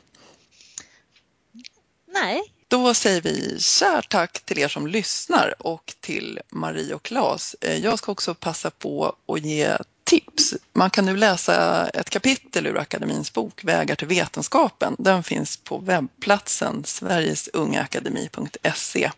Nej, 2.06 2.42
då 2.68 2.94
säger 2.94 3.20
vi 3.20 3.60
kärt 3.60 4.08
tack 4.08 4.40
till 4.44 4.58
er 4.58 4.68
som 4.68 4.86
lyssnar 4.86 5.54
och 5.58 5.94
till 6.00 6.40
Marie 6.48 6.94
och 6.94 7.02
Claes. 7.02 7.56
Eh, 7.60 7.76
jag 7.76 7.98
ska 7.98 8.12
också 8.12 8.34
passa 8.34 8.70
på 8.70 9.16
att 9.26 9.44
ge 9.44 9.76
tips. 10.04 10.54
Man 10.72 10.90
kan 10.90 11.06
nu 11.06 11.16
läsa 11.16 11.88
ett 11.88 12.10
kapitel 12.10 12.66
ur 12.66 12.78
akademins 12.78 13.32
bok 13.32 13.64
Vägar 13.64 13.94
till 13.94 14.06
vetenskapen. 14.06 14.96
Den 14.98 15.22
finns 15.22 15.56
på 15.56 15.78
webbplatsen 15.78 16.84
sverigesungaakademi.se. 16.84 19.10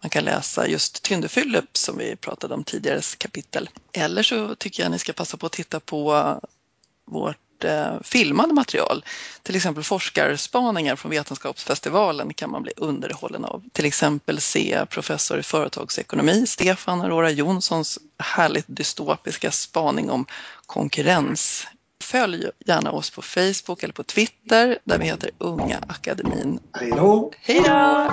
Man 0.00 0.10
kan 0.10 0.24
läsa 0.24 0.68
just 0.68 1.02
Tyndefyllep 1.02 1.76
som 1.76 1.98
vi 1.98 2.16
pratade 2.16 2.54
om 2.54 2.64
tidigare 2.64 3.00
kapitel. 3.18 3.70
Eller 3.92 4.22
så 4.22 4.54
tycker 4.54 4.82
jag 4.82 4.92
ni 4.92 4.98
ska 4.98 5.12
passa 5.12 5.36
på 5.36 5.46
att 5.46 5.52
titta 5.52 5.80
på 5.80 6.40
vårt 7.04 7.36
eh, 7.64 8.00
filmade 8.02 8.54
material. 8.54 9.04
Till 9.42 9.56
exempel 9.56 9.84
forskarspaningar 9.84 10.96
från 10.96 11.10
Vetenskapsfestivalen 11.10 12.34
kan 12.34 12.50
man 12.50 12.62
bli 12.62 12.72
underhållen 12.76 13.44
av. 13.44 13.62
Till 13.72 13.84
exempel 13.84 14.40
se 14.40 14.86
professor 14.90 15.38
i 15.38 15.42
företagsekonomi 15.42 16.46
Stefan 16.46 17.00
Aurora 17.00 17.30
Jonssons 17.30 17.98
härligt 18.18 18.66
dystopiska 18.68 19.50
spaning 19.50 20.10
om 20.10 20.26
konkurrens. 20.66 21.66
Följ 22.02 22.46
gärna 22.66 22.90
oss 22.90 23.10
på 23.10 23.22
Facebook 23.22 23.82
eller 23.82 23.94
på 23.94 24.02
Twitter 24.02 24.78
där 24.84 24.98
vi 24.98 25.04
heter 25.04 25.30
Unga 25.38 25.78
Akademin. 25.88 26.58
Hej 26.72 26.90
då! 26.90 27.32
Hej 27.40 27.62
då! 27.66 28.10